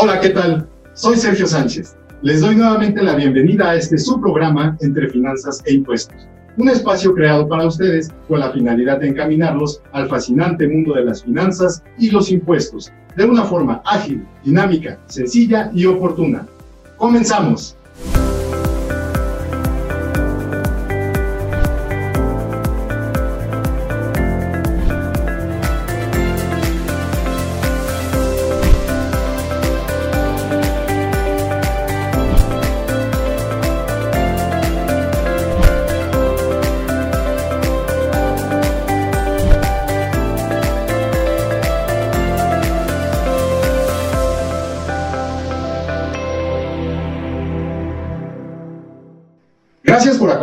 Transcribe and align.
Hola, 0.00 0.20
¿qué 0.20 0.28
tal? 0.28 0.68
Soy 0.94 1.16
Sergio 1.16 1.44
Sánchez. 1.44 1.96
Les 2.22 2.40
doy 2.40 2.54
nuevamente 2.54 3.02
la 3.02 3.16
bienvenida 3.16 3.70
a 3.70 3.74
este 3.74 3.98
subprograma 3.98 4.76
entre 4.80 5.08
finanzas 5.08 5.60
e 5.64 5.74
impuestos, 5.74 6.28
un 6.56 6.68
espacio 6.68 7.12
creado 7.14 7.48
para 7.48 7.66
ustedes 7.66 8.08
con 8.28 8.38
la 8.38 8.52
finalidad 8.52 9.00
de 9.00 9.08
encaminarlos 9.08 9.82
al 9.90 10.08
fascinante 10.08 10.68
mundo 10.68 10.94
de 10.94 11.04
las 11.04 11.24
finanzas 11.24 11.82
y 11.98 12.12
los 12.12 12.30
impuestos, 12.30 12.92
de 13.16 13.24
una 13.24 13.42
forma 13.42 13.82
ágil, 13.84 14.24
dinámica, 14.44 15.00
sencilla 15.06 15.68
y 15.74 15.84
oportuna. 15.86 16.46
Comenzamos. 16.96 17.76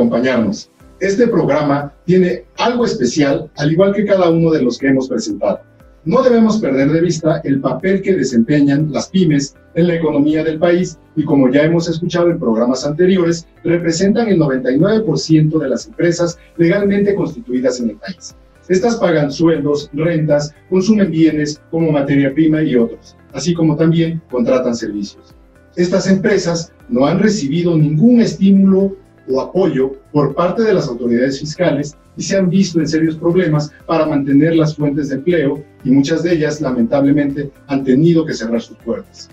Acompañarnos. 0.06 0.70
Este 1.00 1.28
programa 1.28 1.94
tiene 2.06 2.46
algo 2.58 2.86
especial, 2.86 3.50
al 3.58 3.72
igual 3.72 3.94
que 3.94 4.06
cada 4.06 4.30
uno 4.30 4.52
de 4.52 4.62
los 4.62 4.78
que 4.78 4.88
hemos 4.88 5.10
presentado. 5.10 5.60
No 6.06 6.22
debemos 6.22 6.60
perder 6.60 6.92
de 6.92 7.02
vista 7.02 7.42
el 7.44 7.60
papel 7.60 8.02
que 8.02 8.16
desempeñan 8.16 8.92
las 8.92 9.10
pymes 9.10 9.56
en 9.74 9.88
la 9.88 9.96
economía 9.96 10.44
del 10.44 10.60
país 10.60 11.00
y 11.16 11.24
como 11.24 11.50
ya 11.50 11.64
hemos 11.64 11.90
escuchado 11.90 12.30
en 12.30 12.40
programas 12.40 12.86
anteriores, 12.86 13.48
representan 13.64 14.28
el 14.28 14.40
99% 14.40 15.58
de 15.58 15.70
las 15.70 15.88
empresas 15.88 16.38
legalmente 16.58 17.16
constituidas 17.16 17.80
en 17.80 17.90
el 17.90 17.96
país. 17.98 18.36
Estas 18.70 18.98
pagan 18.98 19.32
sueldos, 19.32 19.90
rentas, 19.94 20.54
consumen 20.70 21.10
bienes 21.10 21.60
como 21.72 21.92
materia 21.92 22.34
prima 22.34 22.62
y 22.62 22.76
otros, 22.76 23.16
así 23.34 23.54
como 23.54 23.76
también 23.76 24.22
contratan 24.30 24.76
servicios. 24.76 25.36
Estas 25.76 26.08
empresas 26.08 26.72
no 26.88 27.06
han 27.06 27.20
recibido 27.20 27.76
ningún 27.76 28.22
estímulo 28.22 28.96
o 29.28 29.42
apoyo 29.42 29.94
por 30.12 30.34
parte 30.36 30.64
de 30.64 30.74
las 30.74 30.88
autoridades 30.88 31.40
fiscales 31.40 31.96
y 32.18 32.24
se 32.24 32.38
han 32.38 32.50
visto 32.50 32.80
en 32.80 32.88
serios 32.88 33.16
problemas 33.16 33.72
para 33.86 34.06
mantener 34.06 34.56
las 34.56 34.76
fuentes 34.76 35.10
de 35.10 35.16
empleo 35.16 35.64
y 35.84 35.92
muchas 35.92 36.24
de 36.24 36.34
ellas 36.34 36.62
lamentablemente 36.62 37.52
han 37.68 37.84
tenido 37.84 38.26
que 38.26 38.34
cerrar 38.34 38.62
sus 38.62 38.78
puertas. 38.78 39.30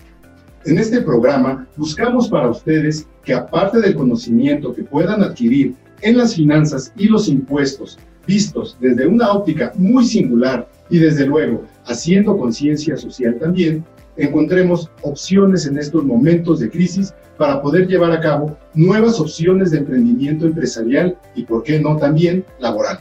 En 0.65 0.77
este 0.77 1.01
programa 1.01 1.67
buscamos 1.75 2.29
para 2.29 2.49
ustedes 2.49 3.07
que 3.23 3.33
aparte 3.33 3.81
del 3.81 3.95
conocimiento 3.95 4.73
que 4.73 4.83
puedan 4.83 5.21
adquirir 5.21 5.75
en 6.01 6.17
las 6.17 6.35
finanzas 6.35 6.93
y 6.97 7.07
los 7.07 7.27
impuestos, 7.27 7.97
vistos 8.27 8.77
desde 8.79 9.07
una 9.07 9.31
óptica 9.31 9.73
muy 9.75 10.05
singular 10.05 10.67
y 10.89 10.99
desde 10.99 11.25
luego 11.25 11.63
haciendo 11.85 12.37
conciencia 12.37 12.95
social 12.97 13.37
también, 13.39 13.83
encontremos 14.17 14.89
opciones 15.01 15.65
en 15.65 15.77
estos 15.77 16.03
momentos 16.03 16.59
de 16.59 16.69
crisis 16.69 17.13
para 17.37 17.61
poder 17.61 17.87
llevar 17.87 18.11
a 18.11 18.19
cabo 18.19 18.55
nuevas 18.73 19.19
opciones 19.19 19.71
de 19.71 19.79
emprendimiento 19.79 20.45
empresarial 20.45 21.17
y, 21.35 21.43
por 21.43 21.63
qué 21.63 21.79
no, 21.79 21.97
también 21.97 22.45
laboral. 22.59 22.99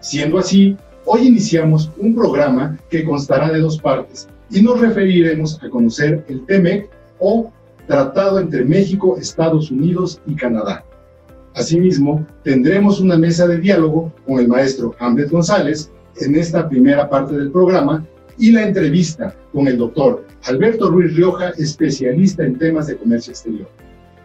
Siendo 0.00 0.38
así, 0.38 0.76
hoy 1.06 1.28
iniciamos 1.28 1.90
un 1.98 2.14
programa 2.14 2.78
que 2.90 3.04
constará 3.04 3.50
de 3.50 3.60
dos 3.60 3.78
partes 3.78 4.28
y 4.50 4.62
nos 4.62 4.80
referiremos 4.80 5.62
a 5.62 5.70
conocer 5.70 6.24
el 6.28 6.44
TEMEC 6.46 6.90
o 7.18 7.50
Tratado 7.86 8.38
entre 8.38 8.64
México, 8.64 9.18
Estados 9.18 9.70
Unidos 9.70 10.20
y 10.26 10.34
Canadá. 10.34 10.84
Asimismo, 11.54 12.26
tendremos 12.42 12.98
una 12.98 13.18
mesa 13.18 13.46
de 13.46 13.58
diálogo 13.58 14.12
con 14.26 14.40
el 14.40 14.48
maestro 14.48 14.94
Hamlet 14.98 15.30
González 15.30 15.90
en 16.20 16.34
esta 16.34 16.68
primera 16.68 17.08
parte 17.08 17.36
del 17.36 17.50
programa 17.50 18.04
y 18.38 18.52
la 18.52 18.66
entrevista 18.66 19.34
con 19.52 19.68
el 19.68 19.78
doctor 19.78 20.24
Alberto 20.46 20.90
Ruiz 20.90 21.16
Rioja, 21.16 21.50
especialista 21.56 22.44
en 22.44 22.58
temas 22.58 22.86
de 22.86 22.96
comercio 22.96 23.30
exterior. 23.30 23.66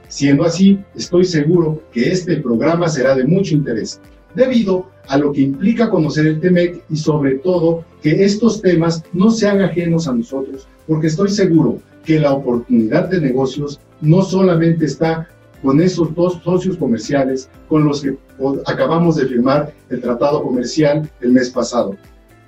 Siendo 0.10 0.44
así, 0.44 0.78
estoy 0.94 1.24
seguro 1.24 1.82
que 1.94 2.12
este 2.12 2.38
programa 2.38 2.90
será 2.90 3.16
de 3.16 3.24
mucho 3.24 3.56
interés, 3.56 4.02
debido 4.36 4.90
a 5.08 5.18
lo 5.18 5.32
que 5.32 5.42
implica 5.42 5.90
conocer 5.90 6.28
el 6.28 6.42
TEMEC 6.42 6.84
y 6.90 6.98
sobre 6.98 7.36
todo 7.36 7.86
que 8.02 8.26
estos 8.26 8.62
temas 8.62 9.04
no 9.14 9.32
sean 9.32 9.62
ajenos 9.62 10.10
a 10.10 10.14
nosotros, 10.14 10.68
porque 10.88 11.08
estoy 11.08 11.30
seguro 11.30 11.80
que 12.04 12.20
la 12.20 12.34
oportunidad 12.34 13.08
de 13.08 13.22
negocios 13.22 13.80
no 14.02 14.22
solamente 14.22 14.86
está 14.86 15.30
con 15.62 15.80
esos 15.80 16.14
dos 16.16 16.42
socios 16.44 16.76
comerciales 16.76 17.50
con 17.70 17.86
los 17.86 18.02
que 18.02 18.18
acabamos 18.66 19.16
de 19.16 19.26
firmar 19.26 19.74
el 19.90 20.02
tratado 20.02 20.44
comercial 20.44 21.10
el 21.22 21.32
mes 21.32 21.50
pasado, 21.50 21.96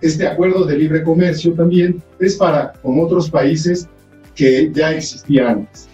este 0.01 0.27
acuerdo 0.27 0.65
de 0.65 0.77
libre 0.77 1.03
comercio 1.03 1.53
también 1.53 2.01
es 2.19 2.35
para 2.35 2.73
con 2.81 2.99
otros 2.99 3.29
países 3.29 3.87
que 4.35 4.71
ya 4.73 4.91
existían 4.93 5.47
antes. 5.47 5.87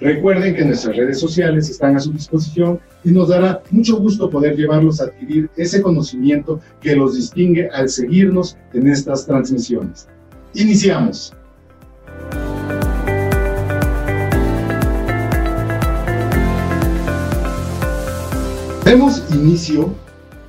Recuerden 0.00 0.54
que 0.54 0.64
nuestras 0.64 0.96
redes 0.96 1.20
sociales 1.20 1.68
están 1.68 1.96
a 1.96 2.00
su 2.00 2.12
disposición 2.12 2.80
y 3.04 3.10
nos 3.10 3.28
dará 3.28 3.62
mucho 3.70 3.98
gusto 3.98 4.30
poder 4.30 4.56
llevarlos 4.56 5.00
a 5.00 5.04
adquirir 5.04 5.48
ese 5.56 5.82
conocimiento 5.82 6.60
que 6.80 6.96
los 6.96 7.14
distingue 7.14 7.68
al 7.70 7.88
seguirnos 7.88 8.56
en 8.72 8.88
estas 8.88 9.26
transmisiones. 9.26 10.08
Iniciamos. 10.54 11.32
Demos 18.84 19.22
inicio 19.32 19.94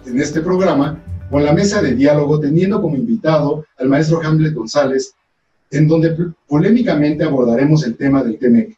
en 0.06 0.20
este 0.20 0.42
programa 0.42 1.03
con 1.34 1.44
la 1.44 1.52
mesa 1.52 1.82
de 1.82 1.96
diálogo 1.96 2.40
teniendo 2.40 2.80
como 2.80 2.96
invitado 2.96 3.66
al 3.80 3.90
maestro 3.90 4.22
Hamlet 4.24 4.54
González, 4.54 5.16
en 5.72 5.88
donde 5.88 6.16
polémicamente 6.48 7.24
abordaremos 7.24 7.84
el 7.88 7.98
tema 7.98 8.24
del 8.24 8.38
TEMEC, 8.38 8.78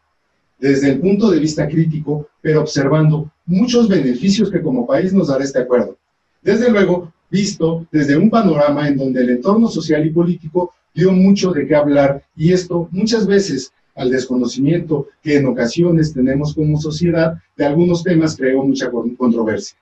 desde 0.57 0.91
el 0.91 1.01
punto 1.01 1.29
de 1.29 1.39
vista 1.39 1.67
crítico, 1.67 2.29
pero 2.39 2.61
observando 2.61 3.29
muchos 3.45 3.89
beneficios 3.89 4.49
que 4.49 4.61
como 4.61 4.88
país 4.88 5.11
nos 5.11 5.27
dará 5.27 5.43
este 5.43 5.59
acuerdo. 5.59 5.97
Desde 6.41 6.71
luego, 6.71 7.11
visto 7.29 7.85
desde 7.91 8.16
un 8.16 8.29
panorama 8.29 8.87
en 8.87 8.95
donde 8.95 9.19
el 9.19 9.31
entorno 9.31 9.67
social 9.67 10.07
y 10.07 10.11
político 10.11 10.72
dio 10.93 11.11
mucho 11.11 11.51
de 11.51 11.67
qué 11.67 11.75
hablar 11.75 12.23
y 12.37 12.53
esto 12.53 12.87
muchas 12.91 13.27
veces 13.27 13.73
al 13.95 14.09
desconocimiento 14.09 15.09
que 15.22 15.35
en 15.35 15.45
ocasiones 15.47 16.13
tenemos 16.13 16.55
como 16.55 16.79
sociedad 16.79 17.37
de 17.57 17.66
algunos 17.66 18.01
temas 18.01 18.37
creó 18.37 18.63
mucha 18.63 18.89
controversia 19.17 19.77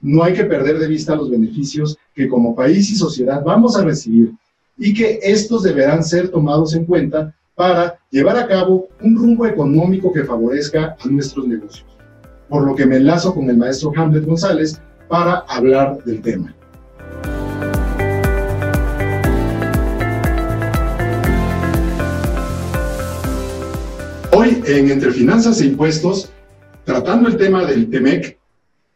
no 0.00 0.22
hay 0.22 0.34
que 0.34 0.44
perder 0.44 0.78
de 0.78 0.88
vista 0.88 1.16
los 1.16 1.30
beneficios 1.30 1.96
que 2.14 2.28
como 2.28 2.54
país 2.54 2.90
y 2.90 2.96
sociedad 2.96 3.42
vamos 3.44 3.76
a 3.76 3.84
recibir 3.84 4.32
y 4.76 4.92
que 4.92 5.18
estos 5.22 5.62
deberán 5.62 6.02
ser 6.04 6.28
tomados 6.28 6.74
en 6.74 6.84
cuenta 6.84 7.34
para 7.54 7.98
llevar 8.10 8.36
a 8.36 8.46
cabo 8.46 8.88
un 9.00 9.16
rumbo 9.16 9.46
económico 9.46 10.12
que 10.12 10.24
favorezca 10.24 10.96
a 11.00 11.08
nuestros 11.08 11.46
negocios. 11.46 11.86
Por 12.48 12.66
lo 12.66 12.74
que 12.74 12.86
me 12.86 12.96
enlazo 12.96 13.34
con 13.34 13.48
el 13.48 13.56
maestro 13.56 13.92
Hamlet 13.96 14.24
González 14.24 14.80
para 15.08 15.44
hablar 15.48 16.02
del 16.04 16.20
tema. 16.20 16.54
Hoy 24.32 24.62
en 24.66 24.90
Entre 24.90 25.12
Finanzas 25.12 25.60
e 25.60 25.66
Impuestos, 25.66 26.32
tratando 26.84 27.28
el 27.28 27.36
tema 27.36 27.64
del 27.64 27.88
TEMEC, 27.88 28.36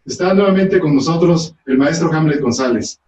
Está 0.09 0.33
nuevamente 0.33 0.81
con 0.81 0.95
nosotros 0.95 1.55
el 1.67 1.77
maestro 1.77 2.11
Hamlet 2.11 2.41
González. 2.41 2.99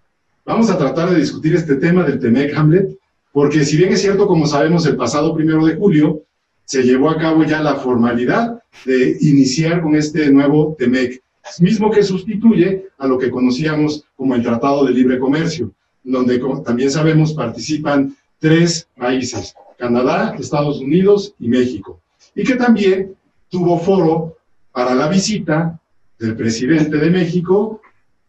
Vamos 0.44 0.68
a 0.68 0.76
tratar 0.76 1.08
de 1.08 1.18
discutir 1.18 1.54
este 1.54 1.76
tema 1.76 2.04
del 2.04 2.20
TEMEC 2.20 2.54
Hamlet, 2.54 2.90
porque 3.32 3.64
si 3.64 3.78
bien 3.78 3.90
es 3.90 4.02
cierto, 4.02 4.26
como 4.26 4.46
sabemos, 4.46 4.84
el 4.84 4.96
pasado 4.96 5.34
primero 5.34 5.64
de 5.64 5.76
julio 5.76 6.20
se 6.66 6.82
llevó 6.82 7.08
a 7.08 7.16
cabo 7.16 7.42
ya 7.42 7.62
la 7.62 7.76
formalidad 7.76 8.62
de 8.84 9.16
iniciar 9.22 9.80
con 9.80 9.96
este 9.96 10.30
nuevo 10.30 10.76
TEMEC, 10.78 11.22
mismo 11.60 11.90
que 11.90 12.02
sustituye 12.02 12.88
a 12.98 13.06
lo 13.06 13.16
que 13.16 13.30
conocíamos 13.30 14.04
como 14.14 14.34
el 14.34 14.42
Tratado 14.42 14.84
de 14.84 14.92
Libre 14.92 15.18
Comercio, 15.18 15.72
donde 16.04 16.38
también 16.66 16.90
sabemos 16.90 17.32
participan 17.32 18.14
tres 18.38 18.86
países, 18.98 19.54
Canadá, 19.78 20.36
Estados 20.38 20.80
Unidos 20.80 21.34
y 21.40 21.48
México, 21.48 21.98
y 22.34 22.44
que 22.44 22.56
también 22.56 23.14
tuvo 23.48 23.78
foro 23.78 24.36
para 24.70 24.94
la 24.94 25.08
visita 25.08 25.79
del 26.20 26.36
presidente 26.36 26.96
de 26.98 27.10
México 27.10 27.80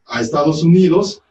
a 0.07 0.21
Estados 0.21 0.63
Unidos 0.63 1.21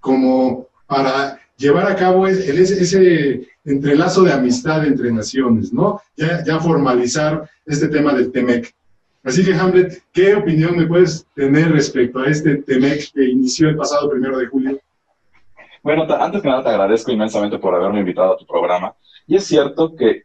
como 0.00 0.66
para 0.86 1.38
llevar 1.56 1.90
a 1.90 1.96
cabo 1.96 2.26
ese, 2.26 3.48
entrelazo 3.64 4.22
de 4.22 4.32
amistad 4.32 4.86
entre 4.86 5.12
naciones, 5.12 5.72
¿no? 5.72 6.00
Ya, 6.16 6.42
ya 6.44 6.58
formalizar 6.60 7.48
este 7.64 7.88
tema 7.88 8.14
del 8.14 8.30
TEMEC. 8.30 8.72
Así 9.24 9.44
que, 9.44 9.54
Hamlet, 9.54 10.02
¿qué 10.12 10.36
opinión 10.36 10.76
me 10.76 10.86
puedes 10.86 11.26
tener 11.34 11.72
respecto 11.72 12.20
a 12.20 12.28
este 12.28 12.56
TEMEC 12.56 13.12
que 13.12 13.24
inició 13.24 13.68
el 13.68 13.76
pasado 13.76 14.08
primero 14.08 14.38
de 14.38 14.46
julio? 14.46 14.80
Bueno, 15.82 16.06
antes 16.14 16.42
que 16.42 16.48
nada 16.48 16.62
te 16.62 16.68
agradezco 16.70 17.10
inmensamente 17.10 17.58
por 17.58 17.74
haberme 17.74 18.00
invitado 18.00 18.34
a 18.34 18.36
tu 18.38 18.46
programa. 18.46 18.94
Y 19.26 19.36
es 19.36 19.44
cierto 19.44 19.94
que 19.96 20.24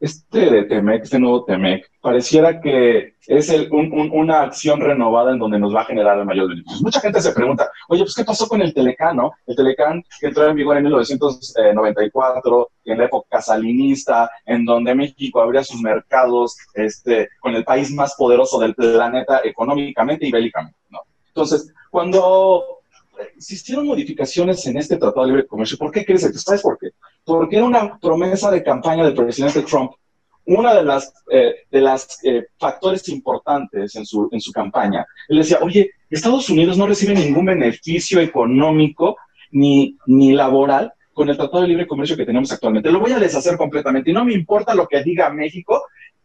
este 0.00 0.50
de 0.50 0.64
Temec, 0.64 1.02
este 1.02 1.18
nuevo 1.18 1.44
Temec, 1.44 1.90
pareciera 2.00 2.60
que 2.60 3.16
es 3.26 3.54
una 3.70 4.40
acción 4.40 4.80
renovada 4.80 5.32
en 5.32 5.38
donde 5.38 5.58
nos 5.58 5.74
va 5.74 5.82
a 5.82 5.84
generar 5.84 6.18
el 6.18 6.24
mayor 6.24 6.48
beneficio. 6.48 6.80
Mucha 6.82 7.00
gente 7.00 7.20
se 7.20 7.32
pregunta, 7.32 7.70
oye, 7.88 8.02
pues 8.02 8.14
¿qué 8.14 8.24
pasó 8.24 8.48
con 8.48 8.62
el 8.62 8.72
Telecán, 8.72 9.16
no? 9.16 9.32
El 9.46 9.54
Telecán 9.54 10.02
que 10.18 10.28
entró 10.28 10.48
en 10.48 10.56
vigor 10.56 10.78
en 10.78 10.84
1994, 10.84 12.70
en 12.86 12.98
la 12.98 13.04
época 13.04 13.42
salinista, 13.42 14.30
en 14.46 14.64
donde 14.64 14.94
México 14.94 15.42
abría 15.42 15.62
sus 15.62 15.82
mercados 15.82 16.56
este, 16.74 17.28
con 17.38 17.54
el 17.54 17.64
país 17.64 17.92
más 17.92 18.14
poderoso 18.16 18.58
del 18.58 18.74
planeta 18.74 19.42
económicamente 19.44 20.26
y 20.26 20.32
bélicamente, 20.32 20.78
¿no? 20.88 21.00
Entonces, 21.28 21.72
cuando 21.90 22.79
existieron 23.36 23.86
modificaciones 23.86 24.66
en 24.66 24.76
este 24.76 24.96
Tratado 24.96 25.26
de 25.26 25.32
Libre 25.32 25.46
Comercio, 25.46 25.78
¿por 25.78 25.90
qué 25.90 26.04
crees? 26.04 26.22
¿Sabes 26.42 26.62
por 26.62 26.78
qué? 26.78 26.90
porque 27.24 27.56
era 27.56 27.64
una 27.64 27.98
promesa 27.98 28.50
de 28.50 28.62
campaña 28.62 29.04
del 29.04 29.14
presidente 29.14 29.62
Trump. 29.62 29.92
Una 30.46 30.72
eh, 31.30 31.54
de 31.70 31.80
las 31.80 32.18
eh, 32.24 32.46
factores 32.58 33.08
importantes 33.08 33.94
en 33.94 34.04
su, 34.04 34.28
en 34.32 34.40
su 34.40 34.52
campaña, 34.52 35.06
él 35.28 35.38
decía, 35.38 35.58
oye, 35.62 35.90
Estados 36.08 36.48
Unidos 36.48 36.76
no 36.76 36.86
recibe 36.86 37.14
ningún 37.14 37.44
beneficio 37.44 38.20
económico 38.20 39.16
ni, 39.52 39.96
ni 40.06 40.32
laboral 40.32 40.92
con 41.12 41.28
el 41.28 41.36
Tratado 41.36 41.62
de 41.62 41.68
Libre 41.68 41.86
Comercio 41.86 42.16
que 42.16 42.24
tenemos 42.24 42.50
actualmente. 42.50 42.90
Lo 42.90 43.00
voy 43.00 43.12
a 43.12 43.18
deshacer 43.18 43.56
completamente 43.56 44.10
y 44.10 44.14
no 44.14 44.24
me 44.24 44.32
importa 44.32 44.74
lo 44.74 44.88
que 44.88 45.02
diga 45.02 45.30
México. 45.30 45.84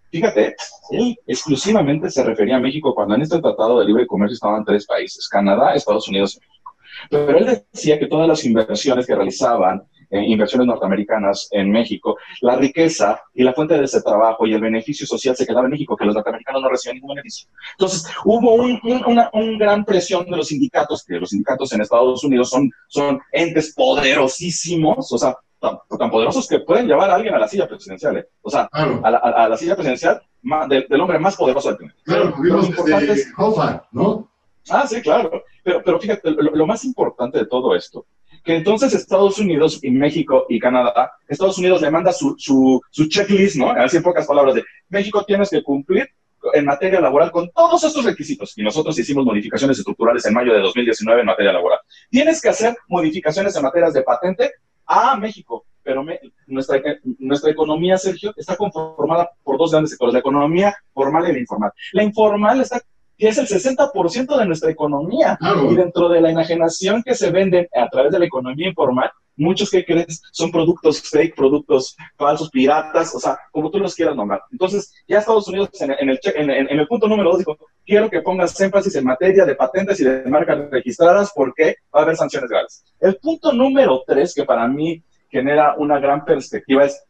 Fíjate, 0.10 0.56
él 0.92 1.16
exclusivamente 1.28 2.10
se 2.10 2.24
refería 2.24 2.56
a 2.56 2.62
México 2.62 2.96
cuando 2.96 3.16
en 3.16 3.22
este 3.22 3.40
Tratado 3.40 3.80
de 3.80 3.86
Libre 3.86 4.08
Comercio 4.08 4.36
estaban 4.36 4.64
tres 4.64 4.88
países, 4.88 5.28
Canadá, 5.28 5.74
Estados 5.74 6.08
Unidos 6.08 6.36
y 6.36 6.40
México. 6.40 6.55
Pero 7.10 7.38
él 7.38 7.64
decía 7.72 8.00
que 8.00 8.08
todas 8.08 8.28
las 8.28 8.44
inversiones 8.46 9.06
que 9.06 9.16
realizaban 9.16 9.84
eh, 10.10 10.24
inversiones 10.28 10.68
norteamericanas 10.68 11.48
en 11.52 11.72
México, 11.72 12.18
la 12.42 12.56
riqueza 12.56 13.22
y 13.34 13.44
la 13.44 13.54
fuente 13.54 13.78
de 13.78 13.86
ese 13.86 14.02
trabajo 14.02 14.46
y 14.46 14.54
el 14.54 14.62
beneficio 14.62 15.06
social 15.08 15.36
se 15.36 15.46
quedaba 15.46 15.66
en 15.66 15.72
México, 15.72 15.98
que 15.98 16.06
los 16.06 16.14
norteamericanos 16.14 16.62
no 16.62 16.70
recibían 16.70 16.98
ningún 16.98 17.16
beneficio. 17.16 17.50
Entonces, 17.72 18.06
hubo 18.24 18.54
un, 18.54 18.80
una 19.06 19.30
gran 19.58 19.84
presión 19.84 20.26
de 20.26 20.38
los 20.38 20.48
sindicatos, 20.48 21.04
que 21.04 21.16
los 21.16 21.30
sindicatos 21.30 21.74
en 21.74 21.82
Estados 21.82 22.24
Unidos 22.24 22.50
son, 22.50 22.70
son 22.88 23.20
entes 23.32 23.74
poderosísimos, 23.74 25.12
o 25.12 25.18
sea, 25.18 25.36
tan, 25.60 26.12
poderosos 26.12 26.48
que 26.48 26.60
pueden 26.60 26.88
llevar 26.88 27.10
a 27.10 27.16
alguien 27.16 27.34
a 27.34 27.40
la 27.40 27.48
silla 27.48 27.68
presidencial, 27.68 28.18
¿eh? 28.18 28.28
o 28.42 28.50
sea, 28.50 28.70
a, 28.72 29.50
la, 29.50 29.58
silla 29.58 29.76
presidencial 29.76 30.22
del, 30.70 31.02
hombre 31.02 31.20
más 31.20 31.36
poderoso 31.36 31.70
del 31.70 31.78
planeta. 31.78 32.00
Claro, 32.04 32.36
vimos 32.40 32.70
desde 32.86 33.26
¿no? 33.92 34.30
Ah, 34.70 34.88
sí, 34.88 35.02
claro. 35.02 35.44
Pero, 35.64 35.82
pero 35.84 36.00
fíjate, 36.00 36.32
lo, 36.32 36.66
más 36.66 36.84
importante 36.86 37.40
de 37.40 37.46
todo 37.46 37.76
esto 37.76 38.06
que 38.44 38.56
entonces 38.56 38.94
Estados 38.94 39.40
Unidos 39.40 39.80
y 39.82 39.90
México 39.90 40.46
y 40.48 40.60
Canadá, 40.60 41.14
Estados 41.28 41.58
Unidos 41.58 41.82
le 41.82 41.90
manda 41.90 42.14
su, 42.14 42.36
su, 42.38 42.80
su 42.92 43.08
checklist, 43.10 43.56
¿no? 43.56 43.72
Así 43.72 43.98
en 43.98 44.04
pocas 44.04 44.28
palabras, 44.28 44.54
de 44.54 44.64
México 44.88 45.24
tienes 45.26 45.50
que 45.50 45.64
cumplir 45.64 46.08
en 46.54 46.66
materia 46.66 47.02
laboral 47.02 47.32
con 47.32 47.50
todos 47.50 47.84
estos 47.84 48.06
requisitos. 48.06 48.56
Y 48.58 48.64
nosotros 48.64 48.98
hicimos 49.00 49.26
modificaciones 49.26 49.80
estructurales 49.80 50.26
en 50.26 50.34
mayo 50.34 50.54
de 50.54 50.60
2019 50.60 51.22
en 51.22 51.26
materia 51.26 51.54
laboral. 51.54 51.80
Tienes 52.10 52.42
que 52.42 52.50
hacer 52.50 52.78
modificaciones 52.88 53.56
en 53.56 53.64
materias 53.64 53.94
de 53.94 54.04
patente 54.04 54.52
a 54.86 55.18
México, 55.18 55.66
pero 55.82 56.06
nuestra, 56.46 56.82
nuestra 57.18 57.52
economía, 57.52 57.98
Sergio, 57.98 58.34
está 58.38 58.56
conformada 58.56 59.30
por 59.44 59.58
dos 59.58 59.72
grandes 59.72 59.92
sectores, 59.92 60.14
la 60.14 60.20
economía 60.20 60.76
formal 60.94 61.28
y 61.30 61.34
la 61.34 61.40
informal. 61.40 61.72
La 61.94 62.04
informal 62.04 62.62
está 62.62 62.82
que 63.18 63.30
es 63.30 63.38
el 63.38 63.48
60% 63.48 64.38
de 64.38 64.46
nuestra 64.46 64.72
economía. 64.72 65.38
Y 65.70 65.76
dentro 65.76 66.10
de 66.10 66.22
la 66.22 66.32
enajenación 66.32 67.04
que 67.04 67.16
se 67.16 67.32
venden 67.32 67.68
a 67.74 67.90
través 67.90 68.12
de 68.12 68.20
la 68.20 68.26
economía 68.26 68.68
informal, 68.68 69.12
muchos 69.38 69.70
que 69.70 69.86
crees 69.86 70.22
son 70.32 70.52
productos 70.52 71.02
fake, 71.02 71.36
productos 71.36 71.96
falsos, 72.18 72.50
piratas, 72.50 73.14
o 73.16 73.20
sea, 73.20 73.38
como 73.52 73.70
tú 73.70 73.80
los 73.80 73.96
quieras 73.96 74.16
nombrar. 74.16 74.42
Entonces, 74.52 74.94
ya 75.08 75.20
Estados 75.20 75.48
Unidos 75.48 75.70
en, 75.82 75.92
el, 75.92 76.20
en, 76.24 76.80
el, 76.80 76.88
punto 76.88 77.08
número 77.08 77.32
dos 77.32 77.40
dijo, 77.40 77.58
quiero 77.86 78.10
que 78.10 78.22
pongas 78.22 78.60
énfasis 78.60 78.96
en 78.96 79.06
materia 79.06 79.46
de 79.46 79.56
patentes 79.56 80.00
y 80.00 80.04
de 80.04 80.24
marcas 80.26 80.70
registradas 80.72 81.32
porque 81.36 81.76
va 81.94 82.02
a 82.02 82.04
haber 82.04 82.16
sanciones 82.16 82.50
graves. 82.50 82.84
El 83.00 83.18
punto 83.18 83.52
número 83.52 84.04
tres, 84.06 84.34
que 84.34 84.44
para 84.44 84.68
mí 84.68 85.04
genera 85.30 85.76
una 85.78 86.00
gran 86.00 86.24
perspectiva, 86.24 86.86
es 86.86 87.04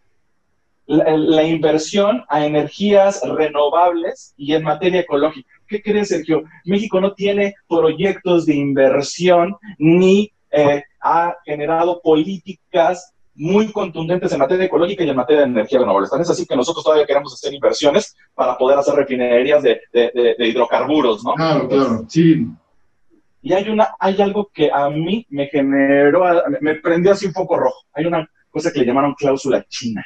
la, 0.87 1.43
inversión 1.43 2.23
a 2.29 2.45
energías 2.45 3.21
renovables 3.23 4.33
y 4.37 4.53
en 4.53 4.63
materia 4.63 5.01
ecológica. 5.01 5.49
¿Qué 5.67 5.81
crees, 5.81 6.09
Sergio? 6.09 6.43
México 6.65 7.01
no 7.01 7.13
tiene 7.13 7.55
proyectos 7.67 8.45
de 8.45 8.55
inversión 8.55 9.55
ni 9.79 10.31
eh, 10.51 10.83
ha 11.01 11.35
generado 11.43 12.01
políticas 12.01 13.13
muy 13.33 13.71
contundentes 13.71 14.31
en 14.31 14.39
materia 14.39 14.65
ecológica 14.65 15.03
y 15.03 15.09
en 15.09 15.15
materia 15.15 15.41
de 15.41 15.49
energía 15.49 15.79
renovable. 15.79 16.07
es 16.21 16.29
así 16.29 16.45
que 16.45 16.55
nosotros 16.55 16.85
todavía 16.85 17.05
queremos 17.05 17.33
hacer 17.33 17.53
inversiones 17.53 18.15
para 18.33 18.57
poder 18.57 18.77
hacer 18.77 18.95
refinerías 18.95 19.61
de, 19.61 19.81
de, 19.91 20.35
hidrocarburos, 20.47 21.23
¿no? 21.23 21.33
Claro, 21.33 21.67
claro, 21.67 22.05
sí. 22.07 22.47
Y 23.41 23.53
hay, 23.53 23.69
una, 23.69 23.89
hay 23.99 24.21
algo 24.21 24.49
que 24.53 24.71
a 24.71 24.89
mí 24.89 25.25
me 25.29 25.47
generó, 25.47 26.23
me 26.61 26.75
prendió 26.75 27.11
así 27.11 27.25
un 27.25 27.33
poco 27.33 27.57
rojo. 27.57 27.81
Hay 27.93 28.05
una 28.05 28.27
cosa 28.49 28.71
que 28.71 28.79
le 28.79 28.85
llamaron 28.85 29.13
cláusula 29.13 29.65
china 29.67 30.03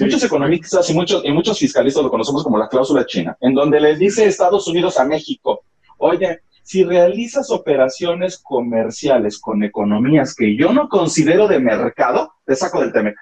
muchos 0.00 0.24
economistas 0.24 0.88
y 0.90 0.94
muchos, 0.94 1.24
y 1.24 1.32
muchos 1.32 1.58
fiscalistas 1.58 2.02
lo 2.02 2.10
conocemos 2.10 2.42
como 2.42 2.58
la 2.58 2.68
cláusula 2.68 3.06
china, 3.06 3.36
en 3.40 3.54
donde 3.54 3.80
les 3.80 3.98
dice 3.98 4.24
Estados 4.24 4.66
Unidos 4.68 4.98
a 4.98 5.04
México, 5.04 5.64
oye, 5.98 6.40
si 6.62 6.84
realizas 6.84 7.50
operaciones 7.50 8.38
comerciales 8.38 9.38
con 9.38 9.62
economías 9.62 10.34
que 10.34 10.56
yo 10.56 10.72
no 10.72 10.88
considero 10.88 11.48
de 11.48 11.58
mercado, 11.58 12.32
te 12.46 12.54
saco 12.54 12.80
del 12.80 12.92
TEMEC. 12.92 13.16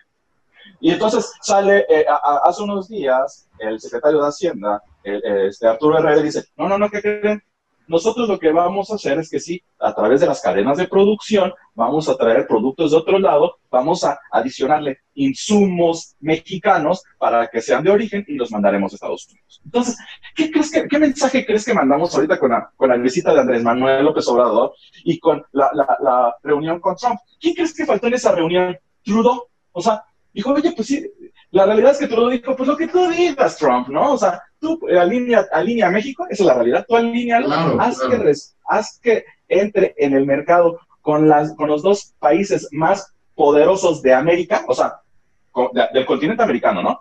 Y 0.80 0.92
entonces 0.92 1.32
sale, 1.42 1.84
eh, 1.88 2.06
hace 2.42 2.62
unos 2.62 2.88
días, 2.88 3.48
el 3.58 3.80
secretario 3.80 4.22
de 4.22 4.28
Hacienda, 4.28 4.82
este 5.02 5.66
Arturo 5.66 5.98
Herrera, 5.98 6.22
dice, 6.22 6.44
no, 6.56 6.68
no, 6.68 6.78
no, 6.78 6.88
¿qué 6.90 7.00
creen? 7.00 7.42
Nosotros 7.90 8.28
lo 8.28 8.38
que 8.38 8.52
vamos 8.52 8.88
a 8.92 8.94
hacer 8.94 9.18
es 9.18 9.28
que 9.28 9.40
sí, 9.40 9.60
a 9.80 9.92
través 9.92 10.20
de 10.20 10.28
las 10.28 10.40
cadenas 10.40 10.78
de 10.78 10.86
producción, 10.86 11.52
vamos 11.74 12.08
a 12.08 12.16
traer 12.16 12.46
productos 12.46 12.92
de 12.92 12.96
otro 12.96 13.18
lado, 13.18 13.56
vamos 13.68 14.04
a 14.04 14.16
adicionarle 14.30 14.98
insumos 15.14 16.14
mexicanos 16.20 17.02
para 17.18 17.48
que 17.48 17.60
sean 17.60 17.82
de 17.82 17.90
origen 17.90 18.24
y 18.28 18.34
los 18.34 18.52
mandaremos 18.52 18.92
a 18.92 18.94
Estados 18.94 19.26
Unidos. 19.28 19.60
Entonces, 19.64 19.96
¿qué, 20.36 20.52
crees 20.52 20.70
que, 20.70 20.86
qué 20.86 21.00
mensaje 21.00 21.44
crees 21.44 21.64
que 21.64 21.74
mandamos 21.74 22.14
ahorita 22.14 22.38
con 22.38 22.52
la, 22.52 22.70
con 22.76 22.90
la 22.90 22.96
visita 22.96 23.34
de 23.34 23.40
Andrés 23.40 23.64
Manuel 23.64 24.04
López 24.04 24.28
Obrador 24.28 24.72
y 25.02 25.18
con 25.18 25.42
la, 25.50 25.68
la, 25.74 25.96
la 26.00 26.36
reunión 26.44 26.78
con 26.78 26.94
Trump? 26.94 27.18
¿Quién 27.40 27.54
crees 27.54 27.74
que 27.74 27.86
faltó 27.86 28.06
en 28.06 28.14
esa 28.14 28.30
reunión? 28.30 28.78
Trudeau. 29.02 29.48
O 29.72 29.80
sea, 29.80 30.04
dijo, 30.32 30.52
oye, 30.52 30.70
pues 30.76 30.86
sí, 30.86 31.10
la 31.52 31.66
realidad 31.66 31.92
es 31.92 31.98
que 31.98 32.06
Trudeau 32.06 32.30
dijo, 32.30 32.54
pues 32.54 32.68
lo 32.68 32.76
que 32.76 32.86
tú 32.86 33.08
digas, 33.08 33.56
Trump, 33.56 33.88
¿no? 33.88 34.12
O 34.12 34.18
sea, 34.18 34.40
tú 34.60 34.78
alinea, 34.88 35.46
alinea 35.52 35.88
a 35.88 35.90
México, 35.90 36.26
esa 36.30 36.42
es 36.42 36.46
la 36.46 36.54
realidad, 36.54 36.84
tú 36.88 36.96
alinea, 36.96 37.38
haz, 37.78 37.98
Que 37.98 38.32
haz 38.68 39.00
que 39.02 39.24
entre 39.48 39.94
en 39.98 40.14
el 40.14 40.26
mercado 40.26 40.78
con, 41.00 41.28
las, 41.28 41.54
con 41.56 41.68
los 41.68 41.82
dos 41.82 42.14
países 42.18 42.68
más 42.70 43.12
poderosos 43.34 44.00
de 44.02 44.14
América, 44.14 44.64
o 44.68 44.74
sea, 44.74 45.00
del 45.92 46.06
continente 46.06 46.42
americano, 46.42 46.82
¿no? 46.82 47.00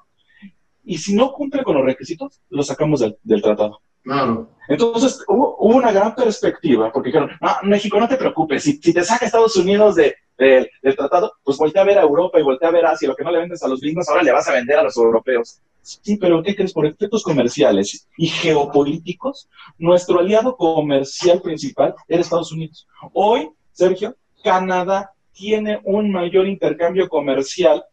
Y 0.83 0.97
si 0.97 1.13
no 1.15 1.31
cumple 1.31 1.63
con 1.63 1.75
los 1.75 1.85
requisitos, 1.85 2.41
lo 2.49 2.63
sacamos 2.63 3.01
del, 3.01 3.17
del 3.21 3.43
tratado. 3.43 3.81
Claro. 4.01 4.49
Entonces 4.67 5.23
hubo, 5.27 5.57
una 5.57 5.91
gran 5.91 6.15
perspectiva, 6.15 6.91
porque 6.91 7.09
dijeron, 7.09 7.29
no, 7.39 7.49
México, 7.63 7.99
no 7.99 8.07
te 8.07 8.17
preocupes, 8.17 8.63
si, 8.63 8.77
si 8.77 8.93
te 8.93 9.03
saca 9.03 9.25
Estados 9.25 9.55
Unidos 9.57 9.95
de, 9.95 10.15
del, 10.39 10.95
tratado, 10.95 11.33
pues 11.43 11.57
voltea 11.57 11.81
a 11.81 11.85
ver 11.85 11.99
a 11.99 12.03
Europa 12.03 12.39
y 12.39 12.43
voltea 12.43 12.69
a 12.69 12.71
ver 12.71 12.85
Asia, 12.85 13.09
lo 13.09 13.15
que 13.15 13.23
no 13.23 13.31
le 13.31 13.39
vendes 13.39 13.61
a 13.61 13.67
los 13.67 13.81
gringos, 13.81 14.07
ahora 14.07 14.23
le 14.23 14.31
vas 14.31 14.47
a 14.47 14.53
vender 14.53 14.79
a 14.79 14.83
los 14.83 14.95
europeos. 14.97 15.59
Sí, 15.81 16.17
pero 16.17 16.41
¿qué 16.43 16.55
crees? 16.55 16.73
Por 16.73 16.85
efectos 16.85 17.23
comerciales 17.23 18.07
y 18.17 18.27
geopolíticos, 18.27 19.49
nuestro 19.77 20.19
aliado 20.19 20.55
comercial 20.55 21.41
principal 21.41 21.95
era 22.07 22.21
Estados 22.21 22.51
Unidos. 22.51 22.87
Hoy, 23.13 23.49
Sergio, 23.71 24.15
Canadá 24.43 25.11
tiene 25.33 25.79
un 25.83 26.11
mayor 26.11 26.47
intercambio 26.47 27.07
comercial 27.07 27.83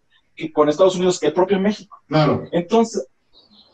con 0.53 0.69
Estados 0.69 0.97
Unidos 0.97 1.19
que 1.19 1.29
el 1.29 1.33
propio 1.33 1.59
México. 1.59 1.97
Claro. 2.07 2.45
Entonces, 2.53 3.09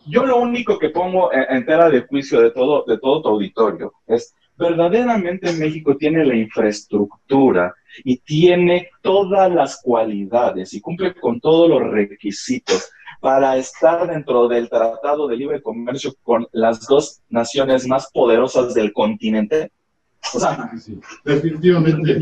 yo 0.07 0.25
lo 0.25 0.39
único 0.39 0.79
que 0.79 0.91
pongo 0.91 1.31
en, 1.33 1.65
tela 1.65 1.89
de 1.89 2.03
juicio 2.03 2.41
de 2.41 2.51
todo, 2.51 2.85
de 2.87 2.99
todo 2.99 3.23
tu 3.23 3.29
auditorio 3.29 3.93
es, 4.07 4.35
verdaderamente 4.63 5.53
México 5.53 5.97
tiene 5.97 6.25
la 6.25 6.35
infraestructura 6.35 7.75
y 8.05 8.19
tiene 8.19 8.89
todas 9.03 9.53
las 9.53 9.81
cualidades 9.83 10.73
y 10.73 10.81
cumple 10.81 11.15
con 11.15 11.41
todos 11.41 11.69
los 11.69 11.83
requisitos 11.91 12.91
para 13.21 13.57
estar 13.57 14.09
dentro 14.09 14.49
del 14.49 14.69
Tratado 14.69 15.29
de 15.29 15.37
Libre 15.37 15.63
Comercio 15.63 16.15
con 16.23 16.47
las 16.53 16.87
dos 16.87 17.21
naciones 17.29 17.87
más 17.87 18.11
poderosas 18.13 18.75
del 18.75 18.93
continente. 18.93 19.71
O 20.35 20.41
sea, 20.41 20.71
definitivamente. 21.25 22.19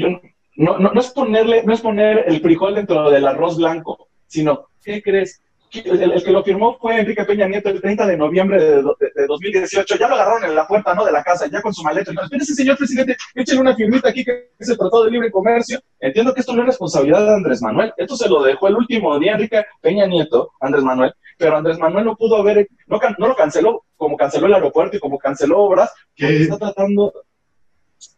no, 0.57 0.79
no, 0.79 0.93
no, 0.93 1.01
es 1.01 1.11
ponerle, 1.11 1.63
no 1.65 1.73
es 1.73 1.81
poner 1.81 2.25
el 2.27 2.41
frijol 2.41 2.75
dentro 2.75 3.11
del 3.11 3.27
arroz 3.27 3.57
blanco, 3.57 4.09
sino, 4.27 4.67
¿qué 4.83 5.03
crees? 5.03 5.41
El, 5.73 6.25
que 6.25 6.31
lo 6.33 6.43
firmó 6.43 6.77
fue 6.79 6.99
Enrique 6.99 7.25
Peña 7.25 7.47
Nieto 7.47 7.69
el 7.69 7.81
30 7.81 8.07
de 8.07 8.17
noviembre 8.17 8.62
de, 8.62 8.83
2018. 9.27 9.97
Ya 9.97 10.09
lo 10.09 10.15
agarraron 10.15 10.45
en 10.45 10.55
la 10.55 10.67
puerta, 10.67 10.95
¿no? 10.95 11.05
De 11.05 11.12
la 11.12 11.23
casa, 11.23 11.47
ya 11.47 11.62
con 11.62 11.73
su 11.73 11.83
maleta. 11.83 12.12
Pero 12.29 12.43
ese 12.43 12.55
señor 12.55 12.77
presidente, 12.77 13.17
échale 13.35 13.61
una 13.61 13.77
firmita 13.77 14.09
aquí 14.09 14.25
que 14.25 14.50
es 14.59 14.69
el 14.69 14.77
Tratado 14.77 15.05
de 15.05 15.12
Libre 15.12 15.31
Comercio. 15.31 15.81
Entiendo 16.00 16.35
que 16.35 16.41
esto 16.41 16.55
no 16.55 16.62
es 16.62 16.67
responsabilidad 16.67 17.25
de 17.25 17.35
Andrés 17.35 17.62
Manuel. 17.62 17.93
Esto 17.97 18.17
se 18.17 18.29
lo 18.29 18.43
dejó 18.43 18.69
el 18.69 18.77
último 18.77 19.19
día 19.19 19.33
Enrique 19.33 19.65
Peña 19.81 20.07
Nieto, 20.07 20.53
Andrés 20.61 20.83
Manuel. 20.83 21.12
Pero 21.39 21.57
Andrés 21.57 21.79
Manuel 21.79 22.05
no 22.05 22.17
pudo 22.17 22.37
haber, 22.37 22.69
no, 22.87 23.00
no 23.19 23.29
lo 23.29 23.37
canceló, 23.37 23.85
como 23.97 24.17
canceló 24.17 24.47
el 24.47 24.55
aeropuerto 24.55 24.97
y 24.97 25.00
como 25.00 25.19
canceló 25.19 25.59
obras, 25.61 25.93
que 26.15 26.43
está 26.43 26.59
tratando 26.59 27.12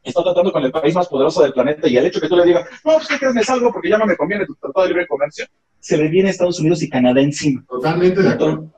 está 0.03 0.23
tratando 0.23 0.53
con 0.53 0.65
el 0.65 0.73
país 0.73 0.95
más 0.95 1.09
poderoso 1.09 1.43
del 1.43 1.53
planeta 1.53 1.89
y 1.89 1.97
el 1.97 2.07
hecho 2.07 2.21
que 2.21 2.29
tú 2.29 2.37
le 2.37 2.45
digas, 2.45 2.67
no, 2.85 2.95
pues 2.95 3.09
que 3.09 3.19
crees, 3.19 3.35
me 3.35 3.45
salgo 3.45 3.73
porque 3.73 3.91
ya 3.91 3.99
no 3.99 4.07
me 4.07 4.17
conviene 4.17 4.47
tu 4.47 4.55
tratado 4.55 4.85
de 4.85 4.93
libre 4.93 5.07
comercio, 5.07 5.47
se 5.81 5.97
le 5.97 6.09
viene 6.09 6.29
a 6.29 6.33
Estados 6.33 6.61
Unidos 6.61 6.83
y 6.83 6.89
Canadá 6.89 7.21
encima. 7.21 7.65
Totalmente 7.69 8.23
de 8.23 8.29
acuerdo. 8.29 8.71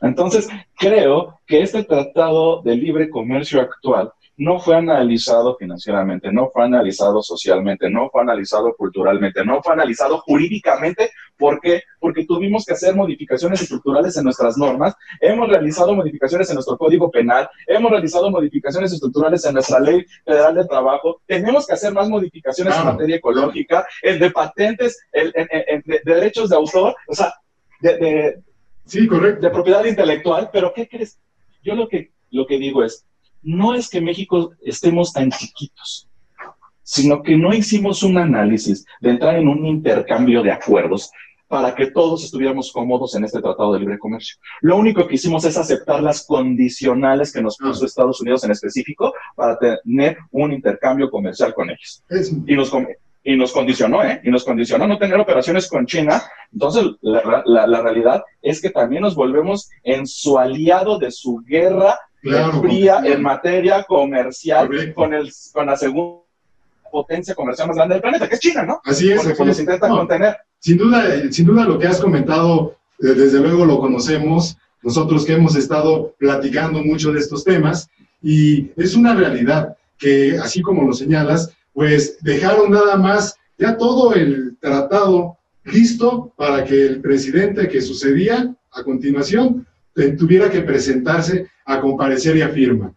Entonces, 0.00 0.48
creo 0.76 1.40
que 1.46 1.62
este 1.62 1.84
tratado 1.84 2.62
de 2.62 2.76
libre 2.76 3.08
comercio 3.08 3.60
actual 3.60 4.12
no 4.36 4.58
fue 4.58 4.76
analizado 4.76 5.56
financieramente, 5.56 6.32
no 6.32 6.48
fue 6.50 6.64
analizado 6.64 7.22
socialmente, 7.22 7.90
no 7.90 8.08
fue 8.10 8.22
analizado 8.22 8.74
culturalmente, 8.76 9.44
no 9.44 9.62
fue 9.62 9.74
analizado 9.74 10.18
jurídicamente. 10.18 11.10
¿Por 11.36 11.60
qué? 11.60 11.82
Porque 11.98 12.24
tuvimos 12.24 12.64
que 12.64 12.72
hacer 12.72 12.94
modificaciones 12.94 13.60
estructurales 13.60 14.16
en 14.16 14.24
nuestras 14.24 14.56
normas, 14.56 14.94
hemos 15.20 15.48
realizado 15.48 15.94
modificaciones 15.94 16.48
en 16.48 16.54
nuestro 16.54 16.78
código 16.78 17.10
penal, 17.10 17.48
hemos 17.66 17.90
realizado 17.90 18.30
modificaciones 18.30 18.92
estructurales 18.92 19.44
en 19.44 19.54
nuestra 19.54 19.80
ley 19.80 20.04
federal 20.24 20.54
de 20.54 20.64
trabajo, 20.66 21.20
tenemos 21.26 21.66
que 21.66 21.74
hacer 21.74 21.92
más 21.92 22.08
modificaciones 22.08 22.76
en 22.76 22.84
materia 22.84 23.16
ecológica, 23.16 23.86
el 24.02 24.18
de 24.18 24.30
patentes, 24.30 24.98
el, 25.12 25.32
de, 25.32 26.00
derechos 26.04 26.48
de 26.48 26.56
autor, 26.56 26.94
o 27.06 27.14
sea, 27.14 27.34
de, 27.80 28.40
sí, 28.86 29.06
correcto. 29.06 29.42
de 29.42 29.50
propiedad 29.50 29.84
intelectual, 29.84 30.50
pero 30.52 30.72
¿qué 30.72 30.88
crees? 30.88 31.18
Yo 31.62 31.74
lo 31.74 31.88
que, 31.88 32.12
lo 32.30 32.46
que 32.46 32.58
digo 32.58 32.82
es, 32.84 33.04
no 33.42 33.74
es 33.74 33.88
que 33.88 34.00
México 34.00 34.52
estemos 34.62 35.12
tan 35.12 35.30
chiquitos, 35.30 36.08
sino 36.82 37.22
que 37.22 37.36
no 37.36 37.54
hicimos 37.54 38.02
un 38.02 38.18
análisis 38.18 38.84
de 39.00 39.10
entrar 39.10 39.36
en 39.36 39.48
un 39.48 39.66
intercambio 39.66 40.42
de 40.42 40.52
acuerdos 40.52 41.10
para 41.52 41.74
que 41.74 41.90
todos 41.90 42.24
estuviéramos 42.24 42.72
cómodos 42.72 43.14
en 43.14 43.24
este 43.24 43.42
tratado 43.42 43.74
de 43.74 43.80
libre 43.80 43.98
comercio. 43.98 44.36
Lo 44.62 44.76
único 44.78 45.06
que 45.06 45.16
hicimos 45.16 45.44
es 45.44 45.58
aceptar 45.58 46.02
las 46.02 46.24
condicionales 46.26 47.30
que 47.30 47.42
nos 47.42 47.58
puso 47.58 47.84
Estados 47.84 48.22
Unidos 48.22 48.42
en 48.44 48.52
específico 48.52 49.12
para 49.36 49.58
tener 49.58 50.16
un 50.30 50.52
intercambio 50.52 51.10
comercial 51.10 51.52
con 51.52 51.68
ellos. 51.68 52.02
Y 52.46 52.54
nos, 52.54 52.72
y 53.22 53.36
nos 53.36 53.52
condicionó, 53.52 54.02
¿eh? 54.02 54.22
Y 54.24 54.30
nos 54.30 54.44
condicionó 54.44 54.86
no 54.86 54.96
tener 54.96 55.20
operaciones 55.20 55.68
con 55.68 55.84
China. 55.84 56.22
Entonces, 56.54 56.86
la, 57.02 57.42
la 57.44 57.82
realidad 57.82 58.22
es 58.40 58.62
que 58.62 58.70
también 58.70 59.02
nos 59.02 59.14
volvemos 59.14 59.68
en 59.82 60.06
su 60.06 60.38
aliado 60.38 60.98
de 60.98 61.10
su 61.10 61.42
guerra 61.46 61.98
fría 62.22 63.00
en 63.04 63.22
materia 63.22 63.82
comercial 63.84 64.68
con, 64.94 65.12
el, 65.12 65.32
con 65.52 65.66
la 65.66 65.76
segunda 65.76 66.22
potencia 66.90 67.34
comercial 67.34 67.68
más 67.68 67.76
grande 67.76 67.94
del 67.94 68.02
planeta, 68.02 68.28
que 68.28 68.34
es 68.34 68.40
China, 68.40 68.64
¿no? 68.64 68.80
Así 68.84 69.10
es. 69.10 69.22
Porque 69.36 69.54
se 69.54 69.62
intenta 69.62 69.88
contener. 69.88 70.36
Sin 70.58 70.76
duda, 70.76 71.02
sin 71.30 71.46
duda 71.46 71.64
lo 71.64 71.78
que 71.78 71.86
has 71.86 72.00
comentado, 72.00 72.76
eh, 73.00 73.06
desde 73.08 73.40
luego 73.40 73.64
lo 73.64 73.80
conocemos, 73.80 74.56
nosotros 74.82 75.24
que 75.24 75.32
hemos 75.32 75.56
estado 75.56 76.14
platicando 76.18 76.82
mucho 76.82 77.12
de 77.12 77.20
estos 77.20 77.44
temas, 77.44 77.88
y 78.22 78.70
es 78.76 78.94
una 78.94 79.14
realidad 79.14 79.76
que, 79.98 80.38
así 80.38 80.62
como 80.62 80.86
lo 80.86 80.92
señalas, 80.92 81.50
pues 81.72 82.18
dejaron 82.20 82.70
nada 82.70 82.96
más 82.96 83.36
ya 83.58 83.76
todo 83.76 84.14
el 84.14 84.56
tratado 84.60 85.38
listo 85.64 86.32
para 86.36 86.64
que 86.64 86.86
el 86.86 87.00
presidente 87.00 87.68
que 87.68 87.80
sucedía 87.80 88.54
a 88.72 88.82
continuación 88.82 89.66
eh, 89.96 90.12
tuviera 90.12 90.50
que 90.50 90.62
presentarse 90.62 91.48
a 91.64 91.80
comparecer 91.80 92.36
y 92.36 92.42
afirma. 92.42 92.92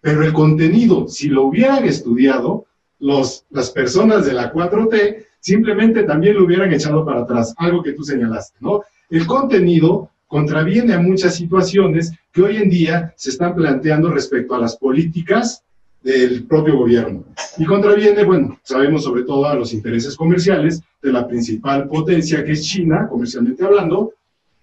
Pero 0.00 0.24
el 0.24 0.32
contenido, 0.32 1.08
si 1.08 1.28
lo 1.28 1.44
hubieran 1.44 1.84
estudiado, 1.84 2.66
los, 3.00 3.44
las 3.50 3.70
personas 3.70 4.24
de 4.24 4.32
la 4.32 4.52
4T 4.52 5.24
simplemente 5.40 6.04
también 6.04 6.36
lo 6.36 6.44
hubieran 6.44 6.72
echado 6.72 7.04
para 7.04 7.22
atrás, 7.22 7.54
algo 7.58 7.82
que 7.82 7.92
tú 7.92 8.02
señalaste, 8.02 8.56
¿no? 8.60 8.82
El 9.10 9.26
contenido 9.26 10.10
contraviene 10.26 10.94
a 10.94 10.98
muchas 10.98 11.36
situaciones 11.36 12.12
que 12.32 12.42
hoy 12.42 12.56
en 12.56 12.68
día 12.68 13.14
se 13.16 13.30
están 13.30 13.54
planteando 13.54 14.10
respecto 14.10 14.54
a 14.54 14.58
las 14.58 14.76
políticas 14.76 15.62
del 16.02 16.44
propio 16.44 16.76
gobierno. 16.76 17.24
Y 17.58 17.64
contraviene, 17.64 18.24
bueno, 18.24 18.58
sabemos 18.62 19.04
sobre 19.04 19.22
todo 19.22 19.46
a 19.46 19.54
los 19.54 19.72
intereses 19.72 20.16
comerciales 20.16 20.82
de 21.02 21.12
la 21.12 21.26
principal 21.26 21.88
potencia 21.88 22.44
que 22.44 22.52
es 22.52 22.64
China, 22.64 23.06
comercialmente 23.08 23.64
hablando, 23.64 24.12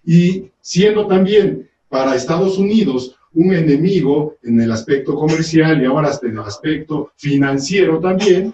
y 0.05 0.51
siendo 0.61 1.07
también 1.07 1.69
para 1.93 2.15
Estados 2.15 2.57
Unidos 2.57 3.15
un 3.33 3.53
enemigo 3.53 4.37
en 4.41 4.59
el 4.59 4.71
aspecto 4.71 5.13
comercial 5.13 5.79
y 5.79 5.85
ahora 5.85 6.07
hasta 6.07 6.25
en 6.25 6.33
el 6.33 6.39
aspecto 6.39 7.11
financiero 7.17 7.99
también, 7.99 8.51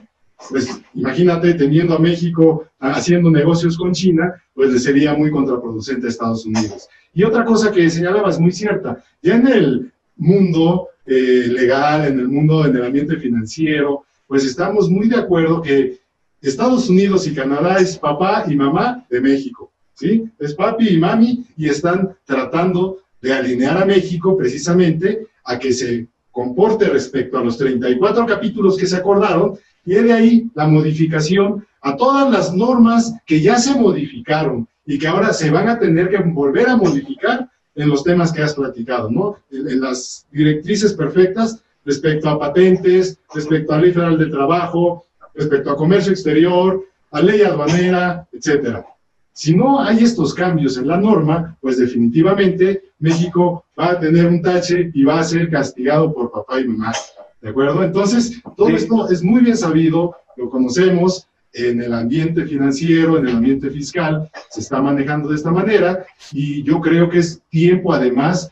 pues 0.50 0.82
imagínate 0.94 1.54
teniendo 1.54 1.96
a 1.96 2.00
México 2.00 2.66
haciendo 2.80 3.32
negocios 3.32 3.78
con 3.78 3.94
China, 3.94 4.34
pues 4.54 4.74
le 4.74 4.80
sería 4.80 5.14
muy 5.14 5.32
contraproducente 5.32 6.06
a 6.06 6.10
Estados 6.10 6.46
Unidos. 6.46 6.90
Y 7.14 7.24
otra 7.24 7.46
cosa 7.46 7.72
que 7.72 7.90
señalabas 7.90 8.42
muy 8.42 8.52
cierta, 8.52 9.02
ya 9.22 9.38
en 9.38 9.48
el 9.48 9.94
mundo 10.18 10.90
eh, 11.06 11.48
legal, 11.48 12.08
en 12.08 12.20
el 12.20 12.28
mundo, 12.28 12.66
en 12.66 12.76
el 12.76 12.84
ambiente 12.84 13.16
financiero, 13.16 14.04
pues 14.28 14.44
estamos 14.44 14.90
muy 14.90 15.08
de 15.08 15.16
acuerdo 15.16 15.62
que 15.62 15.98
Estados 16.42 16.90
Unidos 16.90 17.26
y 17.26 17.34
Canadá 17.34 17.78
es 17.78 17.98
papá 17.98 18.44
y 18.50 18.56
mamá 18.58 19.06
de 19.10 19.22
México, 19.22 19.72
¿sí? 19.94 20.30
Es 20.40 20.54
papi 20.54 20.90
y 20.90 20.98
mami 20.98 21.46
y 21.56 21.70
están 21.70 22.18
tratando 22.26 22.98
de 23.22 23.34
alinear 23.34 23.78
a 23.78 23.86
México 23.86 24.38
precisamente 24.38 25.28
a 25.44 25.58
que 25.60 25.74
se 25.74 26.08
comporte 26.32 26.86
respecto 26.86 27.38
a 27.38 27.44
los 27.44 27.58
34 27.58 28.26
capítulos 28.26 28.78
que 28.78 28.88
se 28.88 28.96
acordaron 28.96 29.58
y 29.86 29.94
de 29.96 30.14
ahí 30.14 30.50
la 30.54 30.68
modificación 30.68 31.66
a 31.82 31.96
todas 31.96 32.32
las 32.32 32.54
normas 32.54 33.14
que 33.26 33.42
ya 33.42 33.58
se 33.58 33.76
modificaron 33.80 34.68
y 34.86 34.98
que 34.98 35.08
ahora 35.08 35.34
se 35.34 35.50
van 35.50 35.70
a 35.70 35.80
tener 35.80 36.10
que 36.10 36.18
volver 36.18 36.70
a 36.70 36.78
modificar 36.78 37.50
en 37.76 37.90
los 37.90 38.04
temas 38.04 38.32
que 38.32 38.42
has 38.42 38.56
platicado, 38.56 39.10
¿no? 39.10 39.38
En, 39.52 39.80
las 39.80 40.28
directrices 40.32 40.94
perfectas 40.94 41.62
respecto 41.86 42.30
a 42.30 42.40
patentes, 42.40 43.18
respecto 43.34 43.74
a 43.74 43.80
ley 43.80 43.92
federal 43.92 44.18
de 44.18 44.28
trabajo, 44.28 45.06
respecto 45.34 45.72
a 45.72 45.78
comercio 45.78 46.12
exterior, 46.12 46.84
a 47.12 47.22
ley 47.22 47.42
aduanera, 47.42 48.28
etcétera. 48.32 48.86
Si 49.32 49.56
no 49.56 49.80
hay 49.80 50.04
estos 50.04 50.34
cambios 50.34 50.78
en 50.78 50.88
la 50.88 50.98
norma, 50.98 51.58
pues 51.62 51.78
definitivamente 51.78 52.89
México 53.00 53.66
va 53.78 53.92
a 53.92 54.00
tener 54.00 54.28
un 54.28 54.42
tache 54.42 54.92
y 54.94 55.04
va 55.04 55.20
a 55.20 55.24
ser 55.24 55.50
castigado 55.50 56.14
por 56.14 56.32
papá 56.32 56.60
y 56.60 56.68
mamá. 56.68 56.94
¿De 57.42 57.50
acuerdo? 57.50 57.84
Entonces, 57.84 58.42
todo 58.58 58.70
esto 58.70 59.10
es 59.10 59.24
muy 59.24 59.42
bien 59.42 59.58
sabido, 59.58 60.16
lo 60.36 60.50
conocemos 60.50 61.26
en 61.54 61.82
el 61.82 61.94
ambiente 61.94 62.46
financiero, 62.46 63.18
en 63.18 63.28
el 63.28 63.38
ambiente 63.38 63.70
fiscal, 63.70 64.30
se 64.50 64.60
está 64.60 64.82
manejando 64.82 65.30
de 65.30 65.36
esta 65.36 65.52
manera 65.52 66.06
y 66.32 66.62
yo 66.64 66.80
creo 66.80 67.10
que 67.10 67.20
es 67.20 67.42
tiempo 67.50 67.94
además 67.94 68.52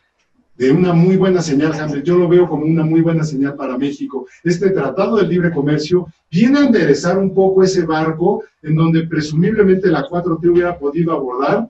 de 0.57 0.71
una 0.71 0.91
muy 0.91 1.17
buena 1.17 1.41
señal, 1.41 1.73
Hamlet. 1.73 2.03
Yo 2.03 2.17
lo 2.17 2.27
veo 2.27 2.47
como 2.47 2.65
una 2.65 2.83
muy 2.83 3.01
buena 3.01 3.23
señal 3.23 3.55
para 3.55 3.77
México. 3.77 4.25
Este 4.43 4.71
tratado 4.71 5.17
de 5.17 5.27
libre 5.27 5.51
comercio 5.51 6.07
viene 6.31 6.59
a 6.59 6.65
enderezar 6.65 7.17
un 7.17 7.33
poco 7.33 7.63
ese 7.63 7.85
barco 7.85 8.43
en 8.63 8.75
donde 8.75 9.05
presumiblemente 9.05 9.89
la 9.89 10.07
4T 10.07 10.49
hubiera 10.49 10.77
podido 10.79 11.13
abordar 11.13 11.69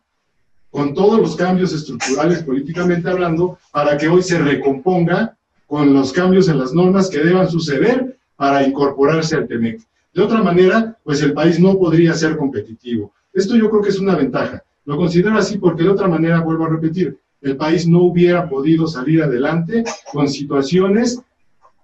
con 0.71 0.93
todos 0.93 1.19
los 1.19 1.35
cambios 1.35 1.73
estructurales 1.73 2.43
políticamente 2.43 3.09
hablando 3.09 3.57
para 3.71 3.97
que 3.97 4.07
hoy 4.07 4.21
se 4.21 4.37
recomponga 4.37 5.37
con 5.65 5.93
los 5.93 6.13
cambios 6.13 6.47
en 6.47 6.59
las 6.59 6.73
normas 6.73 7.09
que 7.09 7.19
deban 7.19 7.49
suceder 7.49 8.17
para 8.35 8.63
incorporarse 8.63 9.35
al 9.35 9.47
TEMEC. 9.47 9.81
De 10.13 10.21
otra 10.21 10.41
manera, 10.41 10.97
pues 11.03 11.21
el 11.21 11.33
país 11.33 11.59
no 11.59 11.77
podría 11.77 12.13
ser 12.13 12.37
competitivo. 12.37 13.11
Esto 13.33 13.55
yo 13.55 13.69
creo 13.69 13.81
que 13.81 13.89
es 13.89 13.99
una 13.99 14.15
ventaja. 14.15 14.63
Lo 14.85 14.97
considero 14.97 15.37
así 15.37 15.57
porque 15.57 15.83
de 15.83 15.89
otra 15.89 16.07
manera, 16.07 16.39
vuelvo 16.41 16.65
a 16.65 16.69
repetir, 16.69 17.17
el 17.41 17.57
país 17.57 17.87
no 17.87 18.03
hubiera 18.03 18.49
podido 18.49 18.87
salir 18.87 19.21
adelante 19.21 19.83
con 20.11 20.27
situaciones 20.27 21.21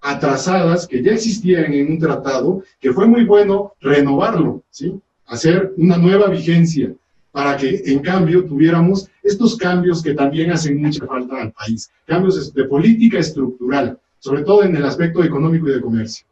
atrasadas 0.02 0.88
que 0.88 1.02
ya 1.02 1.14
existían 1.14 1.74
en 1.74 1.92
un 1.92 2.00
tratado, 2.00 2.64
que 2.80 2.92
fue 2.92 3.08
muy 3.08 3.24
bueno 3.24 3.74
renovarlo, 3.80 4.64
¿sí? 4.70 5.00
hacer 5.26 5.74
una 5.78 5.98
nueva 5.98 6.28
vigencia 6.28 6.94
para 7.34 7.58
que 7.58 7.82
en 7.86 8.00
cambio 8.00 8.46
tuviéramos 8.46 9.10
estos 9.24 9.58
cambios 9.58 10.02
que 10.02 10.14
también 10.14 10.52
hacen 10.52 10.82
mucha 10.82 11.06
falta 11.06 11.42
al 11.42 11.52
país, 11.52 11.92
cambios 12.06 12.54
de 12.54 12.64
política 12.66 13.18
estructural, 13.18 13.98
sobre 14.20 14.44
todo 14.44 14.64
en 14.64 14.76
el 14.76 14.86
aspecto 14.86 15.24
económico 15.24 15.68
y 15.68 15.74
de 15.74 15.82
comercio. 15.82 16.26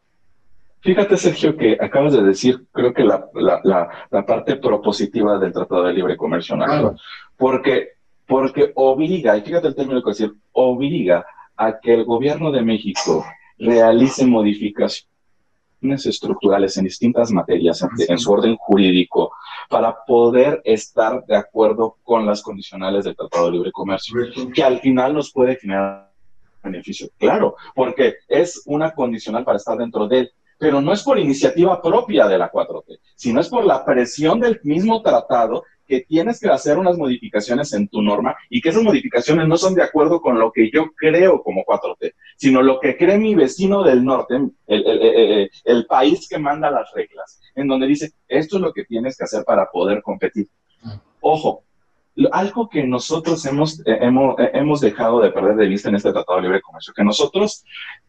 Fíjate, 0.81 1.17
Sergio, 1.17 1.57
que 1.57 1.77
acabas 1.79 2.13
de 2.13 2.23
decir, 2.23 2.63
creo 2.71 2.93
que 2.93 3.03
la, 3.03 3.25
la, 3.33 3.89
la, 4.09 4.25
parte 4.25 4.55
propositiva 4.55 5.37
del 5.37 5.53
Tratado 5.53 5.83
de 5.83 5.93
Libre 5.93 6.17
Comercio, 6.17 6.55
porque 7.35 7.89
porque 8.31 8.71
obliga, 8.75 9.37
y 9.37 9.41
fíjate 9.41 9.67
el 9.67 9.75
término 9.75 10.01
que 10.01 10.11
decir, 10.11 10.33
obliga 10.53 11.25
a 11.57 11.79
que 11.81 11.93
el 11.93 12.05
gobierno 12.05 12.49
de 12.49 12.61
México 12.61 13.25
realice 13.59 14.25
modificaciones 14.25 15.10
estructurales 15.81 16.77
en 16.77 16.85
distintas 16.85 17.31
materias 17.31 17.83
en, 18.07 18.17
su 18.17 18.31
orden 18.31 18.55
jurídico 18.55 19.31
para 19.69 20.03
poder 20.05 20.61
estar 20.63 21.25
de 21.25 21.35
acuerdo 21.35 21.97
con 22.03 22.25
las 22.25 22.41
condicionales 22.41 23.05
del 23.05 23.15
Tratado 23.15 23.45
de 23.45 23.51
Libre 23.53 23.71
Comercio, 23.71 24.15
que 24.53 24.63
al 24.63 24.79
final 24.79 25.13
nos 25.13 25.31
puede 25.31 25.55
generar 25.55 26.11
beneficio. 26.63 27.09
Claro, 27.17 27.55
porque 27.73 28.15
es 28.27 28.61
una 28.65 28.91
condicional 28.91 29.43
para 29.43 29.57
estar 29.57 29.77
dentro 29.77 30.07
de 30.07 30.19
él, 30.19 30.31
pero 30.57 30.79
no 30.81 30.93
es 30.93 31.01
por 31.01 31.17
iniciativa 31.17 31.81
propia 31.81 32.27
de 32.27 32.37
la 32.37 32.51
4T, 32.51 32.99
sino 33.15 33.41
es 33.41 33.49
por 33.49 33.65
la 33.65 33.83
presión 33.83 34.39
del 34.39 34.59
mismo 34.63 35.01
tratado 35.01 35.63
que 35.91 36.05
tienes 36.07 36.39
que 36.39 36.47
hacer 36.47 36.77
unas 36.77 36.97
modificaciones 36.97 37.73
en 37.73 37.89
tu 37.89 38.01
norma 38.01 38.33
y 38.49 38.61
que 38.61 38.69
esas 38.69 38.81
modificaciones 38.81 39.45
no 39.45 39.57
son 39.57 39.75
de 39.75 39.83
acuerdo 39.83 40.21
con 40.21 40.39
lo 40.39 40.49
que 40.53 40.71
yo 40.71 40.91
creo 40.95 41.43
como 41.43 41.65
4T, 41.65 42.13
sino 42.37 42.61
lo 42.61 42.79
que 42.79 42.95
cree 42.95 43.17
mi 43.17 43.35
vecino 43.35 43.83
del 43.83 44.05
norte, 44.05 44.35
el, 44.67 45.49
el 45.65 45.85
país 45.87 46.29
que 46.29 46.39
manda 46.39 46.71
las 46.71 46.89
reglas, 46.95 47.41
en 47.55 47.67
donde 47.67 47.87
dice, 47.87 48.13
esto 48.29 48.55
es 48.55 48.61
lo 48.61 48.71
que 48.71 48.85
tienes 48.85 49.17
que 49.17 49.25
hacer 49.25 49.43
para 49.43 49.69
poder 49.69 50.01
competir. 50.01 50.47
Ah. 50.81 50.97
Ojo, 51.19 51.65
algo 52.31 52.69
que 52.69 52.87
nosotros 52.87 53.45
hemos, 53.45 53.81
eh, 53.81 53.97
hemos, 53.99 54.39
eh, 54.39 54.51
hemos, 54.53 54.79
dejado 54.79 55.19
de 55.19 55.31
perder 55.31 55.57
de 55.57 55.67
vista 55.67 55.89
en 55.89 55.95
este 55.95 56.13
Tratado 56.13 56.37
de 56.37 56.43
Libre 56.43 56.61
Comercio, 56.61 56.93
que 56.95 57.03
nosotros, 57.03 57.65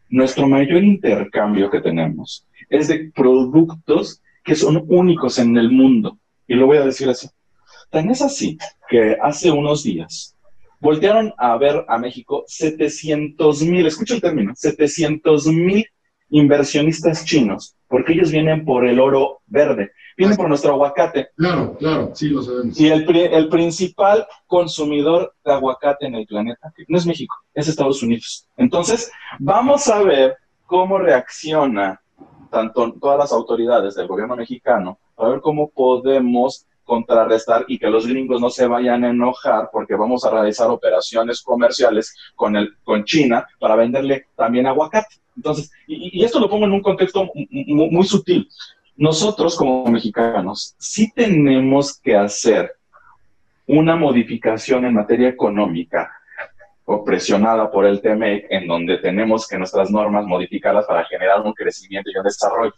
nuestro 0.07 0.47
mayor 0.47 0.81
intercambio 0.85 1.69
que 1.69 1.81
tenemos 1.81 2.47
es 2.69 2.87
de 2.87 3.11
productos 3.13 4.21
que 4.41 4.55
son 4.55 4.85
únicos 4.87 5.37
en 5.37 5.57
el 5.57 5.69
mundo. 5.69 6.17
Y 6.47 6.55
lo 6.55 6.65
voy 6.65 6.77
a 6.77 6.85
decir 6.85 7.09
así. 7.09 7.27
Tan 7.93 8.09
es 8.09 8.23
así 8.23 8.57
que 8.89 9.15
hace 9.21 9.51
unos 9.51 9.83
días 9.83 10.35
voltearon 10.79 11.31
a 11.37 11.55
ver 11.57 11.85
a 11.87 11.99
México 11.99 12.43
700 12.47 13.61
mil, 13.61 13.85
escucha 13.85 14.15
el 14.15 14.21
término, 14.21 14.53
700 14.55 15.45
mil 15.45 15.85
inversionistas 16.31 17.23
chinos, 17.23 17.75
porque 17.87 18.13
ellos 18.13 18.31
vienen 18.31 18.65
por 18.65 18.87
el 18.87 18.99
oro 18.99 19.41
verde, 19.45 19.91
vienen 20.17 20.35
por 20.35 20.49
nuestro 20.49 20.73
aguacate. 20.73 21.27
Claro, 21.37 21.77
claro, 21.77 22.09
sí 22.15 22.29
lo 22.29 22.41
sabemos. 22.41 22.79
Y 22.79 22.89
el, 22.89 23.07
el 23.15 23.47
principal 23.49 24.25
consumidor 24.47 25.35
de 25.45 25.53
aguacate 25.53 26.07
en 26.07 26.15
el 26.15 26.25
planeta 26.25 26.73
no 26.87 26.97
es 26.97 27.05
México, 27.05 27.35
es 27.53 27.67
Estados 27.67 28.01
Unidos. 28.01 28.47
Entonces, 28.57 29.11
vamos 29.37 29.87
a 29.87 30.01
ver 30.01 30.37
cómo 30.65 30.97
reacciona 30.97 32.01
tanto 32.49 32.91
todas 32.99 33.19
las 33.19 33.31
autoridades 33.31 33.93
del 33.93 34.07
gobierno 34.07 34.35
mexicano, 34.35 34.97
para 35.13 35.29
ver 35.29 35.41
cómo 35.41 35.69
podemos 35.69 36.65
contrarrestar 36.83 37.65
y 37.67 37.77
que 37.79 37.89
los 37.89 38.07
gringos 38.07 38.41
no 38.41 38.49
se 38.49 38.67
vayan 38.67 39.03
a 39.03 39.09
enojar 39.09 39.69
porque 39.71 39.95
vamos 39.95 40.25
a 40.25 40.31
realizar 40.31 40.69
operaciones 40.69 41.41
comerciales 41.41 42.15
con, 42.35 42.55
el, 42.55 42.75
con 42.83 43.03
China 43.05 43.47
para 43.59 43.75
venderle 43.75 44.27
también 44.35 44.67
aguacate. 44.67 45.15
Entonces, 45.35 45.71
y, 45.87 46.23
esto 46.23 46.39
lo 46.39 46.49
pongo 46.49 46.65
en 46.65 46.73
un 46.73 46.81
contexto 46.81 47.29
muy, 47.49 48.05
sutil. 48.05 48.47
Nosotros 48.95 49.55
como 49.55 49.85
mexicanos 49.85 50.75
sí 50.77 51.11
tenemos 51.13 51.99
que 51.99 52.15
hacer 52.15 52.73
una 53.65 53.95
modificación 53.95 54.85
en 54.85 54.93
materia 54.93 55.29
económica 55.29 56.11
o 56.85 57.03
presionada 57.03 57.71
por 57.71 57.85
el 57.85 58.01
TME, 58.01 58.45
en 58.49 58.67
donde 58.67 58.97
tenemos 58.97 59.47
que 59.47 59.57
nuestras 59.57 59.89
normas 59.89 60.25
modificarlas 60.25 60.85
para 60.85 61.05
generar 61.05 61.41
un 61.41 61.53
crecimiento 61.53 62.11
y 62.11 62.17
un 62.17 62.23
desarrollo. 62.23 62.73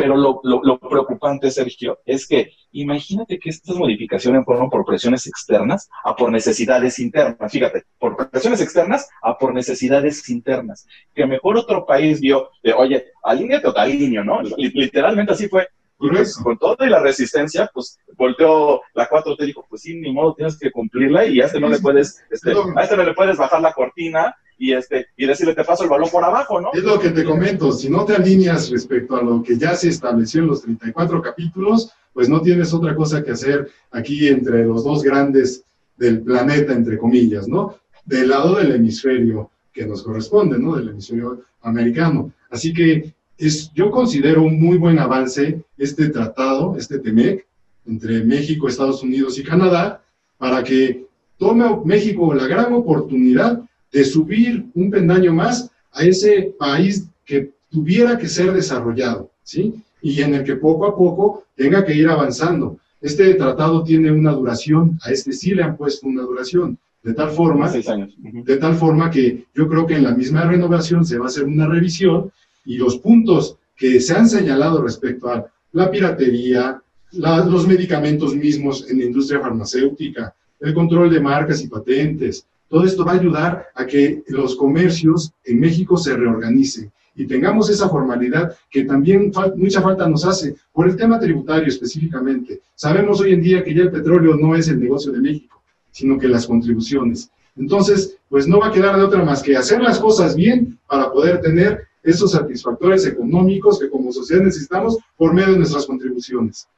Pero 0.00 0.16
lo, 0.16 0.40
lo, 0.42 0.78
preocupante, 0.78 1.50
Sergio, 1.50 1.98
es 2.06 2.26
que 2.26 2.52
imagínate 2.72 3.38
que 3.38 3.50
estas 3.50 3.76
modificaciones 3.76 4.46
fueron 4.46 4.70
por 4.70 4.84
presiones 4.86 5.26
externas 5.26 5.90
a 6.04 6.16
por 6.16 6.32
necesidades 6.32 6.98
internas. 6.98 7.52
Fíjate, 7.52 7.84
por 7.98 8.30
presiones 8.30 8.62
externas 8.62 9.10
a 9.22 9.36
por 9.36 9.52
necesidades 9.52 10.26
internas. 10.30 10.86
Que 11.14 11.26
mejor 11.26 11.58
otro 11.58 11.84
país 11.84 12.18
vio, 12.18 12.48
de, 12.62 12.72
oye, 12.72 13.08
alíñate 13.22 13.68
o 13.68 13.74
te 13.74 13.80
alineo, 13.80 14.24
¿no? 14.24 14.40
Literalmente 14.56 15.32
así 15.32 15.48
fue. 15.48 15.68
Y 16.00 16.08
pues, 16.08 16.36
con 16.36 16.56
toda 16.56 16.88
la 16.88 17.00
resistencia, 17.00 17.70
pues 17.72 17.98
volteó 18.16 18.80
la 18.94 19.08
4T 19.08 19.36
y 19.40 19.46
dijo, 19.46 19.66
pues 19.68 19.82
sí, 19.82 19.94
ni 19.94 20.12
modo, 20.12 20.34
tienes 20.34 20.58
que 20.58 20.70
cumplirla 20.70 21.26
y 21.26 21.40
a 21.40 21.46
este 21.46 21.60
no 21.60 21.68
le 21.68 21.78
puedes, 21.78 22.22
este, 22.30 22.52
a 22.52 22.82
este 22.82 22.96
no 22.96 23.04
le 23.04 23.14
puedes 23.14 23.36
bajar 23.36 23.60
la 23.60 23.72
cortina 23.72 24.34
y, 24.56 24.72
este, 24.72 25.08
y 25.16 25.26
decirle, 25.26 25.54
te 25.54 25.64
paso 25.64 25.84
el 25.84 25.90
balón 25.90 26.08
por 26.10 26.24
abajo, 26.24 26.60
¿no? 26.60 26.70
Es 26.72 26.84
lo 26.84 26.98
que 26.98 27.10
te 27.10 27.24
comento, 27.24 27.72
si 27.72 27.90
no 27.90 28.04
te 28.04 28.16
alineas 28.16 28.70
respecto 28.70 29.16
a 29.16 29.22
lo 29.22 29.42
que 29.42 29.58
ya 29.58 29.74
se 29.74 29.88
estableció 29.88 30.40
en 30.40 30.48
los 30.48 30.62
34 30.62 31.20
capítulos, 31.20 31.92
pues 32.12 32.28
no 32.28 32.40
tienes 32.40 32.72
otra 32.72 32.94
cosa 32.94 33.22
que 33.22 33.32
hacer 33.32 33.70
aquí 33.90 34.28
entre 34.28 34.64
los 34.64 34.84
dos 34.84 35.02
grandes 35.02 35.64
del 35.96 36.22
planeta, 36.22 36.72
entre 36.72 36.98
comillas, 36.98 37.46
¿no? 37.46 37.76
Del 38.04 38.30
lado 38.30 38.56
del 38.56 38.72
hemisferio 38.72 39.50
que 39.72 39.86
nos 39.86 40.02
corresponde, 40.02 40.58
¿no? 40.58 40.76
Del 40.76 40.88
hemisferio 40.88 41.42
americano. 41.62 42.32
Así 42.50 42.72
que 42.72 43.14
es, 43.40 43.72
yo 43.72 43.90
considero 43.90 44.42
un 44.42 44.60
muy 44.60 44.76
buen 44.76 44.98
avance 44.98 45.62
este 45.78 46.10
tratado, 46.10 46.76
este 46.76 46.98
TEMEC, 46.98 47.46
entre 47.86 48.22
México, 48.22 48.68
Estados 48.68 49.02
Unidos 49.02 49.38
y 49.38 49.42
Canadá, 49.42 50.02
para 50.36 50.62
que 50.62 51.06
tome 51.38 51.64
México 51.84 52.34
la 52.34 52.46
gran 52.46 52.72
oportunidad 52.74 53.60
de 53.90 54.04
subir 54.04 54.66
un 54.74 54.90
pendaño 54.90 55.32
más 55.32 55.70
a 55.92 56.04
ese 56.04 56.54
país 56.58 57.06
que 57.24 57.52
tuviera 57.70 58.18
que 58.18 58.28
ser 58.28 58.52
desarrollado, 58.52 59.30
¿sí? 59.42 59.74
Y 60.02 60.20
en 60.20 60.34
el 60.34 60.44
que 60.44 60.56
poco 60.56 60.86
a 60.86 60.96
poco 60.96 61.44
tenga 61.56 61.84
que 61.84 61.94
ir 61.94 62.08
avanzando. 62.08 62.78
Este 63.00 63.34
tratado 63.34 63.82
tiene 63.82 64.12
una 64.12 64.32
duración, 64.32 64.98
a 65.02 65.10
este 65.10 65.32
sí 65.32 65.54
le 65.54 65.62
han 65.62 65.76
puesto 65.76 66.06
una 66.06 66.22
duración, 66.22 66.78
de 67.02 67.14
tal 67.14 67.30
forma, 67.30 67.70
de 67.70 68.56
tal 68.58 68.74
forma 68.74 69.10
que 69.10 69.46
yo 69.54 69.66
creo 69.68 69.86
que 69.86 69.94
en 69.94 70.04
la 70.04 70.14
misma 70.14 70.44
renovación 70.44 71.06
se 71.06 71.18
va 71.18 71.24
a 71.24 71.28
hacer 71.28 71.44
una 71.44 71.66
revisión 71.66 72.30
y 72.64 72.76
los 72.76 72.98
puntos 72.98 73.56
que 73.76 74.00
se 74.00 74.14
han 74.14 74.28
señalado 74.28 74.82
respecto 74.82 75.28
a 75.28 75.46
la 75.72 75.90
piratería, 75.90 76.82
los 77.12 77.66
medicamentos 77.66 78.34
mismos 78.34 78.88
en 78.88 78.98
la 78.98 79.04
industria 79.04 79.40
farmacéutica, 79.40 80.34
el 80.60 80.74
control 80.74 81.10
de 81.10 81.20
marcas 81.20 81.62
y 81.62 81.68
patentes, 81.68 82.46
todo 82.68 82.84
esto 82.84 83.04
va 83.04 83.12
a 83.12 83.18
ayudar 83.18 83.66
a 83.74 83.84
que 83.84 84.22
los 84.28 84.54
comercios 84.54 85.32
en 85.44 85.58
México 85.58 85.96
se 85.96 86.16
reorganicen 86.16 86.92
y 87.16 87.26
tengamos 87.26 87.68
esa 87.68 87.88
formalidad 87.88 88.56
que 88.70 88.84
también 88.84 89.32
mucha 89.56 89.82
falta 89.82 90.08
nos 90.08 90.24
hace 90.24 90.54
por 90.72 90.88
el 90.88 90.96
tema 90.96 91.18
tributario 91.18 91.66
específicamente. 91.66 92.60
Sabemos 92.74 93.20
hoy 93.20 93.32
en 93.32 93.42
día 93.42 93.64
que 93.64 93.74
ya 93.74 93.82
el 93.82 93.90
petróleo 93.90 94.36
no 94.36 94.54
es 94.54 94.68
el 94.68 94.78
negocio 94.78 95.10
de 95.10 95.20
México, 95.20 95.62
sino 95.90 96.18
que 96.18 96.28
las 96.28 96.46
contribuciones. 96.46 97.30
Entonces, 97.56 98.16
pues 98.28 98.46
no 98.46 98.60
va 98.60 98.68
a 98.68 98.72
quedar 98.72 98.96
de 98.96 99.02
otra 99.02 99.24
más 99.24 99.42
que 99.42 99.56
hacer 99.56 99.82
las 99.82 99.98
cosas 99.98 100.36
bien 100.36 100.78
para 100.86 101.10
poder 101.10 101.40
tener 101.40 101.88
esos 102.02 102.32
satisfactores 102.32 103.06
económicos 103.06 103.78
que 103.78 103.90
como 103.90 104.12
sociedad 104.12 104.42
necesitamos 104.42 104.98
por 105.16 105.34
medio 105.34 105.52
de 105.52 105.58
nuestras 105.58 105.86
contribuciones. 105.86 106.68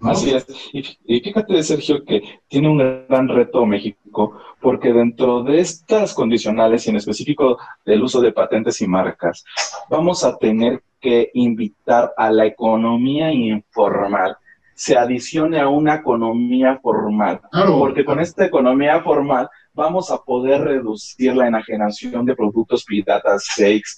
Así 0.00 0.30
es. 0.30 0.46
Y, 0.72 1.20
fíjate, 1.20 1.60
Sergio, 1.62 2.04
que 2.04 2.22
tiene 2.46 2.68
un 2.68 2.78
gran 2.78 3.28
reto 3.28 3.66
México, 3.66 4.38
porque 4.60 4.92
dentro 4.92 5.42
de 5.42 5.58
estas 5.58 6.14
condicionales 6.14 6.86
y 6.86 6.90
en 6.90 6.96
específico 6.96 7.58
del 7.84 8.02
uso 8.02 8.20
de 8.20 8.32
patentes 8.32 8.80
y 8.80 8.86
marcas, 8.86 9.44
vamos 9.90 10.22
a 10.22 10.36
tener 10.36 10.82
que 11.00 11.30
invitar 11.34 12.12
a 12.16 12.30
la 12.30 12.46
economía 12.46 13.32
informal 13.32 14.36
se 14.78 14.96
adicione 14.96 15.58
a 15.58 15.66
una 15.66 15.96
economía 15.96 16.78
formal. 16.80 17.40
porque 17.80 18.04
con 18.04 18.20
esta 18.20 18.44
economía 18.46 19.02
formal 19.02 19.50
vamos 19.78 20.10
a 20.10 20.18
poder 20.18 20.60
reducir 20.62 21.36
la 21.36 21.46
enajenación 21.46 22.26
de 22.26 22.34
productos 22.34 22.84
piratas, 22.84 23.46
fakes, 23.54 23.92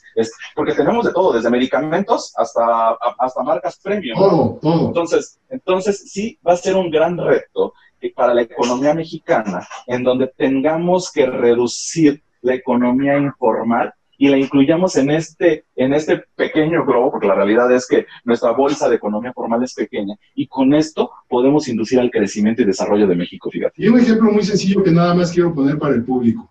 porque 0.54 0.74
tenemos 0.74 1.06
de 1.06 1.12
todo, 1.12 1.32
desde 1.32 1.48
medicamentos 1.48 2.34
hasta, 2.36 2.90
hasta 3.18 3.42
marcas 3.42 3.80
premium. 3.82 4.58
Entonces, 4.62 5.40
entonces, 5.48 6.12
sí 6.12 6.38
va 6.46 6.52
a 6.52 6.56
ser 6.58 6.76
un 6.76 6.90
gran 6.90 7.16
reto 7.16 7.72
para 8.14 8.34
la 8.34 8.42
economía 8.42 8.92
mexicana, 8.92 9.66
en 9.86 10.04
donde 10.04 10.26
tengamos 10.28 11.10
que 11.10 11.24
reducir 11.24 12.22
la 12.42 12.54
economía 12.54 13.16
informal 13.18 13.94
y 14.20 14.28
la 14.28 14.36
incluyamos 14.36 14.96
en 14.96 15.10
este, 15.10 15.64
en 15.74 15.94
este 15.94 16.22
pequeño 16.36 16.84
globo, 16.84 17.10
porque 17.10 17.26
la 17.26 17.34
realidad 17.34 17.72
es 17.74 17.86
que 17.88 18.04
nuestra 18.22 18.50
bolsa 18.50 18.86
de 18.86 18.96
economía 18.96 19.32
formal 19.32 19.64
es 19.64 19.72
pequeña, 19.72 20.14
y 20.34 20.46
con 20.46 20.74
esto 20.74 21.10
podemos 21.26 21.66
inducir 21.68 21.98
al 21.98 22.10
crecimiento 22.10 22.60
y 22.60 22.66
desarrollo 22.66 23.06
de 23.06 23.16
México, 23.16 23.50
fíjate. 23.50 23.82
Y 23.82 23.88
un 23.88 23.98
ejemplo 23.98 24.30
muy 24.30 24.42
sencillo 24.42 24.82
que 24.82 24.90
nada 24.90 25.14
más 25.14 25.32
quiero 25.32 25.54
poner 25.54 25.78
para 25.78 25.94
el 25.94 26.04
público. 26.04 26.50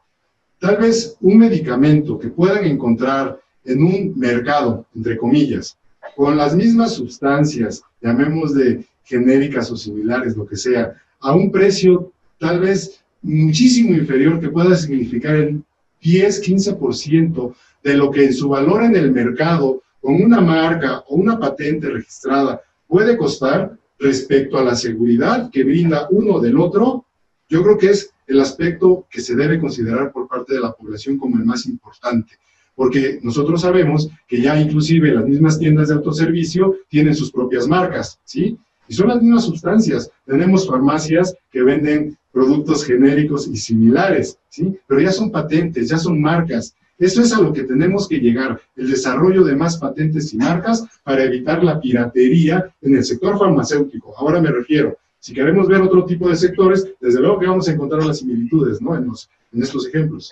Tal 0.57 0.77
vez 0.77 1.15
un 1.21 1.37
medicamento 1.37 2.17
que 2.17 2.29
puedan 2.29 2.65
encontrar 2.65 3.39
en 3.63 3.83
un 3.83 4.13
mercado, 4.17 4.87
entre 4.95 5.15
comillas, 5.15 5.77
con 6.15 6.37
las 6.37 6.55
mismas 6.55 6.93
sustancias, 6.93 7.83
llamemos 8.01 8.55
de 8.55 8.83
genéricas 9.03 9.69
o 9.69 9.77
similares, 9.77 10.35
lo 10.35 10.47
que 10.47 10.55
sea, 10.55 10.95
a 11.19 11.35
un 11.35 11.51
precio 11.51 12.11
tal 12.39 12.61
vez 12.61 13.03
muchísimo 13.21 13.93
inferior 13.93 14.39
que 14.39 14.49
pueda 14.49 14.75
significar 14.75 15.35
el 15.35 15.61
10, 16.01 16.41
15% 16.41 17.55
de 17.83 17.97
lo 17.97 18.11
que 18.11 18.25
en 18.25 18.33
su 18.33 18.49
valor 18.49 18.83
en 18.83 18.95
el 18.95 19.11
mercado 19.11 19.81
con 20.01 20.21
una 20.21 20.41
marca 20.41 21.03
o 21.07 21.15
una 21.15 21.39
patente 21.39 21.89
registrada 21.89 22.61
puede 22.87 23.17
costar 23.17 23.77
respecto 23.99 24.57
a 24.57 24.63
la 24.63 24.75
seguridad 24.75 25.49
que 25.51 25.63
brinda 25.63 26.07
uno 26.09 26.39
del 26.39 26.57
otro, 26.57 27.05
yo 27.49 27.63
creo 27.63 27.77
que 27.77 27.89
es 27.89 28.11
el 28.27 28.39
aspecto 28.39 29.05
que 29.09 29.21
se 29.21 29.35
debe 29.35 29.59
considerar 29.59 30.11
por 30.11 30.27
parte 30.27 30.53
de 30.53 30.61
la 30.61 30.71
población 30.71 31.17
como 31.17 31.37
el 31.37 31.45
más 31.45 31.65
importante. 31.65 32.37
porque 32.75 33.19
nosotros 33.21 33.59
sabemos 33.59 34.09
que 34.25 34.41
ya 34.41 34.57
inclusive 34.57 35.11
las 35.11 35.25
mismas 35.25 35.59
tiendas 35.59 35.89
de 35.89 35.95
autoservicio 35.95 36.77
tienen 36.87 37.13
sus 37.13 37.29
propias 37.29 37.67
marcas, 37.67 38.21
¿sí? 38.23 38.57
Y 38.89 38.95
son 38.95 39.07
las 39.07 39.21
mismas 39.21 39.45
sustancias. 39.45 40.11
Tenemos 40.25 40.67
farmacias 40.67 41.35
que 41.51 41.61
venden 41.61 42.17
productos 42.31 42.83
genéricos 42.83 43.47
y 43.47 43.55
similares, 43.55 44.39
¿sí? 44.49 44.75
Pero 44.87 44.99
ya 44.99 45.11
son 45.11 45.31
patentes, 45.31 45.89
ya 45.89 45.97
son 45.99 46.19
marcas. 46.19 46.75
Eso 46.97 47.21
es 47.21 47.31
a 47.31 47.39
lo 47.39 47.53
que 47.53 47.63
tenemos 47.63 48.07
que 48.07 48.17
llegar, 48.17 48.59
el 48.75 48.89
desarrollo 48.89 49.43
de 49.43 49.55
más 49.55 49.77
patentes 49.77 50.33
y 50.33 50.37
marcas 50.37 50.85
para 51.03 51.23
evitar 51.23 51.63
la 51.63 51.79
piratería 51.79 52.73
en 52.81 52.95
el 52.95 53.05
sector 53.05 53.37
farmacéutico. 53.37 54.13
Ahora 54.17 54.41
me 54.41 54.51
refiero, 54.51 54.97
si 55.19 55.33
queremos 55.33 55.67
ver 55.67 55.81
otro 55.81 56.03
tipo 56.05 56.27
de 56.27 56.35
sectores, 56.35 56.91
desde 56.99 57.21
luego 57.21 57.39
que 57.39 57.47
vamos 57.47 57.69
a 57.69 57.73
encontrar 57.73 58.03
las 58.03 58.17
similitudes, 58.17 58.81
¿no? 58.81 58.95
En, 58.97 59.05
los, 59.05 59.29
en 59.53 59.61
estos 59.61 59.87
ejemplos. 59.87 60.31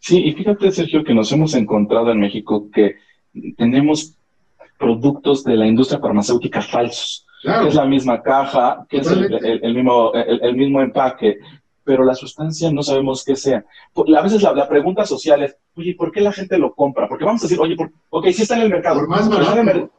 Sí, 0.00 0.18
y 0.18 0.32
fíjate, 0.32 0.72
Sergio, 0.72 1.04
que 1.04 1.14
nos 1.14 1.30
hemos 1.30 1.54
encontrado 1.54 2.10
en 2.10 2.18
México 2.18 2.68
que 2.72 2.96
tenemos 3.56 4.14
productos 4.76 5.44
de 5.44 5.56
la 5.56 5.68
industria 5.68 6.00
farmacéutica 6.00 6.62
falsos. 6.62 7.26
Claro. 7.42 7.68
es 7.68 7.74
la 7.74 7.86
misma 7.86 8.22
caja, 8.22 8.86
que 8.88 8.98
es 8.98 9.06
el, 9.10 9.74
mismo, 9.74 10.12
el, 10.12 10.56
mismo 10.56 10.80
empaque, 10.80 11.38
pero 11.82 12.04
la 12.04 12.14
sustancia 12.14 12.70
no 12.70 12.82
sabemos 12.82 13.24
qué 13.24 13.34
sea. 13.34 13.64
A 13.96 14.22
veces 14.22 14.42
la, 14.42 14.68
pregunta 14.68 15.06
social 15.06 15.42
es, 15.42 15.56
oye, 15.74 15.94
¿por 15.94 16.12
qué 16.12 16.20
la 16.20 16.32
gente 16.32 16.58
lo 16.58 16.74
compra? 16.74 17.08
Porque 17.08 17.24
vamos 17.24 17.42
a 17.42 17.46
decir, 17.46 17.58
oye, 17.58 17.76
por, 17.76 17.90
ok, 18.10 18.26
sí 18.28 18.42
está 18.42 18.56
en 18.56 18.62
el 18.62 18.70
mercado. 18.70 19.00
Por 19.00 19.08
más 19.08 19.28
barato 19.28 19.90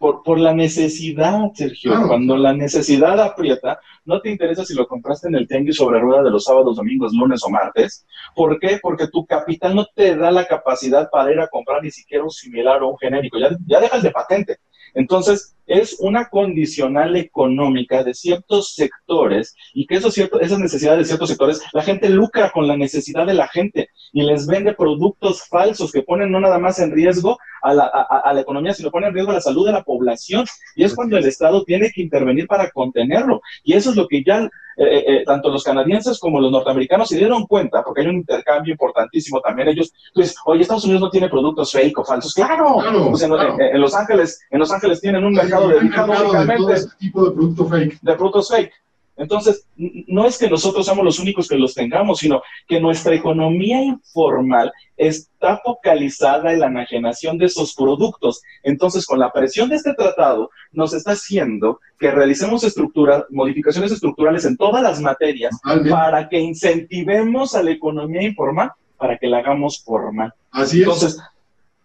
por, 0.00 0.22
por 0.22 0.40
la 0.40 0.54
necesidad, 0.54 1.52
Sergio. 1.52 1.92
Cuando 2.08 2.34
la 2.38 2.54
necesidad 2.54 3.20
aprieta, 3.20 3.80
no 4.06 4.22
te 4.22 4.30
interesa 4.30 4.64
si 4.64 4.72
lo 4.72 4.88
compraste 4.88 5.28
en 5.28 5.34
el 5.34 5.46
tianguis 5.46 5.76
sobre 5.76 6.00
rueda 6.00 6.22
de 6.22 6.30
los 6.30 6.44
sábados, 6.44 6.76
domingos, 6.76 7.12
lunes 7.12 7.42
o 7.44 7.50
martes. 7.50 8.06
¿Por 8.34 8.58
qué? 8.58 8.78
Porque 8.80 9.08
tu 9.08 9.26
capital 9.26 9.74
no 9.74 9.86
te 9.94 10.16
da 10.16 10.30
la 10.30 10.46
capacidad 10.46 11.10
para 11.10 11.30
ir 11.30 11.38
a 11.38 11.48
comprar 11.48 11.82
ni 11.82 11.90
siquiera 11.90 12.24
un 12.24 12.30
similar 12.30 12.82
o 12.82 12.88
un 12.88 12.98
genérico. 12.98 13.38
Ya, 13.38 13.50
ya 13.66 13.78
dejas 13.78 14.02
de 14.02 14.10
patente. 14.10 14.56
Entonces, 14.94 15.54
es 15.70 15.96
una 16.00 16.28
condicional 16.28 17.14
económica 17.14 18.02
de 18.02 18.12
ciertos 18.12 18.74
sectores 18.74 19.54
y 19.72 19.86
que 19.86 19.94
esos 19.96 20.12
ciertos, 20.12 20.42
esas 20.42 20.58
necesidades 20.58 20.98
de 20.98 21.04
ciertos 21.04 21.28
sectores, 21.28 21.62
la 21.72 21.82
gente 21.82 22.08
lucra 22.08 22.50
con 22.50 22.66
la 22.66 22.76
necesidad 22.76 23.24
de 23.24 23.34
la 23.34 23.46
gente 23.46 23.88
y 24.12 24.22
les 24.22 24.48
vende 24.48 24.74
productos 24.74 25.46
falsos 25.48 25.92
que 25.92 26.02
ponen 26.02 26.32
no 26.32 26.40
nada 26.40 26.58
más 26.58 26.80
en 26.80 26.90
riesgo 26.90 27.38
a 27.62 27.72
la, 27.72 27.84
a, 27.84 28.32
la 28.32 28.40
economía, 28.40 28.74
sino 28.74 28.90
ponen 28.90 29.10
en 29.10 29.14
riesgo 29.14 29.30
a 29.30 29.34
la 29.34 29.40
salud 29.40 29.64
de 29.66 29.72
la 29.72 29.84
población. 29.84 30.44
Y 30.74 30.82
es 30.82 30.94
cuando 30.94 31.16
el 31.16 31.26
Estado 31.26 31.62
tiene 31.62 31.90
que 31.94 32.02
intervenir 32.02 32.48
para 32.48 32.70
contenerlo. 32.70 33.40
Y 33.62 33.74
eso 33.74 33.90
es 33.90 33.96
lo 33.96 34.08
que 34.08 34.24
ya 34.24 34.48
eh, 34.76 34.84
eh, 34.84 35.04
eh, 35.06 35.24
tanto 35.26 35.50
los 35.50 35.62
canadienses 35.62 36.18
como 36.18 36.40
los 36.40 36.50
norteamericanos 36.50 37.08
se 37.08 37.18
dieron 37.18 37.46
cuenta, 37.46 37.82
porque 37.82 38.00
hay 38.00 38.06
un 38.06 38.16
intercambio 38.16 38.72
importantísimo 38.72 39.40
también. 39.42 39.68
Ellos, 39.68 39.92
pues, 40.14 40.34
oye, 40.46 40.62
Estados 40.62 40.84
Unidos 40.84 41.02
no 41.02 41.10
tiene 41.10 41.28
productos 41.28 41.72
fake 41.72 41.98
o 41.98 42.04
falsos. 42.04 42.32
Claro, 42.32 42.78
pues 43.10 43.22
en, 43.22 43.80
Los 43.80 43.94
Ángeles, 43.94 44.40
en 44.50 44.58
Los 44.58 44.72
Ángeles 44.72 45.00
tienen 45.00 45.24
un 45.24 45.34
mercado 45.34 45.59
de 45.68 46.74
este 46.74 46.96
tipo 46.98 47.24
de 47.24 47.32
productos 47.32 47.70
fake. 47.70 47.98
De 48.00 48.14
productos 48.14 48.48
fake. 48.48 48.72
Entonces, 49.20 49.66
no 49.76 50.26
es 50.26 50.38
que 50.38 50.48
nosotros 50.48 50.86
somos 50.86 51.04
los 51.04 51.18
únicos 51.18 51.46
que 51.46 51.58
los 51.58 51.74
tengamos, 51.74 52.20
sino 52.20 52.40
que 52.66 52.80
nuestra 52.80 53.14
economía 53.14 53.82
informal 53.82 54.72
está 54.96 55.60
focalizada 55.62 56.54
en 56.54 56.60
la 56.60 56.68
enajenación 56.68 57.36
de 57.36 57.44
esos 57.44 57.74
productos. 57.74 58.40
Entonces, 58.62 59.04
con 59.04 59.18
la 59.18 59.30
presión 59.30 59.68
de 59.68 59.76
este 59.76 59.92
tratado, 59.92 60.50
nos 60.72 60.94
está 60.94 61.12
haciendo 61.12 61.80
que 61.98 62.10
realicemos 62.10 62.64
estructuras, 62.64 63.24
modificaciones 63.28 63.92
estructurales 63.92 64.46
en 64.46 64.56
todas 64.56 64.82
las 64.82 65.02
materias 65.02 65.54
para 65.90 66.26
que 66.30 66.38
incentivemos 66.38 67.54
a 67.54 67.62
la 67.62 67.72
economía 67.72 68.22
informal 68.22 68.72
para 68.96 69.18
que 69.18 69.26
la 69.26 69.38
hagamos 69.38 69.82
formal. 69.84 70.32
Así 70.50 70.82
es. 70.82 71.18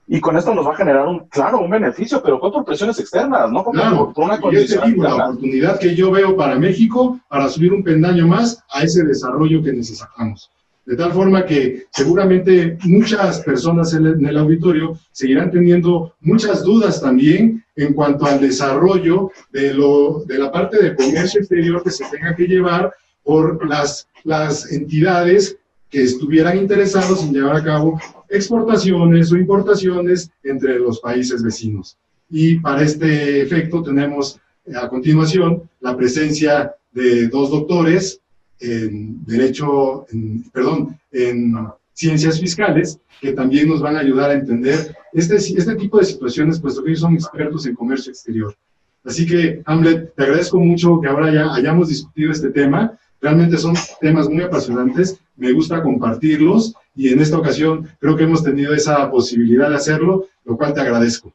Y 0.08 0.20
con 0.20 0.38
esto 0.38 0.54
nos 0.54 0.68
va 0.68 0.74
a 0.74 0.78
generar 0.78 1.08
un, 1.08 1.28
claro, 1.30 1.60
un 1.60 1.70
beneficio, 1.70 2.22
pero 2.22 2.39
por 2.39 2.63
presiones 2.63 3.00
externas, 3.00 3.52
¿no? 3.52 3.63
claro, 3.63 4.13
por 4.13 4.26
una 4.26 4.39
condición. 4.39 4.96
La 4.98 5.15
oportunidad 5.15 5.80
que 5.80 5.96
yo 5.96 6.12
veo 6.12 6.36
para 6.36 6.60
México 6.60 7.20
para 7.28 7.50
subir 7.50 7.74
un 7.74 7.84
pendaño 7.84 8.28
más 8.28 8.63
a 8.70 8.84
ese 8.84 9.04
desarrollo 9.04 9.63
que 9.63 9.74
necesitamos. 9.74 10.52
De 10.86 10.96
tal 10.96 11.13
forma 11.13 11.46
que 11.46 11.86
seguramente 11.91 12.78
muchas 12.84 13.39
personas 13.39 13.96
en 13.96 14.24
el 14.24 14.38
auditorio 14.38 14.96
seguirán 15.12 15.50
teniendo 15.50 16.13
muchas 16.22 16.63
dudas 16.63 17.02
también 17.02 17.65
en 17.76 17.94
cuanto 17.94 18.28
al 18.28 18.39
desarrollo 18.39 19.32
de, 19.52 19.74
lo, 19.74 20.24
de 20.26 20.38
la 20.38 20.52
parte 20.52 20.82
de 20.84 20.96
comercio 20.96 21.39
exterior 21.39 21.82
que 21.82 21.89
se 21.89 22.06
tenga 22.12 22.36
que 22.36 22.46
llevar 22.46 22.94
por 23.24 23.68
las, 23.68 24.08
las 24.24 24.72
entidades 24.72 25.58
que 25.89 26.04
estuvieran 26.04 26.58
interesados 26.58 27.24
en 27.24 27.34
llevar 27.34 27.58
a 27.58 27.63
cabo 27.63 28.00
exportaciones 28.30 29.32
o 29.32 29.38
importaciones 29.38 30.30
entre 30.43 30.80
los 30.80 31.00
países 31.00 31.43
vecinos. 31.43 31.98
Y 32.30 32.60
para 32.60 32.84
este 32.84 33.41
efecto 33.41 33.84
tenemos 33.84 34.39
eh, 34.65 34.74
a 34.76 34.89
continuación 34.89 35.69
la 35.80 35.95
presencia 35.95 36.76
de 36.91 37.28
dos 37.28 37.52
doctores 37.52 38.19
en 38.60 39.24
Derecho, 39.26 40.06
perdón, 40.54 40.98
en 41.12 41.54
Ciencias 41.93 42.39
Fiscales, 42.39 43.00
que 43.21 43.34
también 43.34 43.67
nos 43.67 43.82
van 43.82 43.95
a 43.95 44.00
ayudar 44.00 44.32
a 44.32 44.36
entender 44.36 44.95
este, 45.13 45.36
este 45.36 45.76
tipo 45.76 46.00
de 46.00 46.06
situaciones, 46.06 46.60
puesto 46.60 46.84
que 46.84 46.89
ellos 46.89 47.02
son 47.02 47.13
expertos 47.13 47.65
en 47.65 47.76
comercio 47.76 48.12
exterior. 48.12 48.56
Así 49.04 49.26
que, 49.26 49.62
Hamlet, 49.65 50.13
te 50.15 50.24
agradezco 50.24 50.60
mucho 50.60 51.00
que 51.00 51.08
ahora 51.08 51.32
ya 51.32 51.54
hayamos 51.54 51.89
discutido 51.89 52.32
este 52.32 52.50
tema. 52.50 52.98
Realmente 53.26 53.58
son 53.58 53.74
temas 54.00 54.30
muy 54.30 54.44
apasionantes, 54.44 55.20
me 55.36 55.52
gusta 55.52 55.82
compartirlos 55.82 56.76
y 56.96 57.12
en 57.12 57.20
esta 57.20 57.40
ocasión 57.40 57.90
creo 58.00 58.16
que 58.16 58.26
hemos 58.26 58.44
tenido 58.44 58.72
esa 58.72 59.10
posibilidad 59.10 59.68
de 59.68 59.78
hacerlo, 59.78 60.28
lo 60.44 60.56
cual 60.56 60.76
te 60.76 60.82
agradezco. 60.82 61.34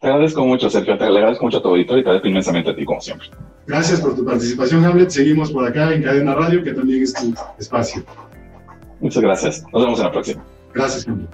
Te 0.00 0.06
agradezco 0.06 0.46
mucho, 0.46 0.70
Sergio, 0.70 0.96
te 0.96 1.04
agradezco 1.04 1.44
mucho 1.44 1.58
a 1.58 1.62
tu 1.62 1.68
auditorio 1.68 2.00
y 2.00 2.04
te 2.04 2.08
agradezco 2.08 2.28
inmensamente 2.28 2.70
a 2.70 2.74
ti, 2.74 2.86
como 2.86 3.02
siempre. 3.02 3.28
Gracias 3.66 4.00
por 4.00 4.16
tu 4.16 4.24
participación, 4.24 4.82
Hamlet. 4.82 5.10
Seguimos 5.10 5.52
por 5.52 5.66
acá 5.66 5.92
en 5.92 6.04
Cadena 6.04 6.34
Radio, 6.34 6.64
que 6.64 6.72
también 6.72 7.02
es 7.02 7.12
tu 7.12 7.34
espacio. 7.58 8.02
Muchas 8.98 9.22
gracias. 9.22 9.62
Nos 9.74 9.82
vemos 9.82 9.98
en 9.98 10.04
la 10.06 10.10
próxima. 10.10 10.42
Gracias, 10.72 11.06
Hamlet. 11.06 11.28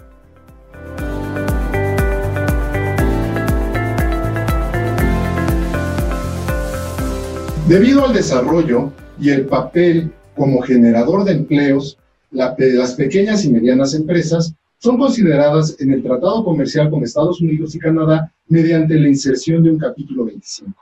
Debido 7.68 8.04
al 8.04 8.12
desarrollo 8.12 8.90
y 9.20 9.30
el 9.30 9.46
papel 9.46 10.11
como 10.35 10.62
generador 10.62 11.24
de 11.24 11.33
empleos, 11.33 11.98
las 12.30 12.94
pequeñas 12.94 13.44
y 13.44 13.52
medianas 13.52 13.94
empresas 13.94 14.54
son 14.78 14.98
consideradas 14.98 15.76
en 15.78 15.92
el 15.92 16.02
Tratado 16.02 16.42
Comercial 16.42 16.88
con 16.88 17.02
Estados 17.02 17.40
Unidos 17.40 17.74
y 17.74 17.78
Canadá 17.78 18.33
mediante 18.48 18.98
la 18.98 19.09
inserción 19.09 19.62
de 19.62 19.70
un 19.70 19.78
capítulo 19.78 20.24
25. 20.24 20.72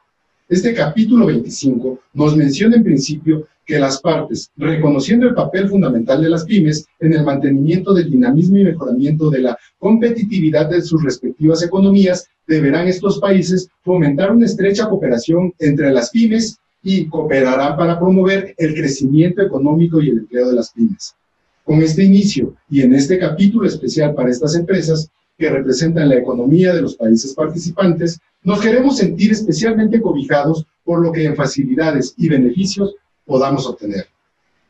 Este 0.49 0.73
capítulo 0.73 1.27
25 1.27 1.99
nos 2.15 2.37
menciona 2.37 2.77
en 2.77 2.85
principio 2.85 3.47
que 3.67 3.79
las 3.79 4.01
partes, 4.01 4.51
reconociendo 4.57 5.27
el 5.27 5.35
papel 5.35 5.69
fundamental 5.69 6.23
de 6.23 6.31
las 6.31 6.45
pymes 6.45 6.87
en 7.01 7.13
el 7.13 7.25
mantenimiento 7.25 7.93
del 7.93 8.11
dinamismo 8.11 8.59
y 8.59 8.65
mejoramiento 8.65 9.29
de 9.29 9.41
la 9.41 9.59
competitividad 9.79 10.71
de 10.71 10.81
sus 10.81 11.03
respectivas 11.03 11.63
economías, 11.63 12.29
deberán 12.47 12.89
estos 12.89 13.19
países 13.19 13.69
fomentar 13.83 14.33
una 14.33 14.47
estrecha 14.47 14.89
cooperación 14.89 15.53
entre 15.59 15.91
las 15.93 16.11
pymes 16.11 16.59
y 16.89 17.07
cooperarán 17.07 17.77
para 17.77 17.99
promover 17.99 18.55
el 18.57 18.75
crecimiento 18.75 19.43
económico 19.43 20.01
y 20.01 20.09
el 20.09 20.21
empleo 20.21 20.49
de 20.49 20.55
las 20.55 20.71
pymes. 20.71 21.15
Con 21.63 21.83
este 21.83 22.03
inicio 22.03 22.55
y 22.71 22.81
en 22.81 22.95
este 22.95 23.19
capítulo 23.19 23.69
especial 23.69 24.15
para 24.15 24.31
estas 24.31 24.55
empresas 24.55 25.11
que 25.37 25.51
representan 25.51 26.09
la 26.09 26.17
economía 26.17 26.73
de 26.73 26.81
los 26.81 26.97
países 26.97 27.35
participantes, 27.35 28.19
nos 28.43 28.63
queremos 28.63 28.97
sentir 28.97 29.33
especialmente 29.33 30.01
cobijados 30.01 30.65
por 30.83 31.03
lo 31.03 31.13
que 31.13 31.27
en 31.27 31.37
facilidades 31.37 32.15
y 32.17 32.27
beneficios 32.27 32.95
podamos 33.27 33.67
obtener. 33.67 34.07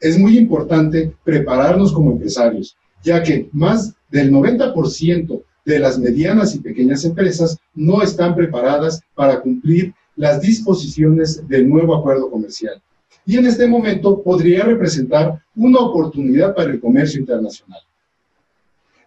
Es 0.00 0.18
muy 0.18 0.36
importante 0.38 1.14
prepararnos 1.22 1.92
como 1.92 2.10
empresarios, 2.10 2.76
ya 3.00 3.22
que 3.22 3.48
más 3.52 3.94
del 4.10 4.32
90% 4.32 5.40
de 5.64 5.78
las 5.78 6.00
medianas 6.00 6.52
y 6.56 6.58
pequeñas 6.58 7.04
empresas 7.04 7.58
no 7.76 8.02
están 8.02 8.34
preparadas 8.34 9.02
para 9.14 9.40
cumplir 9.40 9.94
las 10.18 10.40
disposiciones 10.40 11.48
del 11.48 11.68
nuevo 11.68 11.94
acuerdo 11.94 12.28
comercial. 12.28 12.82
Y 13.24 13.36
en 13.36 13.46
este 13.46 13.68
momento 13.68 14.20
podría 14.20 14.64
representar 14.64 15.40
una 15.54 15.78
oportunidad 15.78 16.54
para 16.54 16.70
el 16.70 16.80
comercio 16.80 17.20
internacional. 17.20 17.80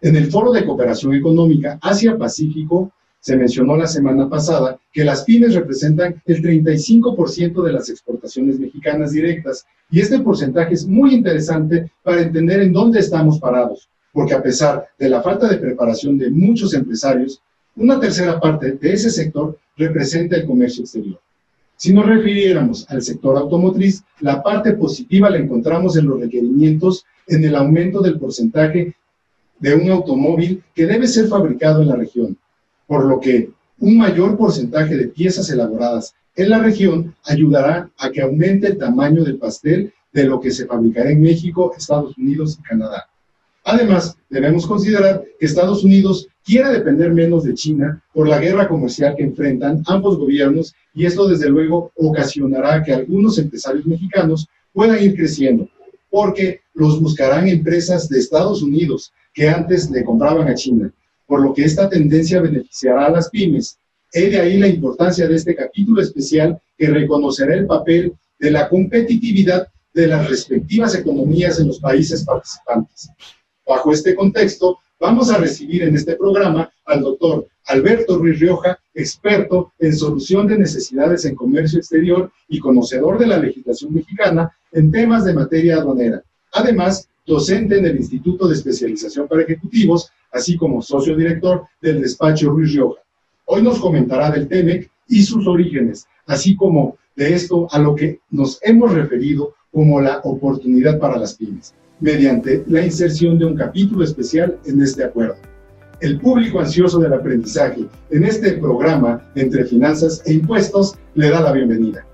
En 0.00 0.16
el 0.16 0.30
Foro 0.30 0.52
de 0.52 0.64
Cooperación 0.64 1.14
Económica 1.14 1.78
Asia-Pacífico 1.82 2.90
se 3.20 3.36
mencionó 3.36 3.76
la 3.76 3.86
semana 3.86 4.28
pasada 4.28 4.80
que 4.92 5.04
las 5.04 5.22
pymes 5.24 5.54
representan 5.54 6.20
el 6.24 6.42
35% 6.42 7.62
de 7.62 7.72
las 7.72 7.88
exportaciones 7.90 8.58
mexicanas 8.58 9.12
directas 9.12 9.66
y 9.90 10.00
este 10.00 10.18
porcentaje 10.18 10.74
es 10.74 10.86
muy 10.86 11.14
interesante 11.14 11.92
para 12.02 12.22
entender 12.22 12.62
en 12.62 12.72
dónde 12.72 13.00
estamos 13.00 13.38
parados, 13.38 13.88
porque 14.12 14.34
a 14.34 14.42
pesar 14.42 14.88
de 14.98 15.10
la 15.10 15.22
falta 15.22 15.46
de 15.46 15.58
preparación 15.58 16.16
de 16.16 16.30
muchos 16.30 16.74
empresarios, 16.74 17.42
una 17.76 17.98
tercera 17.98 18.38
parte 18.38 18.72
de 18.72 18.92
ese 18.92 19.10
sector 19.10 19.58
representa 19.76 20.36
el 20.36 20.46
comercio 20.46 20.82
exterior. 20.82 21.20
Si 21.76 21.92
nos 21.92 22.06
refiriéramos 22.06 22.88
al 22.90 23.02
sector 23.02 23.36
automotriz, 23.36 24.04
la 24.20 24.42
parte 24.42 24.72
positiva 24.72 25.30
la 25.30 25.38
encontramos 25.38 25.96
en 25.96 26.06
los 26.06 26.20
requerimientos 26.20 27.04
en 27.26 27.44
el 27.44 27.56
aumento 27.56 28.00
del 28.00 28.18
porcentaje 28.18 28.94
de 29.58 29.74
un 29.74 29.90
automóvil 29.90 30.62
que 30.74 30.86
debe 30.86 31.06
ser 31.06 31.28
fabricado 31.28 31.82
en 31.82 31.88
la 31.88 31.96
región, 31.96 32.36
por 32.86 33.04
lo 33.04 33.20
que 33.20 33.50
un 33.78 33.96
mayor 33.96 34.36
porcentaje 34.36 34.96
de 34.96 35.08
piezas 35.08 35.50
elaboradas 35.50 36.14
en 36.36 36.50
la 36.50 36.58
región 36.58 37.14
ayudará 37.24 37.90
a 37.98 38.10
que 38.10 38.22
aumente 38.22 38.68
el 38.68 38.78
tamaño 38.78 39.24
del 39.24 39.38
pastel 39.38 39.92
de 40.12 40.24
lo 40.24 40.40
que 40.40 40.50
se 40.50 40.66
fabricará 40.66 41.10
en 41.10 41.22
México, 41.22 41.72
Estados 41.76 42.16
Unidos 42.16 42.58
y 42.58 42.62
Canadá. 42.62 43.08
Además, 43.64 44.16
debemos 44.28 44.66
considerar 44.66 45.24
que 45.38 45.46
Estados 45.46 45.84
Unidos 45.84 46.28
quiere 46.44 46.70
depender 46.70 47.12
menos 47.12 47.44
de 47.44 47.54
China 47.54 48.02
por 48.12 48.28
la 48.28 48.38
guerra 48.38 48.68
comercial 48.68 49.14
que 49.16 49.22
enfrentan 49.22 49.82
ambos 49.86 50.18
gobiernos 50.18 50.74
y 50.94 51.06
esto 51.06 51.28
desde 51.28 51.48
luego 51.48 51.92
ocasionará 51.96 52.82
que 52.82 52.92
algunos 52.92 53.38
empresarios 53.38 53.86
mexicanos 53.86 54.46
puedan 54.72 55.02
ir 55.02 55.14
creciendo, 55.14 55.68
porque 56.10 56.60
los 56.74 57.00
buscarán 57.00 57.48
empresas 57.48 58.08
de 58.08 58.18
Estados 58.18 58.62
Unidos 58.62 59.12
que 59.32 59.48
antes 59.48 59.90
le 59.90 60.04
compraban 60.04 60.48
a 60.48 60.54
China, 60.54 60.92
por 61.26 61.40
lo 61.40 61.54
que 61.54 61.64
esta 61.64 61.88
tendencia 61.88 62.40
beneficiará 62.40 63.06
a 63.06 63.10
las 63.10 63.30
pymes. 63.30 63.78
He 64.12 64.28
de 64.28 64.40
ahí 64.40 64.58
la 64.58 64.68
importancia 64.68 65.26
de 65.26 65.36
este 65.36 65.54
capítulo 65.54 66.02
especial 66.02 66.60
que 66.76 66.88
reconocerá 66.88 67.54
el 67.54 67.66
papel 67.66 68.12
de 68.38 68.50
la 68.50 68.68
competitividad 68.68 69.68
de 69.94 70.06
las 70.06 70.28
respectivas 70.28 70.94
economías 70.94 71.58
en 71.60 71.68
los 71.68 71.78
países 71.78 72.24
participantes. 72.24 73.10
Bajo 73.66 73.92
este 73.92 74.14
contexto, 74.14 74.78
vamos 75.02 75.32
a 75.32 75.38
recibir 75.38 75.82
en 75.82 75.96
este 75.96 76.14
programa 76.14 76.70
al 76.84 77.00
doctor 77.00 77.48
Alberto 77.66 78.18
Ruiz 78.18 78.38
Rioja, 78.38 78.78
experto 78.94 79.72
en 79.80 79.96
solución 79.96 80.46
de 80.46 80.56
necesidades 80.56 81.24
en 81.24 81.34
comercio 81.34 81.80
exterior 81.80 82.30
y 82.46 82.60
conocedor 82.60 83.18
de 83.18 83.26
la 83.26 83.36
legislación 83.36 83.92
mexicana 83.92 84.52
en 84.70 84.92
temas 84.92 85.24
de 85.24 85.34
materia 85.34 85.78
aduanera. 85.78 86.22
Además, 86.52 87.08
docente 87.26 87.78
en 87.78 87.86
el 87.86 87.96
Instituto 87.96 88.46
de 88.46 88.54
Especialización 88.54 89.26
para 89.26 89.42
Ejecutivos, 89.42 90.08
así 90.30 90.56
como 90.56 90.80
socio 90.80 91.16
director 91.16 91.64
del 91.80 92.00
despacho 92.00 92.50
Ruiz 92.50 92.72
Rioja. 92.72 93.00
Hoy 93.46 93.60
nos 93.60 93.80
comentará 93.80 94.30
del 94.30 94.46
TEMEC 94.46 94.88
y 95.08 95.24
sus 95.24 95.48
orígenes, 95.48 96.06
así 96.26 96.54
como 96.54 96.96
de 97.16 97.34
esto 97.34 97.66
a 97.72 97.80
lo 97.80 97.96
que 97.96 98.20
nos 98.30 98.60
hemos 98.62 98.92
referido 98.92 99.52
como 99.72 100.00
la 100.00 100.20
oportunidad 100.22 101.00
para 101.00 101.18
las 101.18 101.34
pymes 101.34 101.74
mediante 102.02 102.64
la 102.66 102.84
inserción 102.84 103.38
de 103.38 103.44
un 103.44 103.54
capítulo 103.54 104.02
especial 104.02 104.58
en 104.66 104.82
este 104.82 105.04
acuerdo. 105.04 105.36
El 106.00 106.18
público 106.18 106.58
ansioso 106.58 106.98
del 106.98 107.12
aprendizaje 107.12 107.86
en 108.10 108.24
este 108.24 108.54
programa 108.54 109.22
entre 109.36 109.64
finanzas 109.64 110.20
e 110.26 110.32
impuestos 110.32 110.98
le 111.14 111.30
da 111.30 111.40
la 111.40 111.52
bienvenida. 111.52 112.04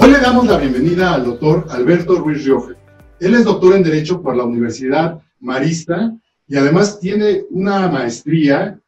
Hoy 0.00 0.10
le 0.10 0.20
damos 0.20 0.46
la 0.46 0.58
bienvenida 0.58 1.14
al 1.14 1.24
doctor 1.24 1.64
Alberto 1.70 2.16
Ruiz 2.16 2.44
Rioja. 2.44 2.74
Él 3.20 3.34
es 3.34 3.44
doctor 3.44 3.74
en 3.74 3.84
Derecho 3.84 4.20
por 4.20 4.36
la 4.36 4.44
Universidad 4.44 5.18
Marista 5.40 6.14
y 6.46 6.56
además 6.56 7.00
tiene 7.00 7.44
una 7.50 7.88
maestría 7.88 8.78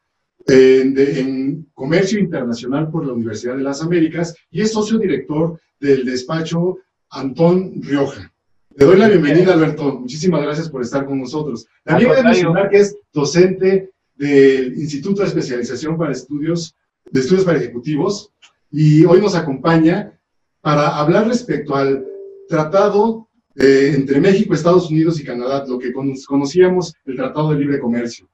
en, 0.46 1.66
Comercio 1.74 2.18
Internacional 2.18 2.90
por 2.90 3.06
la 3.06 3.14
Universidad 3.14 3.56
de 3.56 3.62
las 3.62 3.82
Américas 3.82 4.34
y 4.50 4.60
es 4.60 4.72
socio 4.72 4.98
director 4.98 5.58
del 5.80 6.04
despacho 6.04 6.78
Antón 7.08 7.82
Rioja. 7.82 8.30
Le 8.76 8.86
doy 8.86 8.98
la 8.98 9.08
bienvenida, 9.08 9.54
Alberto. 9.54 9.98
Muchísimas 9.98 10.42
gracias 10.42 10.68
por 10.68 10.82
estar 10.82 11.06
con 11.06 11.18
nosotros. 11.18 11.66
También 11.82 12.10
de 12.14 12.22
mencionar 12.22 12.68
que 12.68 12.80
es 12.80 12.96
docente 13.12 13.90
del 14.14 14.78
Instituto 14.78 15.22
de 15.22 15.28
Especialización 15.28 15.96
para 15.96 16.12
Estudios, 16.12 16.76
de 17.10 17.20
Estudios 17.20 17.44
para 17.44 17.58
Ejecutivos 17.58 18.30
y 18.70 19.04
hoy 19.04 19.20
nos 19.20 19.34
acompaña 19.34 20.18
para 20.60 20.98
hablar 20.98 21.26
respecto 21.26 21.74
al 21.74 22.06
tratado 22.48 23.28
eh, 23.56 23.92
entre 23.94 24.20
México, 24.20 24.54
Estados 24.54 24.90
Unidos 24.90 25.18
y 25.18 25.24
Canadá, 25.24 25.64
lo 25.66 25.78
que 25.78 25.92
conocíamos 25.92 26.94
el 27.04 27.16
Tratado 27.16 27.50
de 27.50 27.58
Libre 27.58 27.80
Comercio. 27.80 28.29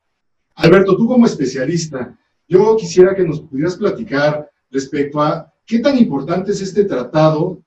Alberto, 0.57 0.97
tú 0.97 1.07
como 1.07 1.27
especialista, 1.27 2.17
yo 2.49 2.77
quisiera 2.77 3.15
que 3.15 3.25
nos 3.25 3.41
pudieras 3.41 3.77
platicar 3.77 4.51
respecto 4.71 5.21
a 5.21 5.53
qué 5.65 5.79
tan 5.81 5.99
importante 5.99 6.53
es 6.53 6.61
este 6.63 6.85
tratado 6.85 7.61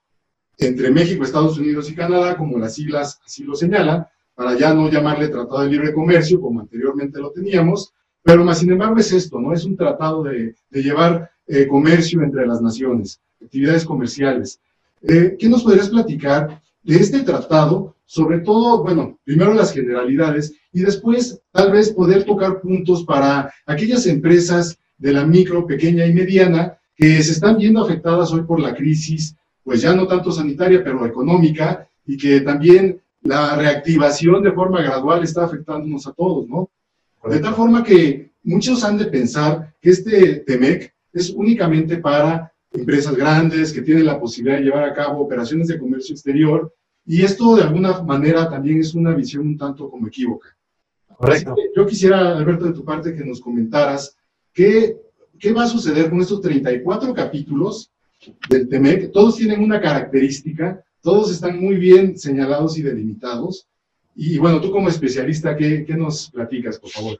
entre 0.58 0.91
México, 0.91 1.23
Estados 1.23 1.58
Unidos 1.58 1.89
y 1.89 1.95
Canadá, 1.95 2.36
como 2.36 2.58
las 2.58 2.75
siglas 2.75 3.19
así 3.25 3.43
lo 3.43 3.56
señalan, 3.56 4.06
para 4.36 4.58
ya 4.58 4.73
no 4.73 4.89
llamarle 4.89 5.28
Tratado 5.28 5.62
de 5.62 5.69
Libre 5.69 5.93
Comercio, 5.93 6.41
como 6.41 6.62
anteriormente 6.62 7.19
lo 7.19 7.32
teníamos, 7.32 7.93
pero 8.23 8.43
más 8.43 8.60
sin 8.60 8.71
embargo 8.71 8.97
es 8.97 9.12
esto, 9.12 9.39
¿no? 9.39 9.54
Es 9.54 9.65
un 9.65 9.78
tratado 9.78 10.23
de, 10.23 10.56
llevar 10.71 11.30
eh, 11.47 11.67
comercio 11.67 12.21
entre 12.21 12.47
las 12.47 12.62
naciones, 12.62 13.21
actividades 13.41 13.86
comerciales. 13.86 14.60
Eh, 15.02 15.36
¿Qué 15.38 15.47
nos 15.47 15.63
podrías 15.63 15.89
platicar 15.89 16.62
de 16.89 16.95
este 16.95 17.19
tratado 17.19 17.95
sobre 18.04 18.39
todo, 18.39 18.82
bueno, 18.82 19.19
primero 19.23 19.54
las 19.54 19.71
generalidades 19.71 20.56
y 20.73 20.82
después 20.82 21.39
tal 21.52 21.71
vez 21.71 21.91
poder 21.91 22.23
tocar 22.23 22.60
puntos 22.62 23.04
para 23.04 23.54
aquellas 23.67 24.08
empresas 24.08 24.80
de 24.97 25.13
la 25.13 25.23
micro, 25.23 25.67
pequeña 25.67 26.08
y 26.08 26.13
mediana 26.13 26.80
que 26.95 27.21
se 27.21 27.34
están 27.34 27.58
viendo 27.58 27.84
afectadas 27.84 28.34
hoy 28.34 28.41
por 28.41 28.60
la 28.60 28.73
crisis, 28.73 29.36
pues 29.63 29.84
ya 29.84 29.93
no 29.93 30.08
tanto 30.08 30.32
sanitaria, 30.32 30.84
pero 30.84 31.06
económica, 31.06 31.88
y 32.08 32.17
que 32.17 32.41
también 32.41 32.99
la 33.21 33.56
reactivación 33.56 34.41
de 34.41 34.54
forma 34.54 34.82
gradual 34.82 35.23
está 35.23 35.45
afectándonos 35.45 36.08
a 36.08 36.13
todos, 36.13 36.47
¿no? 36.47 36.71
De 37.30 37.39
tal 37.39 37.54
forma 37.54 37.84
que 37.84 38.32
muchos 38.41 38.84
han 38.84 38.97
de 38.97 39.06
pensar 39.06 39.75
que 39.80 39.91
este 39.91 40.38
TEMEC 40.38 40.91
es 41.13 41.30
únicamente 41.30 41.97
para 41.97 42.52
empresas 42.71 43.15
grandes 43.15 43.71
que 43.71 43.84
tienen 43.84 44.08
la 44.08 44.19
posibilidad 44.19 44.58
de 44.58 44.63
llevar 44.63 44.84
a 44.86 44.93
cabo 44.95 45.21
operaciones 45.21 45.67
de 45.67 45.78
comercio 45.78 46.13
exterior 46.13 46.73
y 47.12 47.24
esto 47.24 47.56
de 47.56 47.63
alguna 47.63 48.04
manera 48.04 48.48
también 48.48 48.82
es 48.82 48.93
una 48.93 49.15
visión 49.15 49.48
un 49.48 49.58
tanto 49.58 49.89
como 49.89 50.08
equívoca. 50.08 50.56
Correcto. 51.17 51.56
Yo 51.76 51.88
quisiera, 51.88 52.38
Alberto, 52.38 52.65
de 52.65 52.74
tu 52.74 52.86
parte, 52.86 53.15
que 53.15 53.26
nos 53.26 53.41
comentaras 53.41 54.15
qué, 54.54 54.95
qué 55.39 55.52
va 55.52 55.63
a 55.63 55.67
suceder 55.67 56.12
con 56.12 56.22
estos 56.22 56.39
34 56.39 57.12
capítulos 57.15 57.91
del 58.48 58.69
TEMEC. 58.69 59.12
Todos 59.12 59.38
tienen 59.38 59.63
una 59.63 59.82
característica, 59.82 60.86
todos 61.02 61.32
están 61.32 61.60
muy 61.60 61.78
bien 61.78 62.15
señalados 62.15 62.78
y 62.78 62.84
delimitados. 62.84 63.67
Y 64.15 64.38
bueno, 64.38 64.62
tú 64.62 64.69
como 64.69 64.88
especialista, 64.88 65.58
¿qué, 65.58 65.86
qué 65.86 65.95
nos 65.95 66.30
platicas, 66.30 66.78
por 66.78 66.91
favor? 66.91 67.19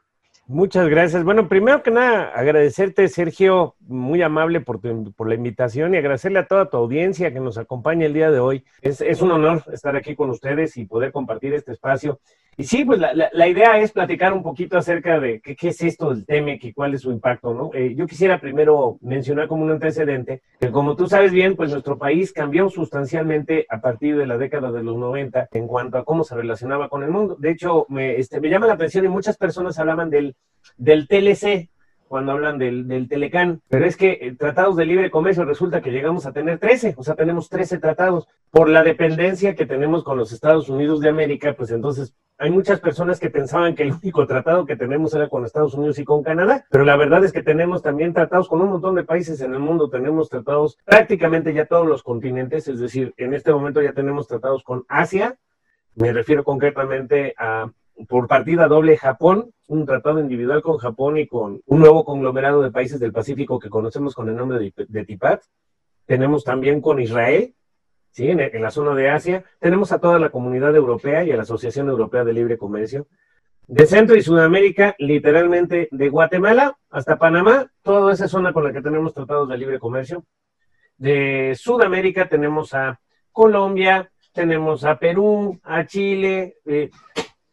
Muchas 0.50 0.90
gracias. 0.90 1.24
Bueno, 1.24 1.48
primero 1.48 1.84
que 1.84 1.92
nada, 1.92 2.32
agradecerte, 2.34 3.08
Sergio, 3.08 3.76
muy 3.82 4.24
amable 4.24 4.62
por, 4.62 4.82
por 5.14 5.30
la 5.30 5.36
invitación 5.36 5.94
y 5.94 5.98
agradecerle 5.98 6.40
a 6.40 6.48
toda 6.48 6.72
tu 6.72 6.78
audiencia 6.78 7.32
que 7.32 7.40
nos 7.40 7.60
acompaña 7.60 8.08
el 8.08 8.16
día 8.16 8.32
de 8.32 8.40
hoy. 8.40 8.66
Es, 8.82 9.00
es 9.00 9.22
un 9.22 9.30
honor 9.30 9.64
estar 9.72 9.96
aquí 9.96 10.16
con 10.16 10.32
ustedes 10.32 10.76
y 10.78 10.86
poder 10.86 11.12
compartir 11.12 11.54
este 11.54 11.74
espacio 11.74 12.20
y 12.60 12.66
sí, 12.66 12.84
pues 12.84 13.00
la, 13.00 13.14
la, 13.14 13.48
idea 13.48 13.80
es 13.80 13.94
platicar 13.94 14.34
un 14.34 14.44
poquito 14.44 14.78
acerca 14.78 15.18
de 15.18 15.40
qué, 15.40 15.56
qué 15.56 15.70
es 15.70 15.82
esto 15.82 16.10
del 16.10 16.26
TEMEC 16.26 16.66
y 16.66 16.74
cuál 16.74 16.94
es 16.94 17.04
su 17.04 17.12
impacto, 17.12 17.54
¿no? 17.54 17.72
Eh, 17.74 17.96
yo 17.96 18.06
quisiera 18.06 18.42
primero 18.42 18.98
mencionar 19.00 19.48
como 19.48 19.64
un 19.64 19.72
antecedente 19.72 20.42
que, 20.60 20.70
como 20.70 20.98
tú 20.98 21.08
sabes 21.08 21.32
bien, 21.32 21.56
pues 21.56 21.72
nuestro 21.72 21.98
país 21.98 22.34
cambió 22.34 22.70
sustancialmente 22.70 23.66
a 23.70 23.80
partir 23.80 24.18
de 24.18 24.28
la 24.28 24.38
década 24.38 24.74
de 24.74 24.84
los 24.84 24.98
90 24.98 25.48
en 25.54 25.68
cuanto 25.68 25.98
a 25.98 26.04
cómo 26.04 26.26
se 26.26 26.36
relacionaba 26.36 26.90
con 26.90 27.02
el 27.04 27.12
mundo. 27.12 27.38
De 27.40 27.50
hecho, 27.50 27.86
me, 27.88 28.18
este, 28.18 28.42
me 28.42 28.50
llama 28.50 28.68
la 28.68 28.74
atención 28.74 29.06
y 29.06 29.08
muchas 29.08 29.38
personas 29.38 29.80
hablaban 29.80 30.10
del, 30.10 30.36
del 30.76 31.08
TLC, 31.08 31.70
cuando 32.10 32.32
hablan 32.34 32.58
del, 32.58 32.88
del 32.88 33.08
Telecán, 33.08 33.62
pero 33.70 33.86
es 33.86 33.96
que 33.96 34.18
eh, 34.20 34.36
tratados 34.36 34.76
de 34.76 34.86
libre 34.86 35.12
comercio 35.12 35.46
resulta 35.46 35.82
que 35.82 35.92
llegamos 35.92 36.26
a 36.26 36.34
tener 36.34 36.58
13, 36.58 36.96
o 36.98 37.04
sea, 37.04 37.16
tenemos 37.16 37.50
13 37.50 37.78
tratados. 37.78 38.28
Por 38.50 38.68
la 38.68 38.84
dependencia 38.84 39.56
que 39.56 39.68
tenemos 39.68 40.04
con 40.04 40.18
los 40.18 40.32
Estados 40.32 40.70
Unidos 40.70 41.02
de 41.02 41.10
América, 41.10 41.54
pues 41.56 41.70
entonces 41.70 42.16
hay 42.40 42.50
muchas 42.50 42.80
personas 42.80 43.20
que 43.20 43.30
pensaban 43.30 43.76
que 43.76 43.84
el 43.84 43.92
único 43.92 44.26
tratado 44.26 44.66
que 44.66 44.76
tenemos 44.76 45.14
era 45.14 45.30
con 45.30 45.46
Estados 45.46 45.76
Unidos 45.76 46.00
y 46.00 46.04
con 46.04 46.24
Canadá, 46.24 46.66
pero 46.72 46.84
la 46.84 46.96
verdad 46.96 47.24
es 47.24 47.32
que 47.32 47.44
tenemos 47.44 47.84
también 47.84 48.12
tratados 48.12 48.48
con 48.48 48.60
un 48.62 48.70
montón 48.70 48.96
de 48.96 49.04
países 49.04 49.40
en 49.42 49.54
el 49.54 49.60
mundo, 49.60 49.90
tenemos 49.90 50.30
tratados 50.30 50.80
prácticamente 50.86 51.54
ya 51.54 51.66
todos 51.66 51.86
los 51.86 52.02
continentes, 52.02 52.68
es 52.68 52.80
decir, 52.80 53.14
en 53.18 53.36
este 53.36 53.54
momento 53.54 53.84
ya 53.84 53.94
tenemos 53.94 54.28
tratados 54.28 54.64
con 54.64 54.84
Asia, 54.88 55.38
me 55.96 56.12
refiero 56.12 56.44
concretamente 56.44 57.36
a 57.38 57.70
por 58.08 58.28
partida 58.28 58.68
doble 58.68 58.98
Japón, 58.98 59.52
un 59.68 59.86
tratado 59.86 60.20
individual 60.20 60.62
con 60.62 60.78
Japón 60.78 61.18
y 61.18 61.28
con 61.28 61.62
un 61.66 61.80
nuevo 61.80 62.06
conglomerado 62.06 62.62
de 62.62 62.72
países 62.72 63.00
del 63.00 63.12
Pacífico 63.12 63.60
que 63.60 63.70
conocemos 63.70 64.16
con 64.16 64.30
el 64.30 64.36
nombre 64.36 64.60
de, 64.60 64.74
de 64.88 65.06
TIPAT. 65.06 65.44
Tenemos 66.06 66.44
también 66.44 66.82
con 66.82 67.00
Israel, 67.00 67.54
¿sí? 68.12 68.30
En, 68.30 68.62
la 68.62 68.72
zona 68.72 68.96
de 68.96 69.10
Asia. 69.10 69.44
Tenemos 69.60 69.92
a 69.92 70.00
toda 70.00 70.20
la 70.20 70.30
comunidad 70.30 70.76
europea 70.76 71.24
y 71.24 71.32
a 71.32 71.36
la 71.36 71.44
Asociación 71.44 71.90
Europea 71.90 72.24
de 72.24 72.34
Libre 72.34 72.58
Comercio. 72.58 73.08
De 73.68 73.86
Centro 73.86 74.16
y 74.16 74.24
Sudamérica, 74.24 74.96
literalmente 74.98 75.90
de 75.92 76.10
Guatemala 76.10 76.78
hasta 76.90 77.20
Panamá, 77.20 77.72
toda 77.84 78.14
esa 78.14 78.28
zona 78.28 78.52
con 78.52 78.64
la 78.64 78.74
que 78.74 78.82
tenemos 78.82 79.14
tratados 79.14 79.48
de 79.48 79.58
libre 79.60 79.78
comercio. 79.78 80.26
De 80.98 81.54
Sudamérica 81.56 82.28
tenemos 82.28 82.74
a 82.74 83.00
Colombia, 83.32 84.12
tenemos 84.34 84.86
a 84.86 84.98
Perú, 84.98 85.60
a 85.62 85.86
Chile. 85.86 86.56
Eh, 86.66 86.90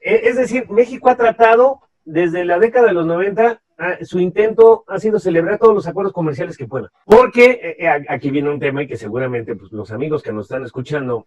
es 0.06 0.36
decir, 0.36 0.68
México 0.70 1.10
ha 1.10 1.16
tratado 1.16 1.80
desde 2.04 2.44
la 2.44 2.58
década 2.58 2.86
de 2.86 2.92
los 2.92 3.06
90 3.06 3.60
ah, 3.78 3.96
su 4.02 4.20
intento 4.20 4.84
ha 4.86 4.98
sido 5.00 5.18
celebrar 5.18 5.58
todos 5.58 5.74
los 5.74 5.86
acuerdos 5.88 6.12
comerciales 6.12 6.56
que 6.56 6.68
pueda. 6.68 6.92
Porque 7.04 7.50
eh, 7.50 7.76
eh, 7.80 8.06
aquí 8.08 8.30
viene 8.30 8.50
un 8.50 8.60
tema 8.60 8.82
y 8.82 8.86
que 8.86 8.96
seguramente 8.96 9.56
pues, 9.56 9.72
los 9.72 9.90
amigos 9.90 10.22
que 10.22 10.32
nos 10.32 10.46
están 10.46 10.64
escuchando 10.64 11.26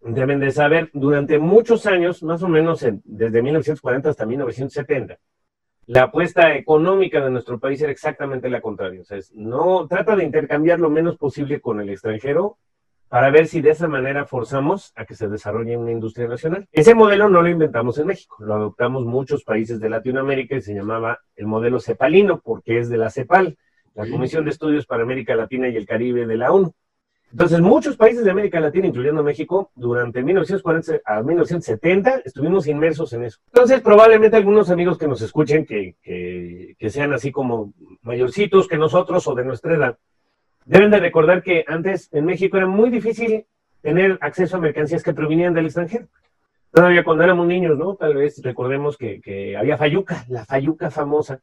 deben 0.00 0.40
de 0.40 0.50
saber, 0.50 0.90
durante 0.92 1.38
muchos 1.38 1.86
años, 1.86 2.22
más 2.22 2.42
o 2.42 2.48
menos 2.48 2.84
desde 3.04 3.42
1940 3.42 4.10
hasta 4.10 4.26
1970, 4.26 5.18
la 5.86 6.02
apuesta 6.04 6.54
económica 6.54 7.24
de 7.24 7.30
nuestro 7.30 7.58
país 7.58 7.80
era 7.80 7.92
exactamente 7.92 8.50
la 8.50 8.60
contraria. 8.60 9.00
O 9.00 9.04
sea, 9.04 9.18
no 9.34 9.86
trata 9.88 10.14
de 10.16 10.24
intercambiar 10.24 10.78
lo 10.78 10.90
menos 10.90 11.16
posible 11.16 11.60
con 11.60 11.80
el 11.80 11.88
extranjero 11.88 12.58
para 13.08 13.30
ver 13.30 13.46
si 13.46 13.60
de 13.60 13.70
esa 13.70 13.88
manera 13.88 14.26
forzamos 14.26 14.92
a 14.94 15.04
que 15.04 15.14
se 15.14 15.28
desarrolle 15.28 15.76
una 15.76 15.92
industria 15.92 16.28
nacional. 16.28 16.66
Ese 16.72 16.94
modelo 16.94 17.28
no 17.28 17.42
lo 17.42 17.48
inventamos 17.48 17.98
en 17.98 18.06
México, 18.06 18.36
lo 18.40 18.54
adoptamos 18.54 19.04
muchos 19.04 19.44
países 19.44 19.80
de 19.80 19.88
Latinoamérica 19.88 20.56
y 20.56 20.60
se 20.60 20.74
llamaba 20.74 21.20
el 21.36 21.46
modelo 21.46 21.80
cepalino 21.80 22.40
porque 22.40 22.78
es 22.78 22.88
de 22.88 22.98
la 22.98 23.10
CEPAL, 23.10 23.56
la 23.94 24.08
Comisión 24.08 24.44
de 24.44 24.50
Estudios 24.50 24.86
para 24.86 25.02
América 25.02 25.34
Latina 25.34 25.68
y 25.68 25.76
el 25.76 25.86
Caribe 25.86 26.26
de 26.26 26.36
la 26.36 26.52
ONU. 26.52 26.72
Entonces, 27.30 27.60
muchos 27.60 27.96
países 27.96 28.24
de 28.24 28.30
América 28.30 28.58
Latina, 28.58 28.86
incluyendo 28.86 29.22
México, 29.22 29.70
durante 29.74 30.22
1940 30.22 31.00
a 31.04 31.22
1970 31.22 32.22
estuvimos 32.24 32.66
inmersos 32.66 33.12
en 33.12 33.24
eso. 33.24 33.38
Entonces, 33.48 33.82
probablemente 33.82 34.36
algunos 34.36 34.70
amigos 34.70 34.96
que 34.96 35.08
nos 35.08 35.20
escuchen, 35.20 35.66
que, 35.66 35.96
que, 36.02 36.90
sean 36.90 37.12
así 37.12 37.30
como 37.30 37.74
mayorcitos 38.00 38.66
que 38.66 38.78
nosotros 38.78 39.26
o 39.28 39.34
de 39.34 39.44
nuestra 39.44 39.74
edad, 39.74 39.98
deben 40.68 40.90
de 40.90 41.00
recordar 41.00 41.42
que 41.42 41.64
antes 41.66 42.08
en 42.12 42.26
México 42.26 42.56
era 42.56 42.66
muy 42.66 42.90
difícil 42.90 43.46
tener 43.80 44.18
acceso 44.20 44.56
a 44.56 44.60
mercancías 44.60 45.02
que 45.02 45.14
provenían 45.14 45.54
del 45.54 45.66
extranjero. 45.66 46.06
Todavía 46.70 47.04
cuando 47.04 47.24
éramos 47.24 47.46
niños, 47.46 47.78
¿no? 47.78 47.94
Tal 47.94 48.14
vez 48.14 48.40
recordemos 48.42 48.98
que, 48.98 49.20
que 49.20 49.56
había 49.56 49.78
fayuca, 49.78 50.24
la 50.28 50.44
fayuca 50.44 50.90
famosa, 50.90 51.40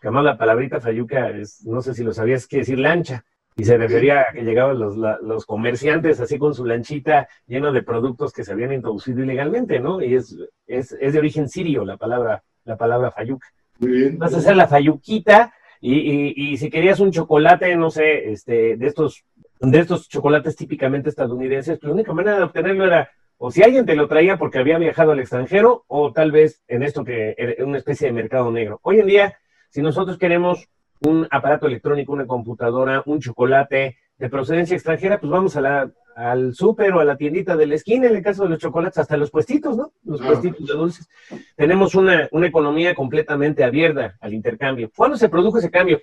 que 0.00 0.06
además 0.06 0.24
la 0.24 0.38
palabrita 0.38 0.80
fayuca 0.80 1.30
es, 1.30 1.64
no 1.66 1.82
sé 1.82 1.92
si 1.92 2.04
lo 2.04 2.12
sabías, 2.12 2.46
que 2.46 2.58
decir 2.58 2.78
lancha 2.78 3.24
y 3.56 3.64
se 3.64 3.76
refería 3.76 4.20
a 4.20 4.32
que 4.32 4.44
llegaban 4.44 4.78
los, 4.78 4.96
los, 4.96 5.44
comerciantes 5.44 6.20
así 6.20 6.38
con 6.38 6.54
su 6.54 6.64
lanchita 6.64 7.28
lleno 7.48 7.72
de 7.72 7.82
productos 7.82 8.32
que 8.32 8.44
se 8.44 8.52
habían 8.52 8.72
introducido 8.72 9.24
ilegalmente, 9.24 9.80
¿no? 9.80 10.00
Y 10.00 10.14
es, 10.14 10.36
es, 10.68 10.92
es 10.92 11.12
de 11.12 11.18
origen 11.18 11.48
sirio 11.48 11.84
la 11.84 11.96
palabra, 11.96 12.44
la 12.64 12.76
palabra 12.76 13.10
fayuca. 13.10 13.48
Muy 13.80 13.90
bien. 13.90 14.18
Vas 14.18 14.32
a 14.34 14.38
hacer 14.38 14.54
la 14.54 14.68
fayuquita 14.68 15.52
y, 15.80 15.94
y, 15.94 16.34
y, 16.36 16.56
si 16.56 16.70
querías 16.70 17.00
un 17.00 17.12
chocolate, 17.12 17.76
no 17.76 17.90
sé, 17.90 18.30
este, 18.30 18.76
de 18.76 18.86
estos, 18.86 19.24
de 19.60 19.78
estos 19.78 20.08
chocolates 20.08 20.56
típicamente 20.56 21.08
estadounidenses, 21.08 21.78
pues 21.78 21.88
la 21.88 21.94
única 21.94 22.12
manera 22.12 22.36
de 22.36 22.44
obtenerlo 22.44 22.84
era 22.84 23.10
o 23.38 23.52
si 23.52 23.62
alguien 23.62 23.86
te 23.86 23.94
lo 23.94 24.08
traía 24.08 24.36
porque 24.36 24.58
había 24.58 24.78
viajado 24.78 25.12
al 25.12 25.20
extranjero, 25.20 25.84
o 25.86 26.12
tal 26.12 26.32
vez 26.32 26.62
en 26.66 26.82
esto 26.82 27.04
que 27.04 27.36
era 27.38 27.64
una 27.64 27.78
especie 27.78 28.08
de 28.08 28.12
mercado 28.12 28.50
negro. 28.50 28.80
Hoy 28.82 28.98
en 28.98 29.06
día, 29.06 29.38
si 29.70 29.80
nosotros 29.80 30.18
queremos 30.18 30.68
un 31.06 31.28
aparato 31.30 31.68
electrónico, 31.68 32.12
una 32.12 32.26
computadora, 32.26 33.04
un 33.06 33.20
chocolate 33.20 33.96
de 34.18 34.28
procedencia 34.28 34.74
extranjera, 34.74 35.20
pues 35.20 35.30
vamos 35.30 35.56
a 35.56 35.60
la, 35.60 35.90
al 36.16 36.54
súper 36.54 36.92
o 36.92 37.00
a 37.00 37.04
la 37.04 37.16
tiendita 37.16 37.56
de 37.56 37.66
la 37.66 37.76
esquina, 37.76 38.08
en 38.08 38.16
el 38.16 38.22
caso 38.22 38.42
de 38.42 38.50
los 38.50 38.58
chocolates, 38.58 38.98
hasta 38.98 39.16
los 39.16 39.30
puestitos, 39.30 39.76
¿no? 39.76 39.92
Los 40.04 40.20
puestitos 40.20 40.66
de 40.66 40.74
dulces. 40.74 41.08
Tenemos 41.54 41.94
una, 41.94 42.28
una 42.32 42.48
economía 42.48 42.94
completamente 42.94 43.62
abierta 43.62 44.16
al 44.20 44.34
intercambio. 44.34 44.90
¿Cuándo 44.94 45.16
se 45.16 45.28
produjo 45.28 45.58
ese 45.58 45.70
cambio? 45.70 46.00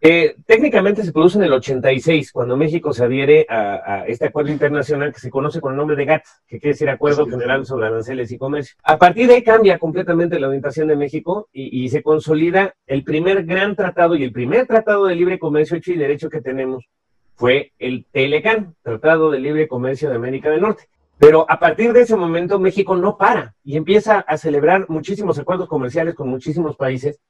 Eh, 0.00 0.36
técnicamente 0.46 1.02
se 1.02 1.12
produce 1.12 1.38
en 1.38 1.44
el 1.44 1.52
86, 1.54 2.30
cuando 2.30 2.56
México 2.56 2.92
se 2.92 3.04
adhiere 3.04 3.46
a, 3.48 4.04
este 4.06 4.26
acuerdo 4.26 4.52
internacional 4.52 5.12
que 5.12 5.18
se 5.18 5.30
conoce 5.30 5.60
con 5.60 5.72
el 5.72 5.78
nombre 5.78 5.96
de 5.96 6.04
GATT, 6.04 6.24
que 6.46 6.60
quiere 6.60 6.74
decir 6.74 6.88
Acuerdo 6.88 7.26
General 7.26 7.64
sobre 7.66 7.86
Aranceles 7.86 8.30
y 8.30 8.38
Comercio. 8.38 8.76
A 8.84 8.98
partir 8.98 9.26
de 9.26 9.34
ahí 9.34 9.42
cambia 9.42 9.78
completamente 9.78 10.38
la 10.38 10.46
orientación 10.46 10.86
de 10.86 10.96
México 10.96 11.48
y, 11.52 11.84
y 11.84 11.88
se 11.88 12.02
consolida 12.02 12.74
el 12.86 13.02
primer 13.02 13.44
gran 13.44 13.74
tratado 13.74 14.14
y 14.14 14.22
el 14.22 14.32
primer 14.32 14.66
tratado 14.66 15.06
de 15.06 15.16
libre 15.16 15.38
comercio 15.40 15.76
hecho 15.76 15.92
y 15.92 15.96
derecho 15.96 16.30
que 16.30 16.40
tenemos 16.40 16.84
fue 17.36 17.72
el 17.78 18.06
Telecan, 18.10 18.74
Tratado 18.82 19.30
de 19.30 19.38
Libre 19.38 19.68
Comercio 19.68 20.10
de 20.10 20.16
América 20.16 20.50
del 20.50 20.62
Norte. 20.62 20.88
Pero 21.18 21.46
a 21.48 21.58
partir 21.58 21.92
de 21.92 22.02
ese 22.02 22.16
momento 22.16 22.58
México 22.58 22.96
no 22.96 23.16
para 23.16 23.54
y 23.64 23.76
empieza 23.76 24.20
a 24.20 24.36
celebrar 24.36 24.86
muchísimos 24.88 25.38
acuerdos 25.38 25.68
comerciales 25.68 26.14
con 26.14 26.28
muchísimos 26.28 26.76
países 26.76 27.20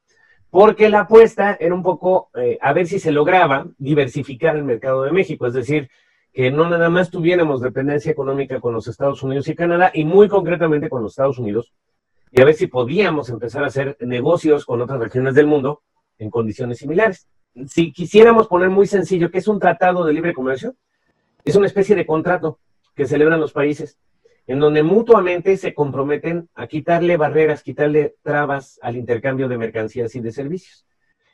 porque 0.51 0.89
la 0.89 1.01
apuesta 1.01 1.57
era 1.59 1.75
un 1.75 1.83
poco 1.83 2.31
eh, 2.35 2.59
a 2.61 2.73
ver 2.73 2.87
si 2.87 2.99
se 2.99 3.13
lograba 3.13 3.67
diversificar 3.79 4.57
el 4.57 4.65
mercado 4.65 5.03
de 5.03 5.13
México, 5.13 5.47
es 5.47 5.55
decir, 5.55 5.91
que 6.33 6.51
no 6.51 6.69
nada 6.69 6.89
más 6.89 7.11
tuviéramos 7.11 7.61
dependencia 7.61 8.13
económica 8.13 8.61
con 8.61 8.73
los 8.73 8.89
Estados 8.89 9.23
Unidos 9.23 9.49
y 9.49 9.55
Canadá, 9.55 9.91
y 9.93 10.05
muy 10.05 10.29
concretamente 10.29 10.89
con 10.89 11.03
los 11.03 11.13
Estados 11.13 11.39
Unidos, 11.39 11.73
y 12.31 12.41
a 12.41 12.45
ver 12.45 12.55
si 12.55 12.67
podíamos 12.67 13.29
empezar 13.29 13.65
a 13.65 13.69
hacer 13.69 13.97
negocios 14.01 14.65
con 14.65 14.81
otras 14.81 15.01
regiones 15.01 15.35
del 15.35 15.47
mundo 15.47 15.83
en 16.19 16.31
condiciones 16.31 16.79
similares. 16.79 17.29
Si 17.67 17.93
quisiéramos 17.93 18.49
poner 18.49 18.71
muy 18.71 18.87
sencillo 18.87 19.31
que 19.31 19.39
es 19.39 19.49
un 19.49 19.59
tratado 19.59 20.05
de 20.05 20.13
libre 20.13 20.35
comercio, 20.35 20.75
es 21.45 21.57
una 21.57 21.67
especie 21.67 21.97
de 21.97 22.07
contrato 22.07 22.59
que 22.95 23.07
celebran 23.07 23.41
los 23.41 23.53
países 23.53 23.99
en 24.47 24.61
donde 24.61 24.83
mutuamente 24.83 25.57
se 25.57 25.75
comprometen 25.75 26.49
a 26.55 26.67
quitarle 26.67 27.17
barreras, 27.17 27.63
quitarle 27.63 28.15
trabas 28.23 28.79
al 28.81 28.97
intercambio 28.97 29.49
de 29.49 29.59
mercancías 29.59 30.15
y 30.15 30.21
de 30.21 30.33
servicios. 30.33 30.87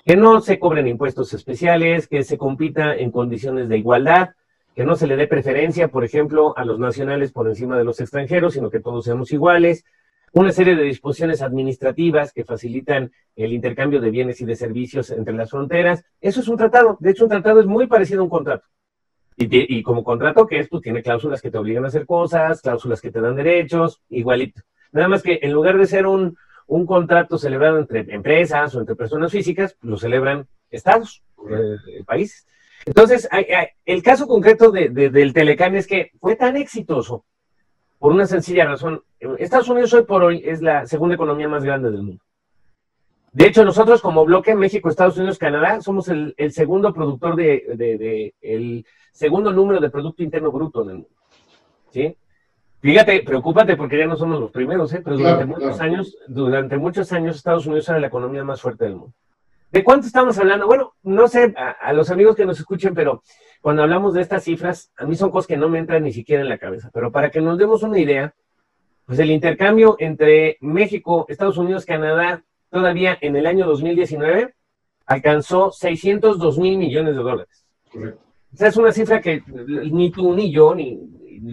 Que 0.04 0.16
no 0.16 0.40
se 0.40 0.58
cobren 0.58 0.88
impuestos 0.88 1.32
especiales, 1.34 2.08
que 2.08 2.24
se 2.24 2.38
compita 2.38 2.94
en 2.94 3.10
condiciones 3.10 3.68
de 3.68 3.78
igualdad, 3.78 4.30
que 4.74 4.84
no 4.84 4.96
se 4.96 5.06
le 5.06 5.16
dé 5.16 5.26
preferencia, 5.26 5.88
por 5.88 6.04
ejemplo, 6.04 6.56
a 6.56 6.64
los 6.64 6.78
nacionales 6.78 7.32
por 7.32 7.46
encima 7.46 7.76
de 7.76 7.84
los 7.84 8.00
extranjeros, 8.00 8.54
sino 8.54 8.70
que 8.70 8.80
todos 8.80 9.04
seamos 9.04 9.30
iguales. 9.32 9.84
Una 10.34 10.50
serie 10.50 10.74
de 10.74 10.84
disposiciones 10.84 11.42
administrativas 11.42 12.32
que 12.32 12.44
facilitan 12.44 13.12
el 13.36 13.52
intercambio 13.52 14.00
de 14.00 14.10
bienes 14.10 14.40
y 14.40 14.46
de 14.46 14.56
servicios 14.56 15.10
entre 15.10 15.34
las 15.34 15.50
fronteras. 15.50 16.04
Eso 16.20 16.40
es 16.40 16.48
un 16.48 16.56
tratado. 16.56 16.96
De 17.00 17.10
hecho, 17.10 17.24
un 17.24 17.30
tratado 17.30 17.60
es 17.60 17.66
muy 17.66 17.86
parecido 17.86 18.20
a 18.20 18.24
un 18.24 18.30
contrato. 18.30 18.66
Y, 19.36 19.82
como 19.82 20.04
contrato 20.04 20.46
que 20.46 20.58
es, 20.58 20.68
pues 20.68 20.82
tiene 20.82 21.02
cláusulas 21.02 21.42
que 21.42 21.50
te 21.50 21.58
obligan 21.58 21.84
a 21.84 21.88
hacer 21.88 22.06
cosas, 22.06 22.60
cláusulas 22.60 23.00
que 23.00 23.10
te 23.10 23.20
dan 23.20 23.36
derechos, 23.36 24.00
igualito. 24.08 24.62
Nada 24.92 25.08
más 25.08 25.22
que 25.22 25.38
en 25.42 25.52
lugar 25.52 25.76
de 25.78 25.86
ser 25.86 26.06
un, 26.06 26.36
un 26.66 26.86
contrato 26.86 27.38
celebrado 27.38 27.78
entre 27.78 28.00
empresas 28.14 28.74
o 28.74 28.80
entre 28.80 28.94
personas 28.94 29.32
físicas, 29.32 29.76
lo 29.82 29.96
celebran 29.96 30.46
estados, 30.70 31.22
eh, 31.50 32.04
países. 32.04 32.46
Entonces, 32.84 33.28
el 33.84 34.02
caso 34.02 34.26
concreto 34.26 34.70
de, 34.70 34.88
del 34.88 35.32
Telecán 35.32 35.76
es 35.76 35.86
que 35.86 36.10
fue 36.20 36.36
tan 36.36 36.56
exitoso 36.56 37.24
por 38.02 38.12
una 38.12 38.26
sencilla 38.26 38.64
razón. 38.64 39.04
Estados 39.38 39.68
Unidos 39.68 39.94
hoy 39.94 40.02
por 40.02 40.24
hoy 40.24 40.42
es 40.44 40.60
la 40.60 40.86
segunda 40.86 41.14
economía 41.14 41.48
más 41.48 41.62
grande 41.62 41.88
del 41.88 42.02
mundo. 42.02 42.24
De 43.30 43.46
hecho, 43.46 43.64
nosotros 43.64 44.02
como 44.02 44.24
bloque 44.24 44.56
México, 44.56 44.88
Estados 44.88 45.16
Unidos, 45.18 45.38
Canadá, 45.38 45.80
somos 45.80 46.08
el, 46.08 46.34
segundo 46.50 46.92
productor 46.92 47.36
de, 47.36 48.34
el 48.40 48.84
segundo 49.12 49.52
número 49.52 49.78
de 49.78 49.88
Producto 49.88 50.24
Interno 50.24 50.50
Bruto 50.50 50.82
en 50.82 50.88
el 50.88 50.94
mundo. 50.96 51.10
¿Sí? 51.92 52.16
Fíjate, 52.80 53.22
preocúpate 53.22 53.76
porque 53.76 53.98
ya 53.98 54.08
no 54.08 54.16
somos 54.16 54.40
los 54.40 54.50
primeros, 54.50 54.92
¿eh? 54.94 55.00
pero 55.04 55.16
durante 55.16 55.44
muchos 55.44 55.80
años, 55.80 56.18
durante 56.26 56.78
muchos 56.78 57.12
años 57.12 57.36
Estados 57.36 57.66
Unidos 57.66 57.88
era 57.88 58.00
la 58.00 58.08
economía 58.08 58.42
más 58.42 58.60
fuerte 58.60 58.82
del 58.82 58.96
mundo. 58.96 59.14
¿De 59.70 59.84
cuánto 59.84 60.08
estamos 60.08 60.36
hablando? 60.38 60.66
Bueno, 60.66 60.94
no 61.04 61.28
sé, 61.28 61.54
a, 61.56 61.70
a, 61.70 61.92
los 61.92 62.10
amigos 62.10 62.34
que 62.34 62.44
nos 62.44 62.58
escuchen, 62.58 62.94
pero 62.94 63.22
cuando 63.62 63.82
hablamos 63.82 64.12
de 64.12 64.20
estas 64.20 64.42
cifras, 64.42 64.92
a 64.96 65.06
mí 65.06 65.14
son 65.14 65.30
cosas 65.30 65.46
que 65.46 65.56
no 65.56 65.68
me 65.68 65.78
entran 65.78 66.02
ni 66.02 66.12
siquiera 66.12 66.42
en 66.42 66.48
la 66.48 66.58
cabeza. 66.58 66.90
Pero 66.92 67.12
para 67.12 67.30
que 67.30 67.40
nos 67.40 67.56
demos 67.56 67.84
una 67.84 67.98
idea, 67.98 68.34
pues 69.06 69.20
el 69.20 69.30
intercambio 69.30 69.94
entre 70.00 70.58
México, 70.60 71.26
Estados 71.28 71.56
Unidos, 71.58 71.86
Canadá, 71.86 72.42
todavía 72.70 73.16
en 73.20 73.36
el 73.36 73.46
año 73.46 73.64
2019 73.66 74.52
alcanzó 75.06 75.70
602 75.70 76.58
mil 76.58 76.76
millones 76.76 77.14
de 77.14 77.22
dólares. 77.22 77.64
Correcto. 77.90 78.20
O 78.52 78.56
sea, 78.56 78.68
es 78.68 78.76
una 78.76 78.90
cifra 78.90 79.20
que 79.20 79.42
ni 79.46 80.10
tú, 80.10 80.34
ni 80.34 80.52
yo, 80.52 80.74
ni 80.74 80.98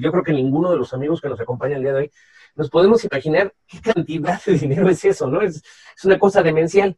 yo 0.01 0.11
creo 0.11 0.23
que 0.23 0.33
ninguno 0.33 0.71
de 0.71 0.77
los 0.77 0.93
amigos 0.93 1.21
que 1.21 1.29
nos 1.29 1.39
acompañan 1.39 1.77
el 1.77 1.83
día 1.83 1.93
de 1.93 1.99
hoy 1.99 2.11
nos 2.55 2.71
podemos 2.71 3.05
imaginar 3.05 3.53
qué 3.67 3.79
cantidad 3.81 4.41
de 4.43 4.53
dinero 4.57 4.89
es 4.89 5.05
eso, 5.05 5.27
¿no? 5.27 5.41
Es, 5.41 5.57
es 5.95 6.05
una 6.05 6.17
cosa 6.17 6.41
demencial. 6.41 6.97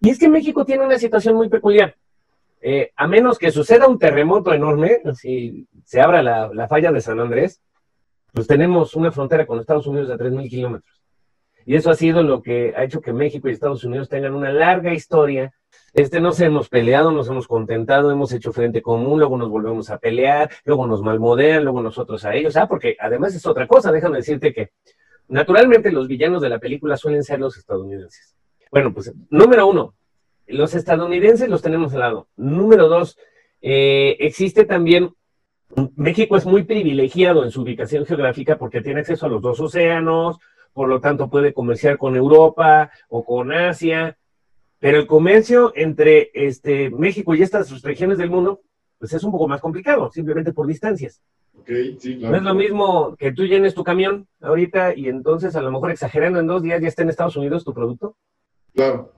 Y 0.00 0.10
es 0.10 0.18
que 0.18 0.28
México 0.28 0.64
tiene 0.64 0.84
una 0.84 0.98
situación 0.98 1.36
muy 1.36 1.48
peculiar. 1.48 1.96
Eh, 2.68 2.90
a 2.96 3.06
menos 3.06 3.38
que 3.38 3.52
suceda 3.52 3.86
un 3.86 3.96
terremoto 3.96 4.52
enorme, 4.52 5.00
si 5.14 5.68
se 5.84 6.00
abra 6.00 6.20
la, 6.20 6.50
la 6.52 6.66
falla 6.66 6.90
de 6.90 7.00
San 7.00 7.20
Andrés, 7.20 7.62
pues 8.32 8.48
tenemos 8.48 8.96
una 8.96 9.12
frontera 9.12 9.46
con 9.46 9.60
Estados 9.60 9.86
Unidos 9.86 10.08
de 10.08 10.16
3.000 10.16 10.50
kilómetros. 10.50 11.00
Y 11.64 11.76
eso 11.76 11.90
ha 11.90 11.94
sido 11.94 12.24
lo 12.24 12.42
que 12.42 12.74
ha 12.76 12.82
hecho 12.82 13.00
que 13.00 13.12
México 13.12 13.48
y 13.48 13.52
Estados 13.52 13.84
Unidos 13.84 14.08
tengan 14.08 14.34
una 14.34 14.52
larga 14.52 14.92
historia. 14.92 15.54
Este, 15.94 16.20
nos 16.20 16.40
hemos 16.40 16.68
peleado, 16.68 17.12
nos 17.12 17.28
hemos 17.28 17.46
contentado, 17.46 18.10
hemos 18.10 18.32
hecho 18.32 18.52
frente 18.52 18.82
común, 18.82 19.20
luego 19.20 19.38
nos 19.38 19.48
volvemos 19.48 19.88
a 19.90 19.98
pelear, 19.98 20.50
luego 20.64 20.88
nos 20.88 21.02
malmodean, 21.02 21.62
luego 21.62 21.80
nosotros 21.80 22.24
a 22.24 22.34
ellos. 22.34 22.56
Ah, 22.56 22.66
porque 22.66 22.96
además 22.98 23.32
es 23.36 23.46
otra 23.46 23.68
cosa, 23.68 23.92
déjame 23.92 24.16
decirte 24.16 24.52
que 24.52 24.72
naturalmente 25.28 25.92
los 25.92 26.08
villanos 26.08 26.42
de 26.42 26.48
la 26.48 26.58
película 26.58 26.96
suelen 26.96 27.22
ser 27.22 27.38
los 27.38 27.56
estadounidenses. 27.56 28.34
Bueno, 28.72 28.92
pues 28.92 29.14
número 29.30 29.68
uno, 29.68 29.94
los 30.46 30.74
estadounidenses 30.74 31.48
los 31.48 31.62
tenemos 31.62 31.92
al 31.94 32.00
lado. 32.00 32.28
Número 32.36 32.88
dos, 32.88 33.18
eh, 33.60 34.16
existe 34.20 34.64
también 34.64 35.14
México 35.96 36.36
es 36.36 36.46
muy 36.46 36.62
privilegiado 36.62 37.44
en 37.44 37.50
su 37.50 37.62
ubicación 37.62 38.06
geográfica 38.06 38.56
porque 38.56 38.80
tiene 38.80 39.00
acceso 39.00 39.26
a 39.26 39.28
los 39.28 39.42
dos 39.42 39.60
océanos, 39.60 40.38
por 40.72 40.88
lo 40.88 41.00
tanto 41.00 41.28
puede 41.28 41.52
comerciar 41.52 41.98
con 41.98 42.16
Europa 42.16 42.90
o 43.08 43.24
con 43.24 43.52
Asia. 43.52 44.16
Pero 44.78 44.98
el 44.98 45.06
comercio 45.06 45.72
entre 45.74 46.30
este, 46.34 46.90
México 46.90 47.34
y 47.34 47.42
estas 47.42 47.82
regiones 47.82 48.18
del 48.18 48.30
mundo, 48.30 48.60
pues 48.98 49.12
es 49.12 49.24
un 49.24 49.32
poco 49.32 49.48
más 49.48 49.60
complicado, 49.60 50.10
simplemente 50.12 50.52
por 50.52 50.66
distancias. 50.66 51.20
Okay, 51.60 51.96
sí, 51.98 52.18
claro. 52.18 52.32
No 52.32 52.38
es 52.38 52.42
lo 52.44 52.54
mismo 52.54 53.16
que 53.16 53.32
tú 53.32 53.44
llenes 53.44 53.74
tu 53.74 53.82
camión 53.82 54.28
ahorita 54.40 54.94
y 54.94 55.08
entonces 55.08 55.56
a 55.56 55.62
lo 55.62 55.72
mejor 55.72 55.90
exagerando 55.90 56.38
en 56.38 56.46
dos 56.46 56.62
días 56.62 56.80
ya 56.80 56.88
está 56.88 57.02
en 57.02 57.08
Estados 57.08 57.36
Unidos 57.36 57.64
tu 57.64 57.72
producto. 57.72 58.16
Claro. 58.74 59.12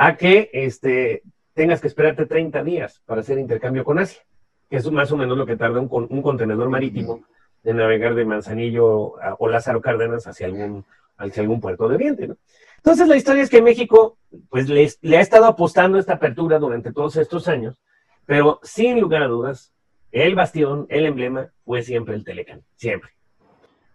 A 0.00 0.16
que 0.16 0.48
este, 0.52 1.24
tengas 1.54 1.80
que 1.80 1.88
esperarte 1.88 2.24
30 2.24 2.62
días 2.62 3.02
para 3.04 3.20
hacer 3.20 3.36
intercambio 3.36 3.82
con 3.82 3.98
Asia, 3.98 4.22
que 4.70 4.76
es 4.76 4.88
más 4.92 5.10
o 5.10 5.16
menos 5.16 5.36
lo 5.36 5.44
que 5.44 5.56
tarda 5.56 5.80
un, 5.80 5.88
un 6.08 6.22
contenedor 6.22 6.70
marítimo 6.70 7.24
de 7.64 7.74
navegar 7.74 8.14
de 8.14 8.24
Manzanillo 8.24 9.16
o 9.38 9.48
Lázaro 9.48 9.80
Cárdenas 9.80 10.28
hacia 10.28 10.46
algún, 10.46 10.84
hacia 11.16 11.42
algún 11.42 11.60
puerto 11.60 11.88
de 11.88 11.96
Oriente. 11.96 12.28
¿no? 12.28 12.36
Entonces 12.76 13.08
la 13.08 13.16
historia 13.16 13.42
es 13.42 13.50
que 13.50 13.60
México 13.60 14.18
pues 14.48 14.68
le, 14.68 14.88
le 15.00 15.16
ha 15.16 15.20
estado 15.20 15.46
apostando 15.46 15.98
esta 15.98 16.14
apertura 16.14 16.60
durante 16.60 16.92
todos 16.92 17.16
estos 17.16 17.48
años, 17.48 17.76
pero 18.24 18.60
sin 18.62 19.00
lugar 19.00 19.24
a 19.24 19.26
dudas 19.26 19.72
el 20.12 20.36
bastión, 20.36 20.86
el 20.90 21.06
emblema, 21.06 21.50
fue 21.64 21.82
siempre 21.82 22.14
el 22.14 22.22
Telecán, 22.22 22.62
siempre. 22.76 23.17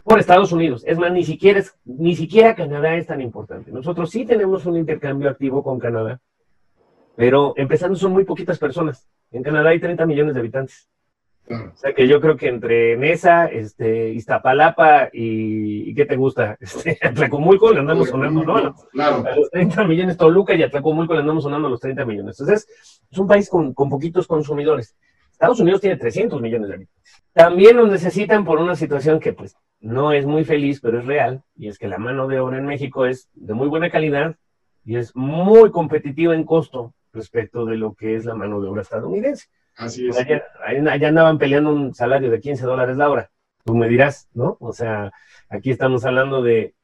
Por 0.04 0.20
Estados 0.20 0.52
Unidos. 0.52 0.84
Es 0.86 0.98
más, 0.98 1.12
ni 1.12 1.24
siquiera, 1.24 1.60
es, 1.60 1.76
ni 1.86 2.16
siquiera 2.16 2.56
Canadá 2.56 2.96
es 2.96 3.08
tan 3.08 3.22
importante. 3.22 3.72
Nosotros 3.72 4.10
sí 4.10 4.26
tenemos 4.26 4.66
un 4.66 4.78
intercambio 4.78 5.30
activo 5.30 5.64
con 5.64 5.80
Canadá, 5.80 6.20
pero 7.16 7.54
empezando 7.56 7.96
son 7.96 8.12
muy 8.12 8.26
poquitas 8.26 8.60
personas. 8.60 9.08
En 9.32 9.44
Canadá 9.44 9.70
hay 9.70 9.80
30 9.80 10.06
millones 10.06 10.34
de 10.34 10.40
habitantes. 10.42 10.90
O 11.50 11.76
sea 11.76 11.94
que 11.94 12.08
yo 12.08 12.22
creo 12.22 12.38
que 12.38 12.48
entre 12.48 12.96
Nesa, 12.96 13.48
este, 13.48 14.12
Iztapalapa 14.12 15.10
y, 15.12 15.90
y 15.90 15.94
¿qué 15.94 16.06
te 16.06 16.16
gusta? 16.16 16.58
Este, 16.62 16.98
Atlacomulco 17.02 17.74
le 17.74 17.80
andamos 17.80 18.10
sonando, 18.10 18.44
¿no? 18.44 18.76
Claro. 18.92 19.26
A 19.28 19.36
los 19.36 19.50
30 19.52 19.84
millones, 19.84 20.18
Toluca 20.18 20.54
y 20.54 20.64
Atlacomulco 20.64 21.14
le 21.14 21.20
andamos 21.20 21.44
sonando 21.44 21.68
a 21.68 21.72
los 21.72 21.82
30 21.82 22.06
millones. 22.06 22.40
Entonces, 22.40 22.68
es 23.12 23.18
un 23.18 23.28
país 23.28 23.50
con, 23.50 23.74
con 23.74 23.90
poquitos 23.90 24.26
consumidores. 24.26 24.96
Estados 25.34 25.60
Unidos 25.60 25.82
tiene 25.82 25.98
300 25.98 26.42
millones 26.42 26.70
de 26.70 26.76
habitantes. 26.76 27.24
También 27.34 27.76
nos 27.76 27.90
necesitan 27.90 28.46
por 28.46 28.60
una 28.60 28.76
situación 28.76 29.20
que 29.20 29.34
pues 29.34 29.56
no 29.80 30.14
es 30.14 30.26
muy 30.26 30.46
feliz, 30.46 30.80
pero 30.80 31.00
es 31.00 31.06
real, 31.06 31.44
y 31.56 31.68
es 31.68 31.78
que 31.78 31.88
la 31.88 31.98
mano 31.98 32.28
de 32.28 32.40
obra 32.40 32.58
en 32.58 32.66
México 32.66 33.06
es 33.06 33.30
de 33.34 33.54
muy 33.54 33.68
buena 33.68 33.90
calidad 33.90 34.36
y 34.86 34.96
es 34.96 35.16
muy 35.16 35.72
competitiva 35.72 36.34
en 36.36 36.46
costo 36.46 36.94
respecto 37.12 37.66
de 37.66 37.78
lo 37.78 37.94
que 37.94 38.16
es 38.16 38.26
la 38.26 38.36
mano 38.36 38.62
de 38.62 38.70
obra 38.70 38.84
estadounidense. 38.84 39.48
Así 39.76 40.08
es. 40.08 40.18
Allá, 40.18 40.44
allá 40.90 41.08
andaban 41.08 41.38
peleando 41.38 41.74
un 41.74 41.94
salario 41.94 42.30
de 42.30 42.40
15 42.40 42.64
dólares 42.66 42.96
la 42.96 43.10
hora. 43.10 43.32
Tú 43.66 43.76
me 43.76 43.90
dirás, 43.90 44.30
¿no? 44.34 44.58
O 44.60 44.72
sea, 44.72 45.12
aquí 45.50 45.72
estamos 45.72 46.06
hablando 46.06 46.42
de... 46.42 46.76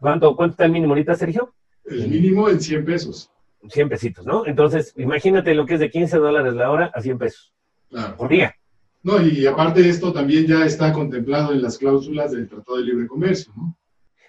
¿Cuánto, 0.00 0.36
cuánto 0.36 0.52
está 0.52 0.66
el 0.66 0.72
mínimo 0.72 0.92
ahorita, 0.92 1.14
Sergio? 1.16 1.54
El 1.84 2.08
mínimo 2.08 2.48
en 2.48 2.60
100 2.60 2.84
pesos. 2.84 3.30
100 3.68 3.88
pesitos, 3.88 4.26
¿no? 4.26 4.46
Entonces, 4.46 4.92
imagínate 4.96 5.54
lo 5.54 5.66
que 5.66 5.74
es 5.74 5.80
de 5.80 5.90
15 5.90 6.18
dólares 6.18 6.54
la 6.54 6.70
hora 6.70 6.92
a 6.94 7.00
100 7.00 7.18
pesos. 7.18 7.55
Claro. 7.90 8.16
Por 8.16 8.28
día. 8.28 8.54
No, 9.02 9.20
y 9.20 9.46
aparte 9.46 9.88
esto 9.88 10.12
también 10.12 10.46
ya 10.46 10.64
está 10.64 10.92
contemplado 10.92 11.52
en 11.52 11.62
las 11.62 11.78
cláusulas 11.78 12.32
del 12.32 12.48
Tratado 12.48 12.78
de 12.78 12.84
Libre 12.84 13.06
Comercio, 13.06 13.52
¿no? 13.56 13.76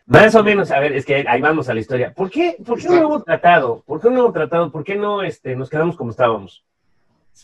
Más 0.08 0.36
o 0.36 0.44
menos, 0.44 0.72
a 0.72 0.80
ver, 0.80 0.94
es 0.94 1.06
que 1.06 1.26
ahí 1.28 1.42
vamos 1.42 1.68
a 1.68 1.74
la 1.74 1.82
historia. 1.82 2.14
¿Por 2.14 2.30
qué, 2.30 2.56
por 2.66 2.80
qué 2.80 2.88
un 2.88 2.96
nuevo 2.96 3.22
tratado? 3.24 3.84
¿Por 3.86 4.00
qué 4.00 4.08
un 4.08 4.14
nuevo 4.14 4.32
tratado? 4.32 4.72
¿Por 4.72 4.86
qué 4.86 4.96
no 4.96 5.22
este, 5.22 5.54
nos 5.54 5.70
quedamos 5.70 5.98
como 5.98 6.12
estábamos? 6.12 6.64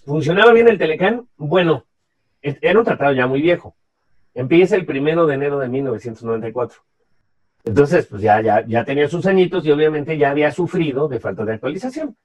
¿Funcionaba 0.05 0.53
bien 0.53 0.69
el 0.69 0.77
Telecán? 0.77 1.27
Bueno, 1.35 1.83
era 2.41 2.79
un 2.79 2.85
tratado 2.85 3.11
ya 3.11 3.27
muy 3.27 3.41
viejo. 3.41 3.75
Empieza 4.33 4.77
el 4.77 4.85
primero 4.85 5.25
de 5.25 5.35
enero 5.35 5.59
de 5.59 5.67
1994. 5.67 6.79
Entonces, 7.65 8.05
pues 8.05 8.21
ya, 8.21 8.41
ya, 8.41 8.65
ya 8.65 8.85
tenía 8.85 9.09
sus 9.09 9.25
añitos 9.25 9.65
y 9.65 9.71
obviamente 9.71 10.17
ya 10.17 10.31
había 10.31 10.51
sufrido 10.51 11.09
de 11.09 11.19
falta 11.19 11.43
de 11.43 11.55
actualización. 11.55 12.15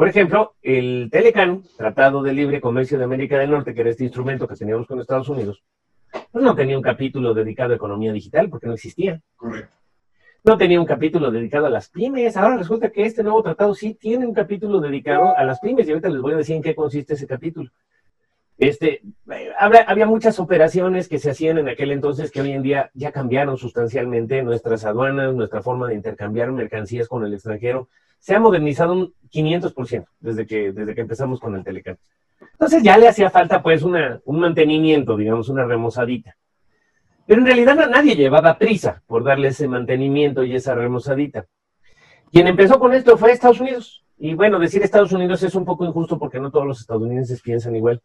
Por 0.00 0.08
ejemplo, 0.08 0.54
el 0.62 1.10
Telecan, 1.12 1.62
Tratado 1.76 2.22
de 2.22 2.32
Libre 2.32 2.58
Comercio 2.58 2.96
de 2.96 3.04
América 3.04 3.36
del 3.36 3.50
Norte, 3.50 3.74
que 3.74 3.82
era 3.82 3.90
este 3.90 4.04
instrumento 4.04 4.48
que 4.48 4.56
teníamos 4.56 4.86
con 4.86 4.98
Estados 4.98 5.28
Unidos, 5.28 5.62
pues 6.32 6.42
no 6.42 6.54
tenía 6.54 6.78
un 6.78 6.82
capítulo 6.82 7.34
dedicado 7.34 7.74
a 7.74 7.76
economía 7.76 8.10
digital 8.10 8.48
porque 8.48 8.66
no 8.66 8.72
existía. 8.72 9.20
Correcto. 9.36 9.76
No 10.42 10.56
tenía 10.56 10.80
un 10.80 10.86
capítulo 10.86 11.30
dedicado 11.30 11.66
a 11.66 11.68
las 11.68 11.90
pymes. 11.90 12.34
Ahora 12.38 12.56
resulta 12.56 12.88
que 12.88 13.04
este 13.04 13.22
nuevo 13.22 13.42
tratado 13.42 13.74
sí 13.74 13.92
tiene 13.92 14.26
un 14.26 14.32
capítulo 14.32 14.80
dedicado 14.80 15.36
a 15.36 15.44
las 15.44 15.60
pymes 15.60 15.86
y 15.86 15.90
ahorita 15.90 16.08
les 16.08 16.22
voy 16.22 16.32
a 16.32 16.36
decir 16.38 16.56
en 16.56 16.62
qué 16.62 16.74
consiste 16.74 17.12
ese 17.12 17.26
capítulo. 17.26 17.70
Este, 18.60 19.00
había, 19.58 19.80
había 19.84 20.04
muchas 20.04 20.38
operaciones 20.38 21.08
que 21.08 21.18
se 21.18 21.30
hacían 21.30 21.56
en 21.56 21.70
aquel 21.70 21.92
entonces 21.92 22.30
que 22.30 22.42
hoy 22.42 22.52
en 22.52 22.62
día 22.62 22.90
ya 22.92 23.10
cambiaron 23.10 23.56
sustancialmente 23.56 24.42
nuestras 24.42 24.84
aduanas, 24.84 25.34
nuestra 25.34 25.62
forma 25.62 25.88
de 25.88 25.94
intercambiar 25.94 26.52
mercancías 26.52 27.08
con 27.08 27.24
el 27.24 27.32
extranjero 27.32 27.88
se 28.18 28.34
ha 28.34 28.38
modernizado 28.38 28.92
un 28.92 29.14
500% 29.32 30.04
desde 30.20 30.46
que, 30.46 30.72
desde 30.72 30.94
que 30.94 31.00
empezamos 31.00 31.40
con 31.40 31.56
el 31.56 31.64
Telecan. 31.64 31.96
Entonces 32.52 32.82
ya 32.82 32.98
le 32.98 33.08
hacía 33.08 33.30
falta 33.30 33.62
pues 33.62 33.82
un 33.82 34.20
mantenimiento, 34.26 35.16
digamos, 35.16 35.48
una 35.48 35.64
remozadita. 35.64 36.36
Pero 37.26 37.40
en 37.40 37.46
realidad 37.46 37.88
nadie 37.88 38.14
llevaba 38.14 38.58
prisa 38.58 39.02
por 39.06 39.24
darle 39.24 39.48
ese 39.48 39.68
mantenimiento 39.68 40.44
y 40.44 40.54
esa 40.54 40.74
remozadita. 40.74 41.46
Quien 42.30 42.46
empezó 42.46 42.78
con 42.78 42.92
esto 42.92 43.16
fue 43.16 43.32
Estados 43.32 43.60
Unidos. 43.60 44.04
Y 44.18 44.34
bueno, 44.34 44.58
decir 44.58 44.82
Estados 44.82 45.12
Unidos 45.12 45.42
es 45.42 45.54
un 45.54 45.64
poco 45.64 45.86
injusto 45.86 46.18
porque 46.18 46.38
no 46.38 46.50
todos 46.50 46.66
los 46.66 46.80
estadounidenses 46.80 47.40
piensan 47.40 47.74
igual. 47.74 48.02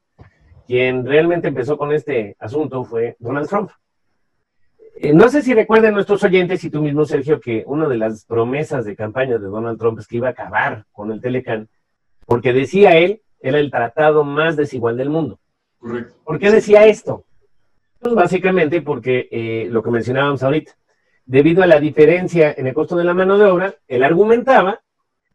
Quien 0.67 1.05
realmente 1.05 1.47
empezó 1.47 1.77
con 1.77 1.93
este 1.93 2.35
asunto 2.39 2.83
fue 2.83 3.15
Donald 3.19 3.47
Trump. 3.47 3.71
Eh, 4.97 5.13
no 5.13 5.29
sé 5.29 5.41
si 5.41 5.53
recuerdan 5.53 5.93
nuestros 5.93 6.23
oyentes 6.23 6.63
y 6.63 6.69
tú 6.69 6.81
mismo, 6.81 7.05
Sergio, 7.05 7.39
que 7.39 7.63
una 7.67 7.87
de 7.87 7.97
las 7.97 8.25
promesas 8.25 8.85
de 8.85 8.95
campaña 8.95 9.37
de 9.37 9.47
Donald 9.47 9.77
Trump 9.77 9.99
es 9.99 10.07
que 10.07 10.17
iba 10.17 10.29
a 10.29 10.31
acabar 10.31 10.85
con 10.91 11.11
el 11.11 11.21
Telecan, 11.21 11.67
porque 12.25 12.53
decía 12.53 12.97
él, 12.97 13.21
era 13.41 13.59
el 13.59 13.69
tratado 13.69 14.23
más 14.23 14.55
desigual 14.55 14.97
del 14.97 15.09
mundo. 15.09 15.37
Correcto. 15.79 16.15
¿Por 16.23 16.39
qué 16.39 16.49
decía 16.49 16.85
esto? 16.85 17.25
Pues 17.99 18.15
básicamente 18.15 18.81
porque 18.81 19.27
eh, 19.31 19.67
lo 19.69 19.83
que 19.83 19.91
mencionábamos 19.91 20.41
ahorita, 20.41 20.71
debido 21.25 21.61
a 21.61 21.67
la 21.67 21.79
diferencia 21.79 22.53
en 22.57 22.67
el 22.67 22.73
costo 22.73 22.95
de 22.95 23.03
la 23.03 23.13
mano 23.13 23.37
de 23.37 23.45
obra, 23.45 23.75
él 23.87 24.03
argumentaba 24.03 24.79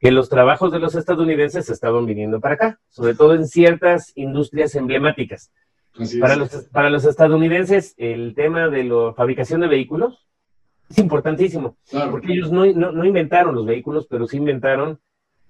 que 0.01 0.11
los 0.11 0.29
trabajos 0.31 0.73
de 0.73 0.79
los 0.79 0.95
estadounidenses 0.95 1.69
estaban 1.69 2.07
viniendo 2.07 2.41
para 2.41 2.55
acá, 2.55 2.81
sobre 2.89 3.15
todo 3.15 3.35
en 3.35 3.47
ciertas 3.47 4.13
industrias 4.17 4.75
emblemáticas. 4.75 5.53
Para 6.21 6.37
los, 6.37 6.51
para 6.73 6.89
los 6.89 7.05
estadounidenses, 7.05 7.95
el 7.99 8.35
tema 8.35 8.69
de 8.69 8.85
la 8.85 9.13
fabricación 9.15 9.61
de 9.61 9.69
vehículos 9.69 10.27
es 10.89 10.99
importantísimo, 10.99 11.77
Claro. 11.91 12.13
porque 12.13 12.33
ellos 12.33 12.51
no, 12.51 12.65
no, 12.67 12.93
no 12.93 13.05
inventaron 13.05 13.55
los 13.55 13.67
vehículos, 13.67 14.07
pero 14.09 14.27
sí 14.27 14.39
inventaron 14.39 14.99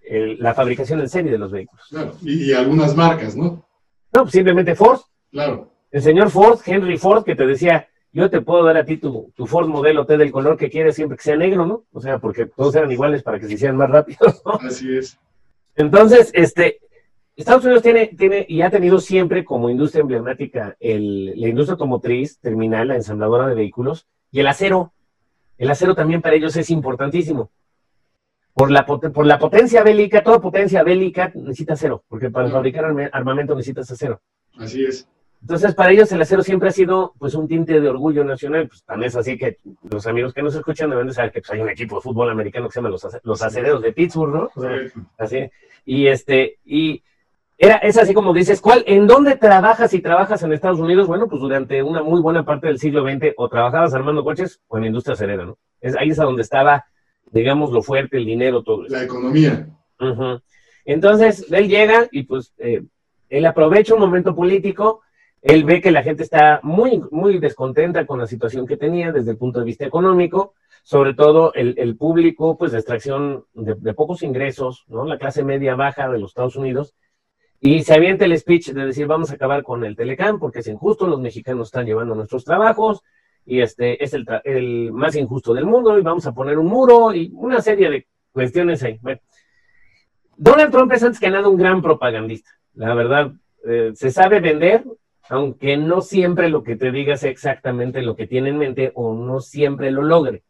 el- 0.03 0.38
la 0.40 0.53
fabricación 0.55 1.01
en 1.01 1.09
serie 1.09 1.30
de 1.30 1.38
los 1.38 1.53
vehículos. 1.53 1.86
Claro. 1.88 2.12
Y, 2.22 2.51
y 2.51 2.53
algunas 2.53 2.96
marcas, 2.96 3.36
¿no? 3.36 3.64
No, 4.12 4.22
pues 4.22 4.32
simplemente 4.32 4.74
Ford, 4.74 5.01
Claro. 5.30 5.70
el 5.92 6.03
señor 6.03 6.30
Ford, 6.30 6.59
Henry 6.66 6.98
Ford, 6.98 7.22
que 7.24 7.36
te 7.36 7.46
decía, 7.46 7.86
yo 8.12 8.28
te 8.30 8.40
puedo 8.40 8.64
dar 8.64 8.76
a 8.76 8.84
ti 8.84 8.96
tu, 8.96 9.32
tu 9.34 9.46
Ford 9.46 9.68
modelo 9.68 10.04
T 10.04 10.16
del 10.16 10.32
color 10.32 10.56
que 10.56 10.70
quieres 10.70 10.96
siempre 10.96 11.16
que 11.16 11.22
sea 11.22 11.36
negro, 11.36 11.66
¿no? 11.66 11.84
O 11.92 12.00
sea, 12.00 12.18
porque 12.18 12.46
todos 12.46 12.74
eran 12.74 12.90
iguales 12.90 13.22
para 13.22 13.38
que 13.38 13.46
se 13.46 13.54
hicieran 13.54 13.76
más 13.76 13.90
rápidos, 13.90 14.42
¿no? 14.44 14.52
Así 14.54 14.96
es. 14.96 15.18
Entonces, 15.76 16.30
este, 16.34 16.80
Estados 17.36 17.64
Unidos 17.64 17.82
tiene, 17.82 18.08
tiene 18.08 18.44
y 18.48 18.62
ha 18.62 18.70
tenido 18.70 18.98
siempre 18.98 19.44
como 19.44 19.70
industria 19.70 20.02
emblemática 20.02 20.76
el, 20.80 21.40
la 21.40 21.48
industria 21.48 21.72
automotriz, 21.72 22.38
terminal, 22.40 22.88
la 22.88 22.96
ensambladora 22.96 23.46
de 23.46 23.54
vehículos, 23.54 24.06
y 24.30 24.40
el 24.40 24.46
acero. 24.46 24.92
El 25.56 25.70
acero 25.70 25.94
también 25.94 26.22
para 26.22 26.36
ellos 26.36 26.56
es 26.56 26.70
importantísimo. 26.70 27.50
Por 28.54 28.70
la, 28.70 28.84
por 28.84 29.26
la 29.26 29.38
potencia 29.38 29.82
bélica, 29.82 30.24
toda 30.24 30.40
potencia 30.40 30.82
bélica 30.82 31.30
necesita 31.34 31.74
acero, 31.74 32.02
porque 32.08 32.30
para 32.30 32.48
fabricar 32.50 32.84
armamento 33.12 33.54
necesitas 33.54 33.90
acero. 33.90 34.20
Así 34.58 34.84
es. 34.84 35.08
Entonces, 35.41 35.74
para 35.74 35.93
ellos 35.93 36.12
el 36.12 36.20
acero 36.20 36.43
siempre 36.43 36.68
ha 36.68 36.72
sido 36.72 37.14
pues 37.18 37.34
un 37.34 37.49
tinte 37.49 37.80
de 37.80 37.88
orgullo 37.88 38.24
nacional. 38.24 38.68
Pues 38.68 38.84
tan 38.84 39.03
es 39.03 39.16
así 39.16 39.38
que 39.38 39.59
los 39.91 40.07
amigos 40.07 40.34
que 40.34 40.43
nos 40.43 40.55
escuchan 40.55 40.91
deben 40.91 41.07
de 41.07 41.14
saber 41.14 41.32
que 41.32 41.41
pues, 41.41 41.51
hay 41.51 41.61
un 41.61 41.70
equipo 41.70 41.97
de 41.97 42.03
fútbol 42.03 42.30
americano 42.30 42.68
que 42.68 42.72
se 42.72 42.78
llama 42.80 42.91
los, 42.91 43.07
los 43.22 43.43
acereros 43.43 43.82
de 43.82 43.93
Pittsburgh, 43.93 44.34
¿no? 44.34 44.51
O 44.55 44.61
sea, 44.61 44.70
Correcto. 44.70 45.01
Así. 45.16 45.51
Y 45.86 46.07
este, 46.09 46.59
y 46.64 47.03
era, 47.62 47.76
es 47.76 47.99
así 47.99 48.14
como 48.14 48.32
dices, 48.32 48.61
¿cuál, 48.61 48.84
¿en 48.86 49.07
dónde 49.07 49.36
trabajas 49.36 49.91
si 49.91 50.01
trabajas 50.01 50.43
en 50.43 50.53
Estados 50.55 50.80
Unidos? 50.80 51.07
Bueno, 51.07 51.28
pues 51.28 51.43
durante 51.43 51.82
una 51.82 52.03
muy 52.03 52.22
buena 52.22 52.43
parte 52.43 52.66
del 52.66 52.78
siglo 52.78 53.03
XX, 53.03 53.34
o 53.36 53.51
trabajabas 53.51 53.93
armando 53.93 54.24
coches 54.24 54.62
o 54.68 54.78
en 54.78 54.82
la 54.82 54.86
industria 54.86 55.12
acerera, 55.12 55.45
¿no? 55.45 55.59
Es, 55.78 55.95
ahí 55.95 56.09
es 56.09 56.18
a 56.18 56.24
donde 56.24 56.41
estaba, 56.41 56.86
digamos, 57.30 57.70
lo 57.70 57.82
fuerte, 57.82 58.16
el 58.16 58.24
dinero, 58.24 58.62
todo 58.62 58.86
eso. 58.86 58.95
La 58.95 59.05
economía. 59.05 59.68
Entonces, 60.86 61.47
él 61.51 61.68
llega 61.68 62.09
y 62.11 62.22
pues 62.22 62.55
eh, 62.57 62.82
él 63.28 63.45
aprovecha 63.45 63.93
un 63.93 64.01
momento 64.01 64.34
político, 64.34 65.03
él 65.43 65.64
ve 65.64 65.80
que 65.80 65.91
la 65.91 66.03
gente 66.03 66.22
está 66.22 66.61
muy, 66.62 67.03
muy 67.11 67.38
descontenta 67.38 68.07
con 68.07 68.18
la 68.18 68.26
situación 68.26 68.66
que 68.66 68.76
tenía 68.76 69.12
desde 69.12 69.30
el 69.30 69.38
punto 69.38 69.61
de 69.61 69.64
vista 69.64 69.86
económico, 69.86 70.55
sobre 70.82 71.14
todo 71.14 71.53
el, 71.55 71.74
el 71.78 71.97
público 71.97 72.59
pues 72.59 72.72
de 72.72 72.78
extracción 72.78 73.45
de, 73.55 73.95
pocos 73.95 74.22
ingresos, 74.22 74.84
¿no? 74.88 75.05
La 75.05 75.18
clase 75.18 75.43
media 75.45 75.74
baja 75.74 76.09
de 76.09 76.18
los 76.18 76.30
Estados 76.30 76.57
Unidos, 76.57 76.95
y 77.61 77.82
se 77.82 77.95
avienta 77.95 78.24
el 78.24 78.38
speech 78.38 78.70
de 78.70 78.86
decir 78.86 79.07
vamos 79.07 79.30
a 79.30 79.34
acabar 79.34 79.62
con 79.62 79.84
el 79.84 79.97
Telecam 79.97 80.38
porque 80.38 80.61
es 80.61 80.66
injusto, 80.66 81.07
los 81.07 81.20
mexicanos 81.20 81.68
están 81.68 81.86
llevando 81.86 82.14
nuestros 82.14 82.45
trabajos, 82.45 83.03
y 83.47 83.61
este 83.61 84.03
es 84.03 84.12
el, 84.14 84.26
el 84.45 84.93
más 84.93 85.16
injusto 85.16 85.55
del 85.55 85.66
mundo, 85.66 85.99
y 85.99 86.03
vamos 86.03 86.26
a 86.26 86.32
poner 86.32 86.59
un 86.59 86.66
muro, 86.66 87.14
y 87.14 87.30
una 87.34 87.61
serie 87.61 87.91
de 87.91 88.07
cuestiones 88.32 88.82
ahí. 88.82 88.99
Bueno, 89.01 89.20
Donald 90.36 90.70
Trump 90.70 90.93
es 90.93 91.03
antes 91.03 91.20
que 91.20 91.30
nada 91.30 91.49
un 91.49 91.59
gran 91.59 91.82
propagandista. 91.82 92.51
La 92.74 92.95
verdad, 92.95 93.32
eh, 93.66 93.93
se 93.95 94.11
sabe 94.11 94.41
vender, 94.41 94.84
aunque 95.30 95.76
no 95.76 96.00
siempre 96.00 96.48
lo 96.48 96.64
que 96.64 96.76
te 96.76 96.90
diga 96.90 97.16
sea 97.16 97.30
exactamente 97.30 98.02
lo 98.02 98.16
que 98.16 98.26
tiene 98.26 98.50
en 98.50 98.58
mente 98.58 98.90
o 98.94 99.14
no 99.14 99.40
siempre 99.40 99.92
lo 99.92 100.02
logre. 100.02 100.42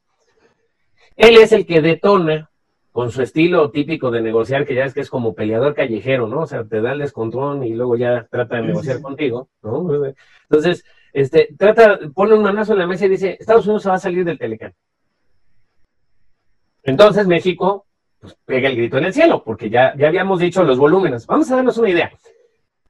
Él 1.16 1.36
es 1.36 1.52
el 1.52 1.66
que 1.66 1.82
detona 1.82 2.50
con 2.90 3.10
su 3.10 3.20
estilo 3.20 3.70
típico 3.70 4.10
de 4.10 4.22
negociar, 4.22 4.64
que 4.64 4.74
ya 4.74 4.84
es 4.84 4.94
que 4.94 5.00
es 5.00 5.10
como 5.10 5.34
peleador 5.34 5.74
callejero, 5.74 6.26
¿no? 6.26 6.40
O 6.40 6.46
sea, 6.46 6.64
te 6.64 6.80
da 6.80 6.92
el 6.92 7.00
descontrol 7.00 7.64
y 7.64 7.74
luego 7.74 7.96
ya 7.96 8.26
trata 8.30 8.56
de 8.56 8.62
negociar 8.62 9.02
contigo, 9.02 9.48
¿no? 9.62 9.86
Entonces, 10.48 10.82
este, 11.12 11.54
trata, 11.58 12.00
pone 12.14 12.34
un 12.34 12.42
manazo 12.42 12.72
en 12.72 12.78
la 12.78 12.86
mesa 12.86 13.04
y 13.04 13.10
dice, 13.10 13.36
Estados 13.38 13.66
Unidos 13.66 13.82
se 13.82 13.90
va 13.90 13.96
a 13.96 14.00
salir 14.00 14.24
del 14.24 14.38
Telecán. 14.38 14.72
Entonces 16.82 17.26
México 17.26 17.84
pues, 18.18 18.34
pega 18.46 18.70
el 18.70 18.76
grito 18.76 18.96
en 18.96 19.04
el 19.04 19.12
cielo, 19.12 19.44
porque 19.44 19.68
ya, 19.68 19.94
ya 19.94 20.08
habíamos 20.08 20.40
dicho 20.40 20.64
los 20.64 20.78
volúmenes. 20.78 21.26
Vamos 21.26 21.50
a 21.50 21.56
darnos 21.56 21.76
una 21.76 21.90
idea. 21.90 22.10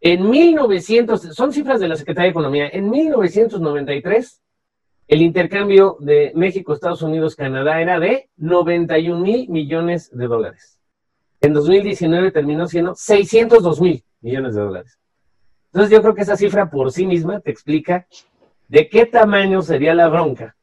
En 0.00 0.30
1900, 0.30 1.20
son 1.34 1.52
cifras 1.52 1.80
de 1.80 1.88
la 1.88 1.96
Secretaría 1.96 2.26
de 2.26 2.30
Economía, 2.30 2.68
en 2.72 2.88
1993 2.88 4.42
el 5.10 5.22
intercambio 5.22 5.96
de 5.98 6.30
México, 6.36 6.72
Estados 6.72 7.02
Unidos, 7.02 7.34
Canadá 7.34 7.80
era 7.80 7.98
de 7.98 8.30
91 8.36 9.20
mil 9.20 9.48
millones 9.48 10.08
de 10.12 10.28
dólares. 10.28 10.78
En 11.40 11.52
2019 11.52 12.30
terminó 12.30 12.68
siendo 12.68 12.94
602 12.94 13.80
mil 13.80 14.04
millones 14.20 14.54
de 14.54 14.60
dólares. 14.60 15.00
Entonces 15.72 15.90
yo 15.90 16.00
creo 16.00 16.14
que 16.14 16.22
esa 16.22 16.36
cifra 16.36 16.70
por 16.70 16.92
sí 16.92 17.06
misma 17.06 17.40
te 17.40 17.50
explica 17.50 18.06
de 18.68 18.88
qué 18.88 19.04
tamaño 19.04 19.62
sería 19.62 19.94
la 19.94 20.08
bronca 20.08 20.54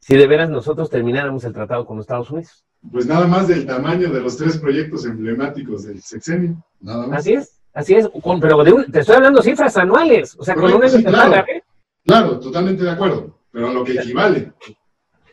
si 0.00 0.16
de 0.16 0.26
veras 0.26 0.50
nosotros 0.50 0.90
termináramos 0.90 1.44
el 1.44 1.52
tratado 1.52 1.86
con 1.86 2.00
Estados 2.00 2.30
Unidos. 2.32 2.64
Pues 2.90 3.06
nada 3.06 3.28
más 3.28 3.46
del 3.46 3.64
tamaño 3.64 4.10
de 4.10 4.20
los 4.20 4.36
tres 4.36 4.58
proyectos 4.58 5.04
emblemáticos 5.04 5.84
del 5.84 6.02
sexenio, 6.02 6.64
nada 6.80 7.06
más. 7.06 7.20
Así 7.20 7.34
es, 7.34 7.57
así 7.78 7.94
es, 7.94 8.08
pero 8.40 8.64
te 8.90 9.00
estoy 9.00 9.16
hablando 9.16 9.42
cifras 9.42 9.76
anuales, 9.76 10.36
o 10.38 10.44
sea, 10.44 10.54
con 10.54 10.72
una 10.72 10.88
claro, 10.88 11.44
claro, 12.04 12.40
totalmente 12.40 12.84
de 12.84 12.90
acuerdo 12.90 13.38
pero 13.50 13.68
a 13.68 13.72
lo 13.72 13.84
que 13.84 13.92
equivale. 13.94 14.52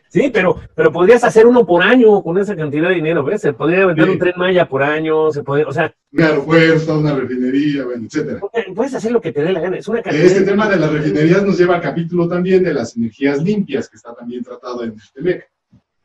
Sí, 0.08 0.30
pero, 0.32 0.58
pero 0.74 0.92
podrías 0.92 1.22
hacer 1.24 1.46
uno 1.46 1.66
por 1.66 1.82
año 1.82 2.22
con 2.22 2.38
esa 2.38 2.56
cantidad 2.56 2.88
de 2.88 2.94
dinero, 2.94 3.22
¿ves? 3.22 3.42
Se 3.42 3.52
podría 3.52 3.86
vender 3.86 4.08
un 4.08 4.18
tren 4.18 4.34
Maya 4.36 4.68
por 4.68 4.82
año, 4.82 5.30
se 5.30 5.42
puede, 5.42 5.64
o 5.64 5.72
sea... 5.72 5.94
Un 6.12 6.22
aeropuerto, 6.22 6.98
una 6.98 7.14
refinería, 7.14 7.84
bueno, 7.84 8.06
etcétera. 8.06 8.40
Puedes 8.74 8.94
hacer 8.94 9.12
lo 9.12 9.20
que 9.20 9.32
te 9.32 9.42
dé 9.42 9.52
la 9.52 9.60
gana, 9.60 9.76
es 9.76 9.86
una 9.88 10.00
cantidad... 10.00 10.24
Este 10.24 10.42
tema 10.42 10.68
de 10.68 10.76
las 10.76 10.92
refinerías 10.92 11.42
nos 11.44 11.58
lleva 11.58 11.74
al 11.74 11.82
capítulo 11.82 12.28
también 12.28 12.62
de 12.62 12.72
las 12.72 12.96
energías 12.96 13.42
limpias, 13.42 13.88
que 13.88 13.96
está 13.96 14.14
también 14.14 14.42
tratado 14.42 14.84
en 14.84 14.96
TEMEC. 15.14 15.50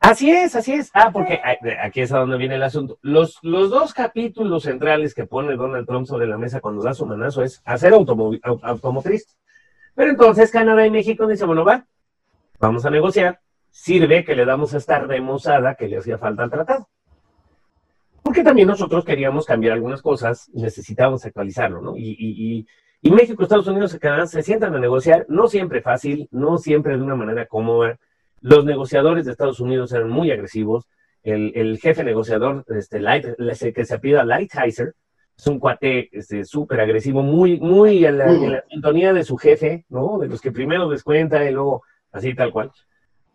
Así 0.02 0.32
es, 0.32 0.56
así 0.56 0.72
es. 0.72 0.90
Ah, 0.94 1.10
porque 1.12 1.40
aquí 1.80 2.00
es 2.00 2.12
a 2.12 2.18
donde 2.18 2.36
viene 2.36 2.56
el 2.56 2.62
asunto. 2.64 2.98
Los, 3.02 3.38
los 3.42 3.70
dos 3.70 3.94
capítulos 3.94 4.64
centrales 4.64 5.14
que 5.14 5.26
pone 5.26 5.54
Donald 5.54 5.86
Trump 5.86 6.06
sobre 6.06 6.26
la 6.26 6.36
mesa 6.36 6.60
cuando 6.60 6.82
da 6.82 6.92
su 6.92 7.06
manazo 7.06 7.44
es 7.44 7.62
hacer 7.64 7.92
automotriz. 7.94 9.38
Pero 9.94 10.10
entonces 10.10 10.50
Canadá 10.50 10.84
y 10.84 10.90
México 10.90 11.26
dicen, 11.28 11.46
bueno, 11.46 11.64
va, 11.64 11.86
vamos 12.58 12.84
a 12.84 12.90
negociar, 12.90 13.40
sirve 13.70 14.24
que 14.24 14.34
le 14.34 14.44
damos 14.44 14.74
esta 14.74 14.98
remozada 14.98 15.76
que 15.76 15.86
le 15.86 15.98
hacía 15.98 16.18
falta 16.18 16.42
al 16.42 16.50
tratado. 16.50 16.88
Porque 18.24 18.42
también 18.42 18.68
nosotros 18.68 19.04
queríamos 19.04 19.46
cambiar 19.46 19.74
algunas 19.74 20.02
cosas, 20.02 20.50
necesitábamos 20.52 21.24
actualizarlo, 21.24 21.80
¿no? 21.80 21.94
Y, 21.96 22.66
México, 23.02 23.42
Estados 23.42 23.66
Unidos 23.68 23.94
y 23.94 23.98
Canadá 23.98 24.26
se 24.26 24.42
sientan 24.42 24.74
a 24.74 24.80
negociar, 24.80 25.26
no 25.28 25.46
siempre 25.48 25.80
fácil, 25.80 26.28
no 26.32 26.58
siempre 26.58 26.96
de 26.96 27.02
una 27.02 27.16
manera 27.16 27.46
cómoda. 27.46 27.98
Los 28.42 28.64
negociadores 28.64 29.24
de 29.24 29.32
Estados 29.32 29.60
Unidos 29.60 29.92
eran 29.92 30.10
muy 30.10 30.30
agresivos. 30.30 30.88
El, 31.22 31.78
jefe 31.78 32.02
negociador, 32.02 32.64
este, 32.76 33.00
Light, 33.00 33.24
que 33.74 33.84
se 33.84 33.94
apida 33.94 34.24
Lightheiser, 34.24 34.94
es 35.38 35.46
un 35.46 35.60
cuate 35.60 36.08
este, 36.12 36.44
súper 36.44 36.80
agresivo, 36.80 37.22
muy, 37.22 37.60
muy 37.60 38.04
en 38.04 38.18
la 38.18 38.64
sintonía 38.68 39.12
de 39.12 39.22
su 39.22 39.36
jefe, 39.36 39.84
¿no? 39.88 40.18
De 40.18 40.26
los 40.26 40.40
que 40.40 40.50
primero 40.50 40.88
descuenta 40.88 41.48
y 41.48 41.52
luego 41.52 41.84
así 42.10 42.34
tal 42.34 42.52
cual. 42.52 42.72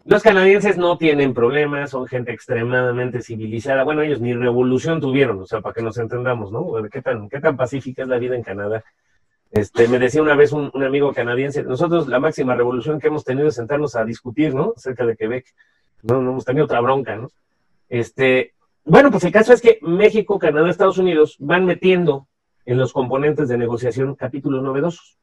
Los 0.04 0.24
canadienses 0.24 0.78
no 0.78 0.98
tienen 0.98 1.34
problemas, 1.34 1.90
son 1.90 2.08
gente 2.08 2.32
extremadamente 2.32 3.22
civilizada. 3.22 3.84
Bueno, 3.84 4.02
ellos 4.02 4.22
ni 4.22 4.34
revolución 4.34 5.02
tuvieron, 5.02 5.40
o 5.40 5.46
sea, 5.46 5.62
para 5.62 5.74
que 5.74 5.82
nos 5.82 5.98
entendamos, 5.98 6.52
¿no? 6.52 6.66
¿Qué 6.92 7.02
tan, 7.02 7.30
qué 7.30 7.40
tan 7.40 7.58
pacífica 7.58 8.04
es 8.04 8.08
la 8.08 8.18
vida 8.18 8.36
en 8.36 8.44
Canadá? 8.44 8.84
Este, 9.52 9.88
me 9.88 10.00
decía 10.00 10.22
una 10.22 10.36
vez 10.36 10.52
un, 10.52 10.72
amigo 10.84 11.14
canadiense, 11.14 11.64
nosotros 11.64 12.08
la 12.08 12.20
máxima 12.20 12.56
revolución 12.56 13.00
que 13.00 13.08
hemos 13.08 13.24
tenido 13.24 13.48
es 13.48 13.56
sentarnos 13.56 13.96
a 13.96 14.04
discutir, 14.04 14.54
¿no? 14.54 14.74
Acerca 14.76 15.06
de 15.06 15.16
Quebec. 15.16 15.46
No, 16.04 16.20
hemos 16.20 16.46
tenido 16.46 16.66
otra 16.66 16.82
bronca, 16.82 17.16
¿no? 17.16 17.30
Este, 17.90 18.54
bueno, 18.84 19.10
pues 19.10 19.24
el 19.24 19.32
caso 19.32 19.54
es 19.54 19.62
que 19.62 19.80
México, 19.82 20.38
Canadá, 20.38 20.70
Estados 20.70 20.98
Unidos 20.98 21.38
van 21.40 21.66
metiendo 21.66 22.28
en 22.66 22.78
los 22.78 22.92
componentes 22.92 23.48
de 23.48 23.58
negociación 23.58 24.16
capítulos 24.16 24.62
novedosos. 24.62 25.18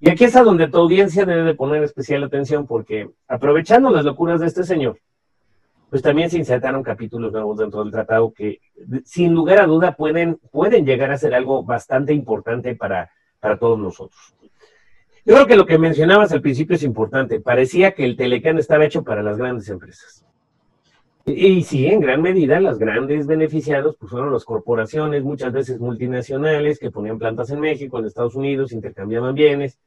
Y 0.00 0.10
aquí 0.10 0.24
es 0.24 0.36
a 0.36 0.42
donde 0.42 0.68
tu 0.68 0.78
audiencia 0.78 1.24
debe 1.24 1.44
de 1.44 1.54
poner 1.54 1.82
especial 1.82 2.24
atención 2.24 2.66
porque 2.66 3.10
aprovechando 3.28 3.90
las 3.90 4.04
locuras 4.04 4.40
de 4.40 4.46
este 4.46 4.64
señor, 4.64 4.98
pues 5.90 6.02
también 6.02 6.28
se 6.28 6.38
insertaron 6.38 6.82
capítulos 6.82 7.32
nuevos 7.32 7.58
dentro 7.58 7.84
del 7.84 7.92
tratado 7.92 8.32
que 8.32 8.60
sin 9.04 9.32
lugar 9.32 9.60
a 9.60 9.66
duda 9.66 9.94
pueden, 9.94 10.40
pueden 10.50 10.84
llegar 10.84 11.12
a 11.12 11.18
ser 11.18 11.34
algo 11.34 11.62
bastante 11.62 12.12
importante 12.12 12.74
para, 12.74 13.10
para 13.44 13.58
todos 13.58 13.78
nosotros. 13.78 14.34
Yo 15.26 15.34
creo 15.34 15.46
que 15.46 15.56
lo 15.56 15.66
que 15.66 15.76
mencionabas 15.76 16.32
al 16.32 16.40
principio 16.40 16.76
es 16.76 16.82
importante. 16.82 17.40
Parecía 17.40 17.92
que 17.92 18.06
el 18.06 18.16
Telecán 18.16 18.56
estaba 18.56 18.86
hecho 18.86 19.04
para 19.04 19.22
las 19.22 19.36
grandes 19.36 19.68
empresas. 19.68 20.24
Y, 21.26 21.32
y 21.32 21.62
sí, 21.62 21.86
en 21.86 22.00
gran 22.00 22.22
medida, 22.22 22.58
las 22.58 22.78
grandes 22.78 23.26
beneficiados 23.26 23.96
pues 23.98 24.10
fueron 24.10 24.32
las 24.32 24.46
corporaciones, 24.46 25.22
muchas 25.24 25.52
veces 25.52 25.78
multinacionales, 25.78 26.78
que 26.78 26.90
ponían 26.90 27.18
plantas 27.18 27.50
en 27.50 27.60
México, 27.60 27.98
en 27.98 28.06
Estados 28.06 28.34
Unidos, 28.34 28.72
intercambiaban 28.72 29.34
bienes, 29.34 29.78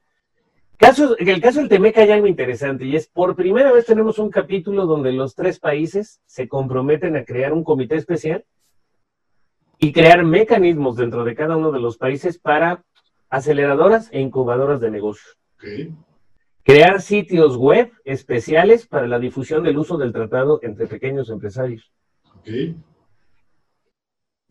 Caso, 0.77 1.15
en 1.17 1.27
el 1.29 1.41
caso 1.41 1.59
del 1.59 1.69
Temeca 1.69 2.01
hay 2.01 2.11
algo 2.11 2.27
interesante 2.27 2.85
y 2.85 2.95
es 2.95 3.07
por 3.07 3.35
primera 3.35 3.71
vez 3.71 3.87
tenemos 3.87 4.19
un 4.19 4.29
capítulo 4.29 4.85
donde 4.85 5.11
los 5.11 5.33
tres 5.33 5.59
países 5.59 6.21
se 6.27 6.47
comprometen 6.47 7.15
a 7.15 7.25
crear 7.25 7.51
un 7.51 7.63
comité 7.63 7.95
especial 7.95 8.45
y 9.79 9.91
crear 9.91 10.23
mecanismos 10.23 10.95
dentro 10.95 11.23
de 11.23 11.33
cada 11.33 11.57
uno 11.57 11.71
de 11.71 11.79
los 11.79 11.97
países 11.97 12.37
para 12.37 12.83
aceleradoras 13.29 14.09
e 14.11 14.21
incubadoras 14.21 14.79
de 14.79 14.91
negocios. 14.91 15.37
Crear 16.63 17.01
sitios 17.01 17.57
web 17.57 17.91
especiales 18.03 18.85
para 18.87 19.07
la 19.07 19.19
difusión 19.19 19.63
del 19.63 19.77
uso 19.77 19.97
del 19.97 20.13
tratado 20.13 20.59
entre 20.63 20.87
pequeños 20.87 21.29
empresarios. 21.29 21.91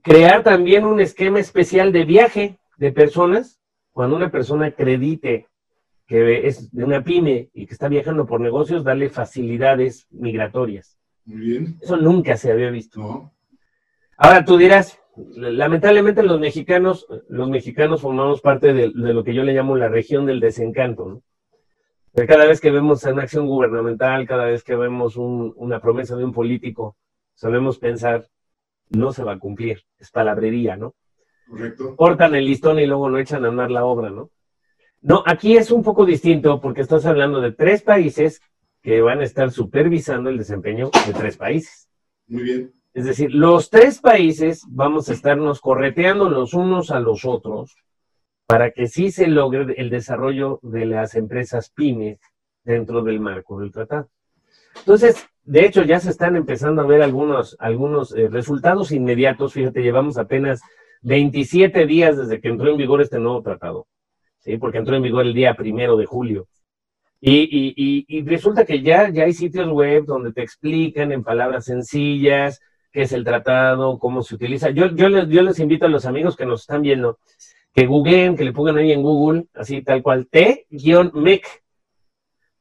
Crear 0.03 0.43
también 0.43 0.85
un 0.85 1.01
esquema 1.01 1.41
especial 1.41 1.93
de 1.93 2.05
viaje 2.05 2.59
de 2.77 2.93
personas 2.93 3.61
cuando 3.93 4.16
una 4.16 4.31
persona 4.31 4.66
acredite 4.66 5.49
que 6.07 6.47
es 6.47 6.70
de 6.70 6.85
una 6.85 7.03
pyme 7.03 7.51
y 7.53 7.66
que 7.66 7.74
está 7.74 7.89
viajando 7.89 8.27
por 8.27 8.41
negocios, 8.41 8.85
darle 8.85 9.11
facilidades 9.11 10.07
migratorias. 10.11 10.97
Muy 11.24 11.41
bien. 11.41 11.79
Eso 11.83 11.97
nunca 11.97 12.37
se 12.37 12.53
había 12.53 12.70
visto. 12.70 13.33
Ahora 14.16 14.45
tú 14.45 14.57
dirás, 14.57 15.01
lamentablemente 15.17 16.23
los 16.23 16.39
mexicanos, 16.39 17.07
los 17.29 17.49
mexicanos 17.49 18.01
formamos 18.01 18.41
parte 18.41 18.73
de, 18.73 18.89
lo 18.89 19.25
que 19.25 19.35
yo 19.35 19.43
le 19.43 19.55
llamo 19.55 19.77
la 19.77 19.89
región 19.89 20.27
del 20.27 20.41
desencanto, 20.41 21.07
¿no? 21.07 21.23
cada 22.27 22.47
vez 22.47 22.62
que 22.62 22.71
vemos 22.71 23.05
una 23.05 23.25
acción 23.25 23.47
gubernamental, 23.47 24.27
cada 24.27 24.47
vez 24.47 24.62
que 24.62 24.75
vemos 24.75 25.17
una 25.17 25.81
promesa 25.81 26.17
de 26.17 26.25
un 26.25 26.33
político, 26.33 26.97
sabemos 27.35 27.79
pensar, 27.79 28.27
no 28.89 29.12
se 29.12 29.23
va 29.23 29.33
a 29.33 29.39
cumplir, 29.39 29.83
es 29.99 30.11
palabrería, 30.11 30.77
¿no? 30.77 30.95
Correcto. 31.47 31.95
Cortan 31.95 32.35
el 32.35 32.47
listón 32.47 32.79
y 32.79 32.87
luego 32.87 33.11
no 33.11 33.19
echan 33.19 33.45
a 33.45 33.49
andar 33.49 33.71
la 33.71 33.85
obra, 33.85 34.09
¿no? 34.09 34.31
No, 35.03 35.23
aquí 35.27 35.57
es 35.57 35.71
un 35.71 35.83
poco 35.83 36.07
distinto 36.07 36.61
porque 36.61 36.81
estás 36.81 37.05
hablando 37.05 37.41
de 37.41 37.53
tres 37.53 37.83
países 37.83 38.41
que 38.83 39.03
van 39.03 39.21
a 39.21 39.25
estar 39.25 39.51
supervisando 39.51 40.31
el 40.31 40.39
desempeño 40.39 40.91
de 41.07 41.12
tres 41.12 41.37
países. 41.37 41.89
Muy 42.29 42.43
bien. 42.43 42.76
Es 42.97 43.05
decir, 43.05 43.34
los 43.34 43.68
tres 43.68 44.01
países 44.01 44.64
vamos 44.70 45.11
a 45.11 45.12
estarnos 45.12 45.61
correteando 45.61 46.30
los 46.30 46.55
unos 46.55 46.90
a 46.90 46.99
los 46.99 47.26
otros 47.26 47.76
para 48.47 48.70
que 48.70 48.86
sí 48.86 49.11
se 49.11 49.26
logre 49.26 49.74
el 49.76 49.90
desarrollo 49.90 50.61
de 50.62 50.86
las 50.86 51.14
empresas 51.14 51.68
pymes 51.68 52.18
dentro 52.64 53.03
del 53.03 53.20
marco 53.20 53.61
del 53.61 53.70
tratado. 53.70 54.09
Entonces, 54.78 55.26
de 55.44 55.66
hecho, 55.66 55.82
ya 55.82 56.01
se 56.01 56.09
están 56.09 56.36
empezando 56.36 56.80
a 56.80 56.86
ver 56.86 57.03
algunos, 57.03 57.55
algunos 57.59 58.16
eh, 58.16 58.28
resultados 58.30 58.90
inmediatos. 58.92 59.53
Fíjate, 59.53 59.82
llevamos 59.82 60.16
apenas 60.16 60.62
27 61.03 61.84
días 61.84 62.16
desde 62.16 62.40
que 62.40 62.49
entró 62.49 62.70
en 62.70 62.78
vigor 62.78 63.03
este 63.03 63.18
nuevo 63.18 63.42
tratado 63.42 63.86
porque 64.59 64.78
entró 64.78 64.97
en 64.97 65.03
vigor 65.03 65.26
el 65.26 65.34
día 65.34 65.55
primero 65.55 65.99
de 65.99 66.07
julio. 66.07 66.49
Y, 67.20 68.24
resulta 68.24 68.64
que 68.64 68.80
ya, 68.80 69.11
ya 69.11 69.24
hay 69.24 69.34
sitios 69.34 69.68
web 69.68 70.07
donde 70.07 70.32
te 70.32 70.42
explican 70.42 71.12
en 71.12 71.22
palabras 71.22 71.66
sencillas 71.66 72.62
qué 72.97 73.03
es 73.03 73.12
el 73.12 73.24
tratado, 73.24 73.99
cómo 73.99 74.22
se 74.22 74.36
utiliza. 74.36 74.70
Yo, 74.70 74.86
yo, 74.86 75.11
les, 75.11 75.28
yo 75.28 75.42
les 75.42 75.59
invito 75.59 75.84
a 75.84 75.90
los 75.90 76.07
amigos 76.07 76.34
que 76.34 76.47
nos 76.47 76.62
están 76.62 76.80
viendo 76.80 77.18
que 77.74 77.84
googleen, 77.84 78.38
que 78.38 78.44
le 78.44 78.55
pongan 78.55 78.78
ahí 78.78 78.90
en 78.90 79.03
Google, 79.03 79.44
así 79.53 79.82
tal 79.82 80.03
cual, 80.03 80.28
T-MEC 80.30 81.44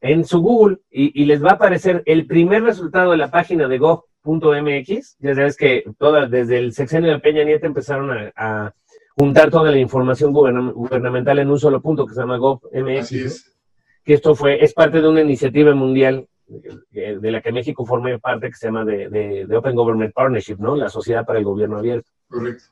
en 0.01 0.25
su 0.25 0.41
Google 0.41 0.79
y, 0.91 1.23
les 1.23 1.41
va 1.41 1.51
a 1.51 1.53
aparecer 1.53 2.03
el 2.05 2.27
primer 2.27 2.63
resultado 2.63 3.11
de 3.11 3.17
la 3.17 3.31
página 3.31 3.69
de 3.69 3.77
Go 3.77 4.07
unusolo.mx. 4.25 5.15
Ya 5.19 5.35
sabes 5.35 5.55
que 5.55 5.85
toda, 5.97 6.27
desde 6.27 6.57
el 6.57 6.73
sexenio 6.73 7.13
de 7.13 7.19
Peña 7.19 7.45
Nieto 7.45 7.65
empezaron 7.65 8.11
a, 8.35 8.73
juntar 9.17 9.49
toda 9.49 9.71
la 9.71 9.79
información 9.79 10.33
gubernamental 10.33 11.39
en 11.39 11.49
un 11.49 11.59
solo 11.59 11.81
punto 11.81 12.05
que 12.05 12.13
se 12.13 12.19
llama 12.19 12.35
GovMX. 12.35 12.99
Así 12.99 13.21
es. 13.21 13.57
Que 14.03 14.15
esto 14.15 14.35
fue, 14.35 14.61
es 14.61 14.73
parte 14.73 14.99
de 14.99 15.07
una 15.07 15.21
iniciativa 15.21 15.73
mundial 15.73 16.27
de 16.47 17.31
la 17.31 17.41
que 17.41 17.51
México 17.51 17.85
forma 17.85 18.17
parte, 18.19 18.49
que 18.49 18.55
se 18.55 18.67
llama 18.67 18.85
de, 18.85 19.09
de, 19.09 19.57
Open 19.57 19.75
Government 19.75 20.13
Partnership, 20.13 20.57
¿no? 20.59 20.75
La 20.75 20.89
Sociedad 20.89 21.25
para 21.25 21.39
el 21.39 21.45
Gobierno 21.45 21.77
Abierto. 21.77 22.09
Correcto. 22.27 22.65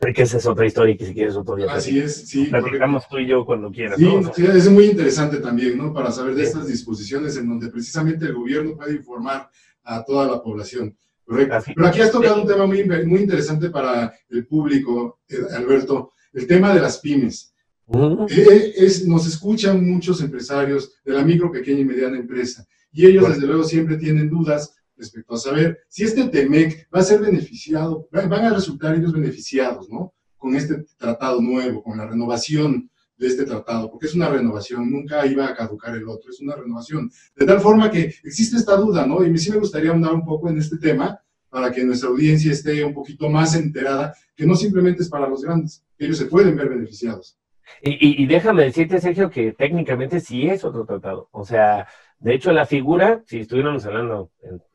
Que 0.00 0.22
esa 0.22 0.36
es 0.36 0.46
otra 0.46 0.66
historia 0.66 0.96
que 0.96 1.06
si 1.06 1.14
quieres 1.14 1.36
otro 1.36 1.56
día. 1.56 1.72
Así 1.72 1.98
es, 1.98 2.28
sí. 2.28 2.46
Platicamos 2.46 3.08
tú 3.08 3.18
y 3.18 3.26
yo 3.26 3.46
cuando 3.46 3.70
quieras. 3.70 3.98
Sí, 3.98 4.44
es 4.44 4.70
muy 4.70 4.86
interesante 4.86 5.38
también, 5.38 5.78
¿no? 5.78 5.94
Para 5.94 6.10
saber 6.10 6.34
de 6.34 6.42
estas 6.42 6.66
disposiciones 6.66 7.36
en 7.36 7.48
donde 7.48 7.68
precisamente 7.68 8.26
el 8.26 8.34
gobierno 8.34 8.76
puede 8.76 8.96
informar 8.96 9.48
a 9.82 10.04
toda 10.04 10.26
la 10.26 10.42
población. 10.42 10.94
Correcto. 11.24 11.72
Pero 11.74 11.86
aquí 11.86 12.00
has 12.02 12.10
tocado 12.10 12.42
un 12.42 12.46
tema 12.46 12.66
muy, 12.66 12.84
muy 12.84 13.20
interesante 13.20 13.70
para 13.70 14.12
el 14.28 14.46
público, 14.46 15.20
eh, 15.28 15.38
Alberto, 15.56 16.12
el 16.34 16.46
tema 16.46 16.74
de 16.74 16.80
las 16.80 16.98
pymes. 16.98 17.53
Eh, 17.86 18.46
eh, 18.50 18.74
es, 18.76 19.06
nos 19.06 19.26
escuchan 19.26 19.86
muchos 19.86 20.22
empresarios 20.22 20.94
de 21.04 21.12
la 21.12 21.22
micro, 21.22 21.52
pequeña 21.52 21.80
y 21.80 21.84
mediana 21.84 22.16
empresa 22.16 22.66
y 22.94 23.06
ellos 23.06 23.28
desde 23.28 23.46
luego 23.46 23.64
siempre 23.64 23.96
tienen 23.96 24.30
dudas 24.30 24.74
respecto 24.96 25.34
a 25.34 25.38
saber 25.38 25.80
si 25.88 26.04
este 26.04 26.28
TEMEC 26.28 26.88
va 26.94 27.00
a 27.00 27.04
ser 27.04 27.20
beneficiado, 27.20 28.08
van 28.12 28.32
a 28.32 28.54
resultar 28.54 28.94
ellos 28.94 29.12
beneficiados, 29.12 29.90
¿no? 29.90 30.14
Con 30.38 30.54
este 30.54 30.84
tratado 30.96 31.42
nuevo, 31.42 31.82
con 31.82 31.98
la 31.98 32.06
renovación 32.06 32.88
de 33.16 33.26
este 33.26 33.44
tratado, 33.44 33.90
porque 33.90 34.06
es 34.06 34.14
una 34.14 34.28
renovación, 34.28 34.90
nunca 34.90 35.26
iba 35.26 35.46
a 35.48 35.54
caducar 35.54 35.96
el 35.96 36.08
otro, 36.08 36.30
es 36.30 36.40
una 36.40 36.54
renovación. 36.54 37.10
De 37.36 37.44
tal 37.44 37.60
forma 37.60 37.90
que 37.90 38.14
existe 38.22 38.56
esta 38.56 38.76
duda, 38.76 39.06
¿no? 39.06 39.24
Y 39.24 39.36
sí 39.38 39.50
me 39.50 39.58
gustaría 39.58 39.90
ahondar 39.90 40.14
un 40.14 40.24
poco 40.24 40.48
en 40.48 40.58
este 40.58 40.78
tema 40.78 41.20
para 41.48 41.72
que 41.72 41.84
nuestra 41.84 42.08
audiencia 42.08 42.52
esté 42.52 42.84
un 42.84 42.94
poquito 42.94 43.28
más 43.28 43.56
enterada, 43.56 44.14
que 44.36 44.46
no 44.46 44.54
simplemente 44.54 45.02
es 45.02 45.08
para 45.08 45.28
los 45.28 45.42
grandes, 45.42 45.84
ellos 45.98 46.18
se 46.18 46.26
pueden 46.26 46.56
ver 46.56 46.68
beneficiados. 46.68 47.38
Y, 47.82 48.22
y, 48.22 48.26
déjame 48.26 48.64
decirte, 48.64 49.00
Sergio, 49.00 49.30
que 49.30 49.52
técnicamente 49.52 50.20
sí 50.20 50.48
es 50.48 50.64
otro 50.64 50.84
tratado. 50.84 51.28
O 51.32 51.44
sea, 51.44 51.86
de 52.18 52.34
hecho, 52.34 52.52
la 52.52 52.66
figura, 52.66 53.22
si 53.26 53.40
estuviéramos 53.40 53.84
hablando 53.86 54.30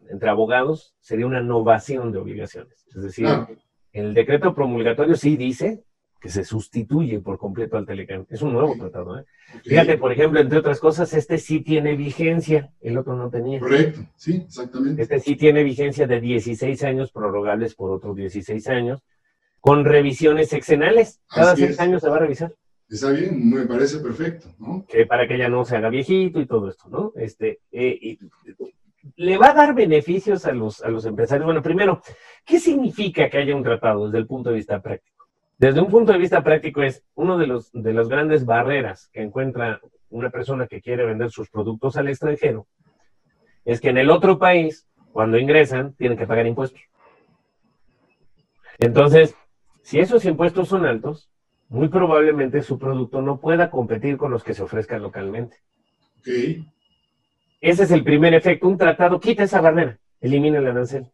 entre 0.10 0.30
abogados, 0.30 0.96
sería 1.00 1.26
una 1.26 1.42
novación 1.42 2.12
de 2.12 2.20
obligaciones. 2.20 2.88
Es 2.96 3.04
decir, 3.04 3.28
ah. 3.28 3.50
el 3.94 4.14
decreto 4.14 4.54
promulgatorio 4.54 5.16
sí 5.16 5.38
dice 5.38 5.84
que 6.20 6.30
se 6.30 6.44
sustituye 6.44 7.20
por 7.22 7.38
completo 7.38 7.78
al 7.78 7.86
Telecán. 7.86 8.28
Es 8.30 8.42
un 8.42 8.54
nuevo 8.54 8.76
tratado. 8.78 9.20
¿eh? 9.20 9.26
Fíjate, 9.64 9.98
por 9.98 10.12
ejemplo, 10.12 10.40
entre 10.40 10.60
otras 10.60 10.80
cosas, 10.80 11.14
este 11.14 11.38
sí 11.38 11.62
tiene 11.62 11.96
vigencia, 11.96 12.74
el 12.82 12.98
otro 12.98 13.16
no 13.16 13.30
tenía. 13.30 13.60
Correcto, 13.60 14.02
sí, 14.16 14.44
exactamente. 14.46 15.02
Este 15.02 15.20
sí 15.20 15.36
tiene 15.36 15.64
vigencia 15.64 16.08
de 16.08 16.20
16 16.20 16.84
años, 16.84 17.12
prorrogables 17.12 17.74
por 17.74 17.92
otros 17.92 18.16
16 18.18 18.68
años, 18.68 19.02
con 19.62 19.86
revisiones 19.86 20.50
sexenales. 20.50 21.22
Cada 21.28 21.56
seis 21.56 21.80
años 21.80 22.02
se 22.02 22.10
va 22.10 22.18
a 22.18 22.20
revisar. 22.20 22.54
Está 22.90 23.12
bien, 23.12 23.50
me 23.50 23.66
parece 23.66 24.00
perfecto, 24.00 24.48
¿no? 24.58 24.84
Que 24.88 25.06
para 25.06 25.28
que 25.28 25.38
ya 25.38 25.48
no 25.48 25.64
se 25.64 25.78
haga 25.78 25.90
viejito 25.90 26.40
y 26.40 26.48
todo 26.48 26.70
esto, 26.70 26.90
¿no? 26.90 27.14
Este, 27.16 27.60
eh, 27.72 28.18
le 29.16 29.38
va 29.38 29.52
a 29.52 29.54
dar 29.54 29.76
beneficios 29.76 30.46
a 30.46 30.54
los, 30.54 30.82
a 30.82 30.90
los 30.90 31.06
empresarios. 31.06 31.46
Bueno, 31.46 31.62
primero, 31.62 32.02
¿qué 32.44 32.60
significa 32.60 33.30
que 33.30 33.38
haya 33.38 33.56
un 33.56 33.64
tratado 33.64 34.06
desde 34.06 34.18
el 34.18 34.28
punto 34.28 34.50
de 34.50 34.56
vista 34.56 34.82
práctico? 34.82 35.28
Desde 35.58 35.82
un 35.82 35.90
punto 35.90 36.14
de 36.14 36.18
vista 36.18 36.44
práctico 36.44 36.82
es 36.82 37.04
uno 37.16 37.38
de 37.38 37.46
los 37.46 37.72
de 37.74 37.94
las 37.94 38.08
grandes 38.08 38.46
barreras 38.46 39.10
que 39.14 39.22
encuentra 39.22 39.82
una 40.10 40.30
persona 40.32 40.68
que 40.68 40.82
quiere 40.82 41.06
vender 41.06 41.30
sus 41.30 41.50
productos 41.50 41.96
al 41.98 42.08
extranjero, 42.08 42.66
es 43.66 43.80
que 43.80 43.90
en 43.90 43.98
el 44.00 44.10
otro 44.10 44.40
país, 44.40 44.88
cuando 45.12 45.38
ingresan, 45.38 45.94
tienen 45.94 46.18
que 46.18 46.26
pagar 46.26 46.48
impuestos. 46.48 46.82
Entonces, 48.80 49.36
si 49.84 50.00
esos 50.00 50.26
impuestos 50.26 50.70
son 50.70 50.86
altos, 50.86 51.29
muy 51.70 51.88
probablemente 51.88 52.64
su 52.64 52.80
producto 52.80 53.22
no 53.22 53.40
pueda 53.40 53.70
competir 53.70 54.18
con 54.18 54.32
los 54.32 54.44
que 54.44 54.56
se 54.56 54.64
ofrezcan 54.64 55.02
localmente. 55.02 55.58
Ese 57.62 57.84
es 57.84 57.92
el 57.92 58.04
primer 58.04 58.34
efecto. 58.34 58.68
Un 58.68 58.78
tratado 58.78 59.20
quita 59.20 59.44
esa 59.44 59.62
barrera, 59.62 60.00
elimina 60.20 60.58
el 60.58 60.68
arancel. 60.68 61.08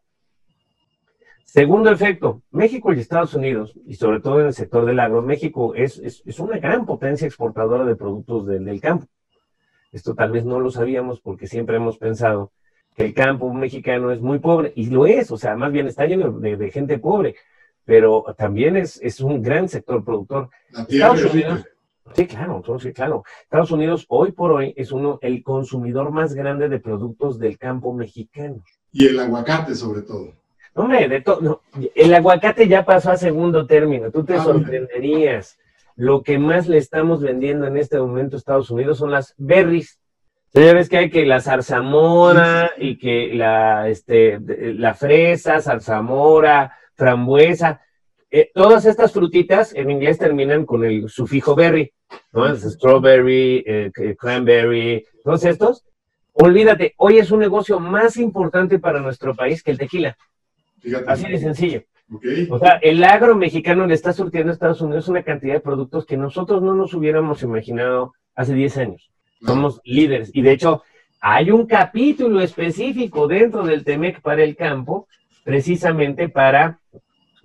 Segundo 1.44 1.92
efecto, 1.92 2.42
México 2.52 2.92
y 2.92 3.00
Estados 3.00 3.34
Unidos, 3.34 3.78
y 3.86 3.96
sobre 3.96 4.20
todo 4.20 4.42
en 4.42 4.48
el 4.48 4.54
sector 4.54 4.86
del 4.86 5.00
agro, 5.00 5.22
México 5.22 5.74
es, 5.76 6.00
es, 6.00 6.40
una 6.40 6.58
gran 6.58 6.86
potencia 6.86 7.28
exportadora 7.28 7.86
de 7.86 7.96
productos 7.96 8.46
del 8.46 8.82
campo. 8.82 9.08
Esto 9.92 10.16
tal 10.16 10.32
vez 10.32 10.44
no 10.44 10.60
lo 10.60 10.70
sabíamos 10.70 11.22
porque 11.22 11.48
siempre 11.48 11.78
hemos 11.78 11.98
pensado 11.98 12.52
que 12.96 13.06
el 13.06 13.14
campo 13.14 13.54
mexicano 13.54 14.12
es 14.12 14.22
muy 14.22 14.40
pobre, 14.40 14.74
y 14.76 14.90
lo 14.90 15.06
es, 15.06 15.32
o 15.32 15.38
sea, 15.38 15.56
más 15.56 15.72
bien 15.72 15.88
está 15.88 16.06
lleno 16.06 16.32
de 16.32 16.72
gente 16.72 16.98
pobre 16.98 17.36
pero 17.86 18.26
también 18.38 18.76
es, 18.76 19.00
es 19.02 19.22
un 19.22 19.42
gran 19.42 19.70
sector 19.70 20.04
productor. 20.04 20.50
Estados 20.90 21.24
Unidos, 21.34 21.66
sí, 22.16 22.26
claro, 22.26 22.64
sí, 22.80 22.92
claro. 22.92 23.24
Estados 23.44 23.72
Unidos 23.72 24.06
hoy 24.10 24.32
por 24.32 24.52
hoy 24.52 24.74
es 24.76 24.92
uno 24.92 25.20
el 25.22 25.44
consumidor 25.44 26.12
más 26.12 26.34
grande 26.34 26.68
de 26.68 26.80
productos 26.80 27.40
del 27.40 27.58
campo 27.58 27.94
mexicano. 27.94 28.64
Y 28.92 29.06
el 29.08 29.20
aguacate 29.20 29.76
sobre 29.76 30.02
todo. 30.02 30.34
Hombre, 30.74 31.08
de 31.08 31.22
todo, 31.22 31.62
el 31.94 32.14
aguacate 32.14 32.68
ya 32.68 32.84
pasó 32.84 33.12
a 33.12 33.18
segundo 33.18 33.66
término, 33.66 34.12
tú 34.12 34.26
te 34.26 34.34
ah, 34.34 34.44
sorprenderías. 34.44 35.58
Lo 35.96 36.22
que 36.24 36.38
más 36.38 36.68
le 36.68 36.78
estamos 36.78 37.22
vendiendo 37.22 37.68
en 37.68 37.78
este 37.78 37.98
momento 37.98 38.36
a 38.36 38.40
Estados 38.40 38.70
Unidos 38.70 38.98
son 38.98 39.12
las 39.12 39.34
berries. 39.38 40.00
Ya 40.54 40.74
ves 40.74 40.90
que 40.90 40.98
hay 40.98 41.10
que 41.10 41.26
la 41.26 41.40
zarzamora 41.40 42.72
y 42.78 42.98
que 42.98 43.34
la, 43.34 43.88
este, 43.88 44.40
la 44.40 44.94
fresa, 44.94 45.62
zarzamora, 45.62 46.74
frambuesa. 46.96 47.82
Eh, 48.32 48.52
todas 48.54 48.86
estas 48.86 49.14
frutitas 49.14 49.74
en 49.76 49.92
inglés 49.92 50.18
terminan 50.18 50.66
con 50.66 50.84
el 50.84 51.10
sufijo 51.10 51.56
berry, 51.56 51.94
¿no? 52.34 52.56
strawberry, 52.56 53.64
eh, 53.66 53.92
cranberry, 54.18 55.06
todos 55.24 55.46
estos. 55.46 55.86
Olvídate, 56.34 56.94
hoy 56.98 57.18
es 57.18 57.32
un 57.32 57.40
negocio 57.40 57.80
más 57.80 58.18
importante 58.18 58.80
para 58.80 59.00
nuestro 59.00 59.34
país 59.34 59.64
que 59.64 59.72
el 59.72 59.78
tequila. 59.78 60.18
Así 61.08 61.30
de 61.30 61.38
sencillo. 61.38 61.84
O 62.50 62.60
sea, 62.60 62.74
el 62.82 63.04
agro 63.04 63.36
mexicano 63.36 63.88
le 63.88 63.94
está 63.94 64.14
surtiendo 64.14 64.52
a 64.52 64.54
Estados 64.54 64.82
Unidos 64.82 65.08
una 65.08 65.24
cantidad 65.24 65.54
de 65.54 65.60
productos 65.60 66.06
que 66.06 66.18
nosotros 66.18 66.62
no 66.62 66.76
nos 66.76 66.94
hubiéramos 66.94 67.42
imaginado 67.42 68.14
hace 68.36 68.54
10 68.54 68.78
años. 68.78 69.10
Somos 69.42 69.82
líderes. 69.84 70.30
Y 70.34 70.42
de 70.42 70.52
hecho, 70.52 70.84
hay 71.20 71.52
un 71.52 71.66
capítulo 71.66 72.42
específico 72.42 73.28
dentro 73.28 73.66
del 73.66 73.84
TEMEC 73.84 74.22
para 74.22 74.44
el 74.44 74.56
campo, 74.56 75.08
precisamente 75.46 76.28
para 76.28 76.80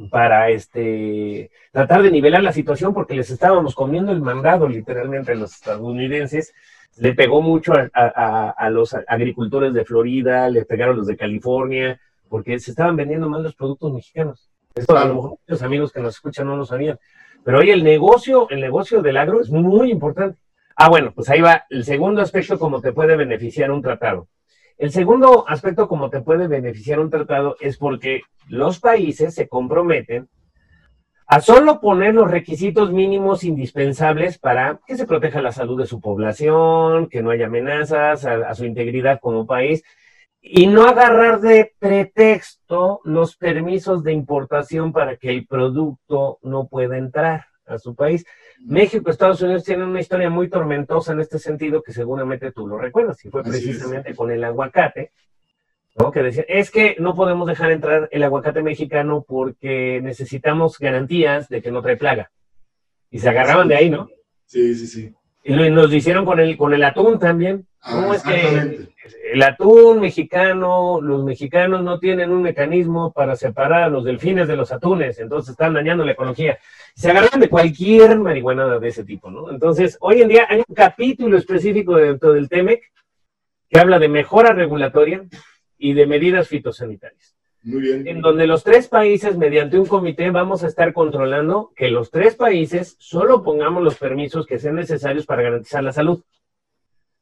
para 0.09 0.49
este, 0.49 1.51
tratar 1.73 2.03
de 2.03 2.11
nivelar 2.11 2.43
la 2.43 2.53
situación 2.53 2.95
porque 2.95 3.15
les 3.15 3.31
estábamos 3.31 3.75
comiendo 3.75 4.13
el 4.13 4.23
mandado 4.23 4.67
literalmente 4.67 5.33
a 5.33 5.35
los 5.35 5.53
estadounidenses. 5.53 6.55
Le 6.97 7.15
pegó 7.15 7.43
mucho 7.43 7.73
a, 7.93 8.71
los 8.71 8.95
agricultores 9.07 9.75
de 9.75 9.85
Florida, 9.85 10.49
le 10.49 10.65
pegaron 10.65 10.97
los 10.97 11.07
de 11.07 11.17
California, 11.17 12.01
porque 12.29 12.59
se 12.59 12.71
estaban 12.71 12.97
vendiendo 12.97 13.29
mal 13.29 13.43
los 13.43 13.55
productos 13.55 13.93
mexicanos. 13.93 14.49
Esto 14.75 14.97
a 14.97 15.05
lo 15.05 15.15
mejor 15.15 15.39
los 15.47 15.63
amigos 15.63 15.93
que 15.93 16.01
nos 16.01 16.15
escuchan 16.15 16.47
no 16.47 16.57
lo 16.57 16.65
sabían. 16.65 16.99
Pero 17.45 17.59
hoy 17.59 17.71
el 17.71 17.85
negocio, 17.85 18.49
el 18.51 18.61
negocio 18.61 19.03
del 19.03 19.17
agro 19.17 19.41
es 19.41 19.51
muy 19.51 19.91
importante. 19.91 20.39
Ah, 20.77 20.89
bueno, 20.89 21.13
pues 21.15 21.29
ahí 21.29 21.41
va 21.41 21.65
el 21.69 21.85
segundo 21.85 22.23
aspecto 22.23 22.59
como 22.59 22.81
te 22.81 22.93
puede 22.93 23.17
beneficiar 23.17 23.71
un 23.71 23.83
tratado. 23.83 24.29
El 24.81 24.93
segundo 24.93 25.45
aspecto 25.47 25.89
como 25.89 26.09
te 26.09 26.23
puede 26.23 26.49
beneficiar 26.49 27.01
un 27.01 27.11
tratado 27.11 27.55
es 27.61 27.77
porque 27.77 28.23
los 28.49 28.81
países 28.81 29.35
se 29.35 29.47
comprometen 29.47 30.31
a 31.27 31.43
solo 31.43 31.83
poner 31.83 32.15
los 32.15 32.31
requisitos 32.31 32.91
mínimos 32.91 33.45
indispensables 33.45 34.39
para 34.39 34.81
que 34.87 34.97
se 34.97 35.07
proteja 35.07 35.43
la 35.43 35.53
salud 35.53 35.79
de 35.79 35.87
su 35.87 36.01
población, 36.01 37.11
que 37.11 37.23
no 37.23 37.29
haya 37.31 37.45
amenazas 37.45 38.25
a, 38.25 38.55
su 38.55 38.65
integridad 38.65 39.21
como 39.21 39.47
país, 39.47 39.85
y 40.41 40.67
no 40.67 40.87
agarrar 40.87 41.43
de 41.43 41.75
pretexto 41.79 43.03
los 43.05 43.37
permisos 43.37 44.03
de 44.03 44.15
importación 44.15 44.95
para 44.95 45.19
que 45.19 45.29
el 45.29 45.47
producto 45.47 46.39
no 46.41 46.69
pueda 46.69 46.97
entrar 46.97 47.49
a 47.67 47.77
su 47.77 47.95
país. 47.95 48.25
México 48.67 49.05
y 49.07 49.11
Estados 49.11 49.41
Unidos 49.43 49.65
tienen 49.65 49.89
una 49.89 50.01
historia 50.01 50.29
muy 50.31 50.49
tormentosa 50.49 51.13
en 51.13 51.21
este 51.21 51.39
sentido, 51.39 51.83
que 51.83 51.93
seguramente 51.93 52.53
tú 52.53 52.67
lo 52.67 52.79
recuerdas, 52.79 53.25
y 53.25 53.31
fue 53.31 53.43
precisamente 53.43 54.15
con 54.15 54.31
el 54.31 54.45
aguacate, 54.45 55.13
¿no? 55.97 56.11
que 56.11 56.23
decían, 56.23 56.47
es 56.49 56.71
que 56.71 56.97
no 56.99 57.15
podemos 57.15 57.49
dejar 57.49 57.73
entrar 57.73 58.09
el 58.13 58.23
aguacate 58.23 58.63
mexicano 58.63 59.25
porque 59.27 60.01
necesitamos 60.03 60.79
garantías 60.79 61.49
de 61.49 61.63
que 61.63 61.71
no 61.71 61.83
trae 61.83 61.97
plaga. 61.97 62.31
Y 63.11 63.19
se 63.19 63.29
agarraban 63.29 63.69
de 63.69 63.77
ahí, 63.77 63.91
¿no? 63.91 64.09
Sí, 64.45 64.75
sí, 64.75 64.87
sí. 64.87 65.15
Y 65.43 65.55
lo, 65.55 65.69
nos 65.71 65.93
hicieron 65.93 66.25
con 66.25 66.39
el, 66.39 66.57
con 66.57 66.73
el 66.75 66.85
atún 66.85 67.19
también. 67.19 67.67
Ah, 67.83 68.13
es 68.15 68.23
que 68.23 68.89
el 69.33 69.43
atún 69.43 70.01
mexicano, 70.01 71.01
los 71.01 71.25
mexicanos 71.25 71.83
no 71.83 71.99
tienen 71.99 72.31
un 72.31 72.43
mecanismo 72.43 73.13
para 73.13 73.37
separar 73.37 73.85
a 73.85 73.89
los 73.89 74.05
delfines 74.05 74.49
de 74.49 74.57
los 74.57 74.71
atunes, 74.71 75.19
entonces 75.19 75.53
están 75.53 75.73
dañando 75.73 76.05
la 76.05 76.13
ecología. 76.13 76.59
Se 76.95 77.11
agarran 77.11 77.41
de 77.41 77.49
cualquier 77.49 78.19
marihuana 78.19 78.79
de 78.79 78.89
ese 78.89 79.05
tipo, 79.05 79.31
¿no? 79.31 79.51
Entonces, 79.51 79.97
hoy 80.01 80.21
en 80.21 80.29
día 80.29 80.47
hay 80.49 80.59
un 80.67 80.75
capítulo 80.75 81.39
específico 81.39 81.97
dentro 81.97 82.35
del 82.35 82.49
TEMEC 82.49 82.83
que 83.71 83.81
habla 83.81 83.99
de 83.99 84.09
mejora 84.09 84.53
regulatoria 84.53 85.25
y 85.79 85.95
de 85.95 86.07
medidas 86.07 86.49
fitosanitarias. 86.49 87.35
Muy 87.63 87.81
bien. 87.81 88.07
En 88.07 88.21
donde 88.21 88.47
los 88.47 88.63
tres 88.63 88.89
países, 88.89 89.37
mediante 89.39 89.79
un 89.79 89.87
comité, 89.87 90.31
vamos 90.31 90.65
a 90.65 90.67
estar 90.67 90.93
controlando 90.93 91.73
que 91.77 91.89
los 91.89 92.11
tres 92.11 92.35
países 92.35 92.97
solo 92.99 93.43
pongamos 93.43 93.83
los 93.83 93.97
permisos 93.97 94.47
que 94.47 94.59
sean 94.59 94.75
necesarios 94.75 95.25
para 95.25 95.43
garantizar 95.43 95.83
la 95.83 95.93
salud 95.93 96.23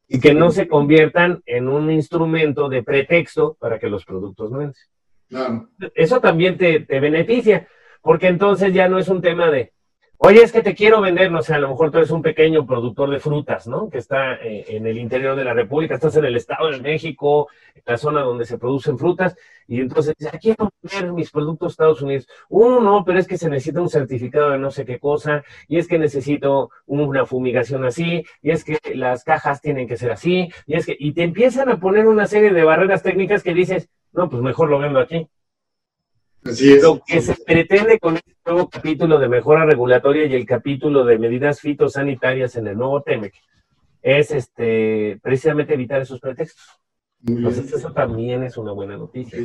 y 0.09 0.21
que 0.21 0.33
no 0.33 0.51
se 0.51 0.67
conviertan 0.67 1.43
en 1.45 1.69
un 1.69 1.91
instrumento 1.91 2.69
de 2.69 2.83
pretexto 2.83 3.57
para 3.61 3.79
que 3.79 3.91
los 3.91 4.05
productos 4.05 4.51
no 4.51 4.63
entren. 4.63 4.87
Claro. 5.29 5.69
Eso 5.95 6.21
también 6.21 6.57
te, 6.57 6.81
te 6.81 6.99
beneficia, 6.99 7.69
porque 8.01 8.29
entonces 8.29 8.73
ya 8.73 8.89
no 8.89 8.99
es 8.99 9.09
un 9.09 9.21
tema 9.21 9.51
de, 9.51 9.73
Oye, 10.21 10.43
es 10.43 10.51
que 10.51 10.63
te 10.63 10.75
quiero 10.75 11.01
vender, 11.01 11.31
no 11.31 11.43
sé, 11.43 11.55
a 11.55 11.61
lo 11.61 11.69
mejor 11.69 11.93
tú 11.93 11.99
eres 11.99 12.11
un 12.11 12.23
pequeño 12.23 12.67
productor 12.67 13.09
de 13.09 13.21
frutas, 13.21 13.69
¿no? 13.69 13.89
Que 13.89 13.99
está 13.99 14.35
eh, 14.35 14.65
en 14.67 14.85
el 14.85 14.99
interior 14.99 15.37
de 15.37 15.45
la 15.45 15.55
República, 15.55 15.95
estás 15.95 16.17
en 16.17 16.25
el 16.25 16.35
Estado 16.35 16.73
de 16.73 16.81
México, 16.81 17.47
en 17.73 17.83
la 17.87 17.97
zona 17.97 18.23
donde 18.23 18.45
se 18.45 18.59
producen 18.59 18.99
frutas, 18.99 19.37
y 19.69 19.81
entonces 19.81 20.17
dices, 20.19 20.37
quiero 20.41 20.73
vender 20.83 21.13
mis 21.13 21.31
productos 21.31 21.71
Estados 21.73 22.03
Unidos. 22.03 22.27
Uno, 22.49 22.81
no, 22.81 23.05
pero 23.05 23.21
es 23.21 23.29
que 23.29 23.39
se 23.39 23.49
necesita 23.49 23.81
un 23.81 23.89
certificado 23.89 24.51
de 24.51 24.59
no 24.59 24.73
sé 24.73 24.85
qué 24.85 24.99
cosa, 24.99 25.45
y 25.69 25.79
es 25.79 25.87
que 25.87 26.01
necesito 26.01 26.71
una 26.87 27.25
fumigación 27.25 27.85
así, 27.85 28.25
y 28.43 28.51
es 28.51 28.65
que 28.65 28.81
las 28.97 29.23
cajas 29.23 29.61
tienen 29.61 29.87
que 29.87 29.97
ser 29.97 30.11
así, 30.11 30.51
y 30.67 30.75
es 30.75 30.85
que, 30.85 30.97
y 30.99 31.13
te 31.13 31.23
empiezan 31.23 31.69
a 31.69 31.79
poner 31.79 32.09
una 32.09 32.27
serie 32.27 32.53
de 32.53 32.65
barreras 32.65 33.05
técnicas 33.05 33.45
que 33.45 33.55
dices, 33.55 33.89
no, 34.13 34.29
pues 34.29 34.43
mejor 34.43 34.69
lo 34.69 34.81
vendo 34.81 34.99
aquí. 34.99 35.29
Así 36.45 36.73
es. 36.73 36.83
Lo 36.83 37.03
que 37.05 37.21
se 37.21 37.35
pretende 37.35 37.99
con 37.99 38.17
este 38.17 38.33
nuevo 38.47 38.69
capítulo 38.69 39.19
de 39.19 39.29
mejora 39.29 39.65
regulatoria 39.65 40.27
y 40.27 40.35
el 40.35 40.47
capítulo 40.47 41.05
de 41.05 41.19
medidas 41.19 41.61
fitosanitarias 41.61 42.57
en 42.57 42.69
el 42.69 42.77
nuevo 42.77 43.03
TEMEC 43.03 43.35
es 44.03 44.31
este 44.31 45.19
precisamente 45.23 45.75
evitar 45.75 46.01
esos 46.01 46.21
pretextos. 46.21 46.65
Muy 47.21 47.37
bien. 47.37 47.49
Entonces 47.49 47.79
eso 47.79 47.93
también 47.93 48.45
es 48.45 48.57
una 48.57 48.73
buena 48.73 48.97
noticia. 48.97 49.39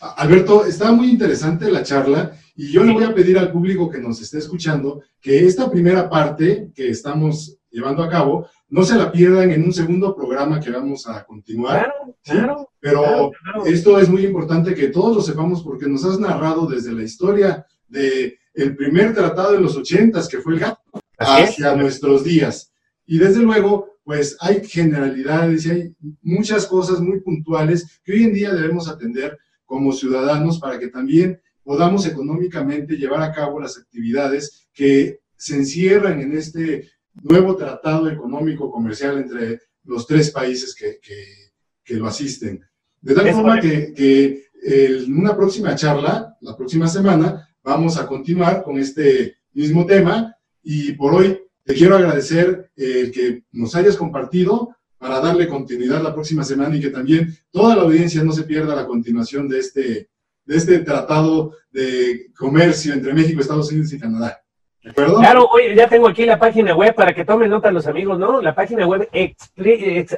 Alberto, 0.00 0.64
está 0.64 0.90
muy 0.90 1.08
interesante 1.10 1.70
la 1.70 1.84
charla 1.84 2.32
y 2.56 2.72
yo 2.72 2.82
le 2.82 2.92
voy 2.92 3.04
a 3.04 3.14
pedir 3.14 3.38
al 3.38 3.52
público 3.52 3.88
que 3.88 4.00
nos 4.00 4.20
esté 4.20 4.38
escuchando 4.38 5.02
que 5.20 5.46
esta 5.46 5.70
primera 5.70 6.10
parte 6.10 6.70
que 6.74 6.88
estamos 6.88 7.58
llevando 7.72 8.02
a 8.02 8.08
cabo 8.08 8.46
no 8.68 8.84
se 8.84 8.96
la 8.96 9.10
pierdan 9.10 9.50
en 9.50 9.64
un 9.64 9.72
segundo 9.72 10.14
programa 10.14 10.60
que 10.60 10.70
vamos 10.70 11.06
a 11.08 11.24
continuar. 11.24 11.84
Claro, 11.84 12.16
Sí, 12.22 12.32
claro. 12.32 12.70
Pero 12.78 13.02
claro, 13.02 13.30
claro. 13.42 13.66
esto 13.66 13.98
es 13.98 14.08
muy 14.08 14.24
importante 14.24 14.74
que 14.74 14.88
todos 14.88 15.16
lo 15.16 15.22
sepamos 15.22 15.62
porque 15.62 15.88
nos 15.88 16.04
has 16.04 16.20
narrado 16.20 16.66
desde 16.66 16.92
la 16.92 17.02
historia 17.02 17.66
de 17.88 18.38
el 18.54 18.76
primer 18.76 19.12
tratado 19.14 19.52
de 19.52 19.60
los 19.60 19.76
ochentas 19.76 20.28
que 20.28 20.38
fue 20.38 20.54
el 20.54 20.60
GATT 20.60 20.78
hacia 21.18 21.74
nuestros 21.74 22.22
días. 22.22 22.72
Y 23.06 23.18
desde 23.18 23.42
luego, 23.42 23.96
pues 24.04 24.36
hay 24.40 24.64
generalidades 24.64 25.66
y 25.66 25.70
hay 25.70 25.96
muchas 26.22 26.66
cosas 26.66 27.00
muy 27.00 27.20
puntuales 27.20 28.00
que 28.04 28.12
hoy 28.12 28.24
en 28.24 28.34
día 28.34 28.54
debemos 28.54 28.88
atender 28.88 29.38
como 29.64 29.92
ciudadanos 29.92 30.58
para 30.58 30.78
que 30.78 30.88
también 30.88 31.40
podamos 31.64 32.06
económicamente 32.06 32.96
llevar 32.96 33.22
a 33.22 33.32
cabo 33.32 33.60
las 33.60 33.78
actividades 33.78 34.68
que 34.72 35.20
se 35.36 35.56
encierran 35.56 36.20
en 36.20 36.36
este 36.36 36.88
nuevo 37.22 37.56
tratado 37.56 38.08
económico 38.10 38.70
comercial 38.70 39.18
entre 39.18 39.60
los 39.84 40.06
tres 40.06 40.30
países 40.30 40.74
que, 40.74 40.98
que- 41.00 41.50
que 41.84 41.94
lo 41.94 42.06
asisten. 42.06 42.60
De 43.00 43.14
tal 43.14 43.26
Es 43.26 43.34
forma 43.34 43.56
correcto. 43.60 43.94
que, 43.96 44.44
que 44.62 44.94
en 45.04 45.18
una 45.18 45.36
próxima 45.36 45.74
charla, 45.74 46.36
la 46.40 46.56
próxima 46.56 46.86
semana, 46.86 47.48
vamos 47.64 47.98
a 47.98 48.06
continuar 48.06 48.62
con 48.62 48.78
este 48.78 49.36
mismo 49.52 49.84
tema 49.84 50.36
y 50.62 50.92
por 50.92 51.12
hoy 51.14 51.40
te 51.64 51.74
quiero 51.74 51.96
agradecer 51.96 52.70
el 52.76 53.10
que 53.10 53.44
nos 53.52 53.74
hayas 53.74 53.96
compartido 53.96 54.76
para 54.98 55.18
darle 55.20 55.48
continuidad 55.48 56.00
la 56.00 56.14
próxima 56.14 56.44
semana 56.44 56.76
y 56.76 56.80
que 56.80 56.90
también 56.90 57.36
toda 57.50 57.74
la 57.74 57.82
audiencia 57.82 58.22
no 58.22 58.32
se 58.32 58.44
pierda 58.44 58.76
la 58.76 58.86
continuación 58.86 59.48
de 59.48 59.58
este, 59.58 60.08
de 60.44 60.56
este 60.56 60.78
tratado 60.78 61.56
de 61.72 62.30
comercio 62.38 62.92
entre 62.92 63.12
México, 63.14 63.40
Estados 63.40 63.72
Unidos 63.72 63.92
y 63.92 63.98
Canadá. 63.98 64.41
¿De 64.82 64.90
acuerdo? 64.90 65.18
Claro, 65.18 65.46
oye, 65.46 65.74
ya 65.74 65.88
tengo 65.88 66.08
aquí 66.08 66.24
la 66.24 66.38
página 66.38 66.74
web 66.74 66.94
para 66.94 67.14
que 67.14 67.24
tomen 67.24 67.50
nota 67.50 67.70
los 67.70 67.86
amigos, 67.86 68.18
¿no? 68.18 68.42
La 68.42 68.54
página 68.54 68.86
web, 68.86 69.08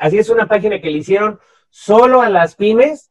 así 0.01 0.19
es 0.19 0.29
una 0.31 0.47
página 0.47 0.81
que 0.81 0.91
le 0.91 0.99
hicieron 0.99 1.39
solo 1.71 2.23
a 2.23 2.31
las 2.31 2.55
pymes 2.57 3.11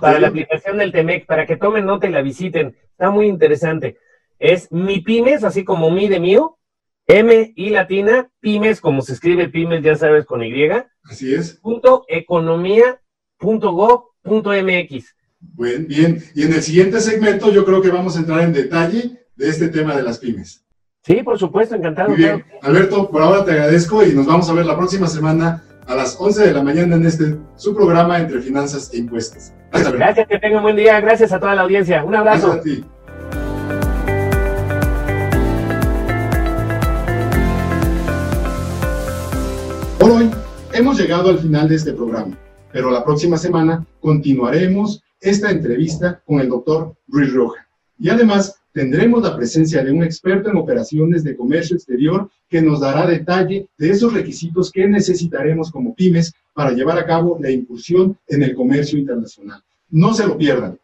para 0.00 0.18
la 0.18 0.28
aplicación 0.28 0.78
del 0.78 0.92
TEMEC, 0.92 1.26
para 1.26 1.46
que 1.46 1.56
tomen 1.56 1.86
nota 1.86 2.06
y 2.06 2.10
la 2.12 2.22
visiten. 2.22 2.76
Está 2.90 3.10
muy 3.10 3.26
interesante. 3.26 3.98
Es 4.38 4.72
mi 4.72 5.00
pymes, 5.00 5.44
así 5.44 5.64
como 5.64 5.90
mi 5.90 6.08
de 6.08 6.20
mío, 6.20 6.58
M 7.06 7.52
y 7.54 7.70
latina, 7.70 8.30
pymes, 8.40 8.80
como 8.80 9.02
se 9.02 9.12
escribe 9.12 9.48
pymes, 9.48 9.82
ya 9.82 9.94
sabes, 9.94 10.24
con 10.24 10.42
Y, 10.42 10.68
Así 11.04 11.34
es. 11.34 11.60
punto 11.60 12.04
economía 12.08 13.00
punto 13.36 13.72
go 13.72 14.14
punto 14.22 14.50
MX. 14.50 15.14
Buen, 15.38 15.86
bien. 15.86 16.22
Y 16.34 16.44
en 16.44 16.54
el 16.54 16.62
siguiente 16.62 17.00
segmento 17.00 17.52
yo 17.52 17.64
creo 17.66 17.82
que 17.82 17.90
vamos 17.90 18.16
a 18.16 18.20
entrar 18.20 18.40
en 18.40 18.54
detalle 18.54 19.26
de 19.36 19.48
este 19.48 19.68
tema 19.68 19.94
de 19.94 20.02
las 20.02 20.18
pymes. 20.18 20.63
Sí, 21.06 21.22
por 21.22 21.38
supuesto, 21.38 21.74
encantado. 21.74 22.08
Muy 22.08 22.16
bien. 22.16 22.42
Alberto, 22.62 23.10
por 23.10 23.20
ahora 23.20 23.44
te 23.44 23.50
agradezco 23.50 24.02
y 24.02 24.14
nos 24.14 24.24
vamos 24.24 24.48
a 24.48 24.54
ver 24.54 24.64
la 24.64 24.74
próxima 24.74 25.06
semana 25.06 25.62
a 25.86 25.94
las 25.94 26.18
11 26.18 26.46
de 26.46 26.54
la 26.54 26.62
mañana 26.62 26.96
en 26.96 27.04
este 27.04 27.36
su 27.56 27.74
programa 27.74 28.18
entre 28.18 28.40
finanzas 28.40 28.90
e 28.94 28.96
impuestos. 28.96 29.52
Gracias, 29.70 29.86
Alberto. 29.86 29.98
Gracias, 29.98 30.28
que 30.28 30.38
tengan 30.38 30.62
buen 30.62 30.76
día. 30.76 30.98
Gracias 31.02 31.30
a 31.30 31.38
toda 31.38 31.54
la 31.54 31.60
audiencia. 31.60 32.02
Un 32.02 32.14
abrazo. 32.14 32.52
Gracias 32.52 32.58
a 32.58 32.62
ti. 32.62 32.84
Por 39.98 40.10
hoy 40.10 40.30
hemos 40.72 40.98
llegado 40.98 41.28
al 41.28 41.38
final 41.38 41.68
de 41.68 41.74
este 41.74 41.92
programa, 41.92 42.34
pero 42.72 42.90
la 42.90 43.04
próxima 43.04 43.36
semana 43.36 43.84
continuaremos 44.00 45.02
esta 45.20 45.50
entrevista 45.50 46.22
con 46.24 46.40
el 46.40 46.48
doctor 46.48 46.94
Ruiz 47.08 47.30
Roja. 47.34 47.68
Y 47.98 48.08
además 48.08 48.63
tendremos 48.74 49.22
la 49.22 49.36
presencia 49.36 49.84
de 49.84 49.92
un 49.92 50.02
experto 50.02 50.50
en 50.50 50.56
operaciones 50.56 51.22
de 51.22 51.36
comercio 51.36 51.76
exterior 51.76 52.28
que 52.50 52.60
nos 52.60 52.80
dará 52.80 53.06
detalle 53.06 53.68
de 53.78 53.90
esos 53.90 54.12
requisitos 54.12 54.72
que 54.72 54.88
necesitaremos 54.88 55.70
como 55.70 55.94
pymes 55.94 56.34
para 56.52 56.72
llevar 56.72 56.98
a 56.98 57.06
cabo 57.06 57.38
la 57.40 57.52
incursión 57.52 58.18
en 58.26 58.42
el 58.42 58.54
comercio 58.54 58.98
internacional. 58.98 59.62
No 59.90 60.12
se 60.12 60.26
lo 60.26 60.36
pierdan. 60.36 60.76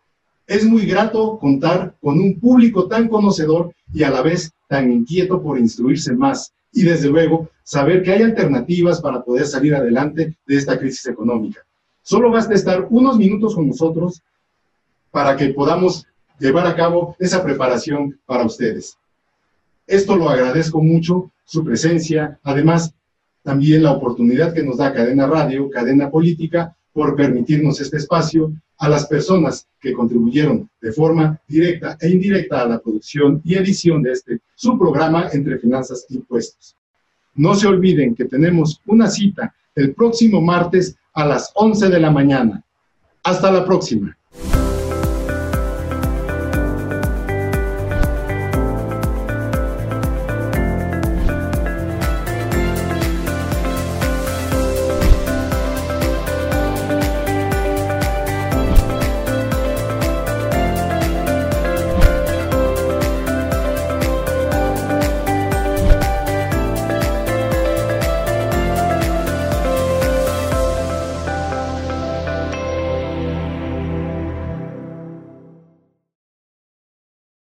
Es 0.47 0.64
muy 0.64 0.86
grato 0.86 1.36
contar 1.38 1.97
con 2.01 2.20
un 2.20 2.38
público 2.38 2.86
tan 2.86 3.09
conocedor 3.09 3.74
y 3.93 4.05
a 4.05 4.11
la 4.11 4.22
vez 4.22 4.53
tan 4.68 4.93
inquieto 4.93 5.43
por 5.43 5.59
instruirse 5.59 6.14
más 6.14 6.53
y 6.72 6.84
desde 6.84 7.09
luego 7.09 7.51
saber 7.64 8.05
que 8.05 8.12
hay 8.12 8.22
alternativas 8.22 9.01
para 9.01 9.24
poder 9.24 9.47
salir 9.47 9.74
adelante 9.74 10.36
de 10.47 10.57
esta 10.57 10.78
crisis 10.78 11.07
económica. 11.07 11.61
Solo 12.03 12.30
basta 12.30 12.55
estar 12.55 12.86
unos 12.88 13.18
minutos 13.18 13.57
con 13.57 13.66
nosotros 13.66 14.22
para 15.11 15.36
que 15.36 15.49
podamos 15.49 16.07
llevar 16.41 16.66
a 16.66 16.74
cabo 16.74 17.14
esa 17.18 17.45
preparación 17.45 18.18
para 18.26 18.45
ustedes. 18.45 18.97
Esto 19.86 20.16
lo 20.16 20.28
agradezco 20.28 20.82
mucho, 20.82 21.30
su 21.45 21.64
presencia, 21.64 22.38
además 22.43 22.95
también 23.43 23.82
la 23.82 23.93
oportunidad 23.93 24.53
que 24.53 24.62
nos 24.62 24.78
da 24.78 24.93
Cadena 24.93 25.26
Radio, 25.26 25.70
Cadena 25.70 26.11
Política, 26.11 26.76
por 26.93 27.14
permitirnos 27.14 27.80
este 27.80 27.99
espacio 27.99 28.53
a 28.78 28.88
las 28.88 29.07
personas 29.07 29.66
que 29.80 29.93
contribuyeron 29.93 30.68
de 30.80 30.93
forma 30.93 31.38
directa 31.47 31.97
e 32.01 32.09
indirecta 32.09 32.62
a 32.62 32.66
la 32.66 32.80
producción 32.80 33.41
y 33.45 33.55
edición 33.55 34.03
de 34.03 34.12
este 34.12 34.41
su 34.55 34.78
programa 34.78 35.28
entre 35.32 35.59
finanzas 35.59 36.07
e 36.09 36.14
impuestos. 36.14 36.74
No 37.34 37.55
se 37.55 37.66
olviden 37.66 38.14
que 38.14 38.24
tenemos 38.24 38.80
una 38.86 39.09
cita 39.09 39.55
el 39.74 39.95
próximo 39.95 40.41
martes 40.41 40.97
a 41.12 41.26
las 41.26 41.51
11 41.55 41.88
de 41.88 42.01
la 42.01 42.11
mañana. 42.11 42.64
Hasta 43.22 43.51
la 43.51 43.64
próxima. 43.64 44.16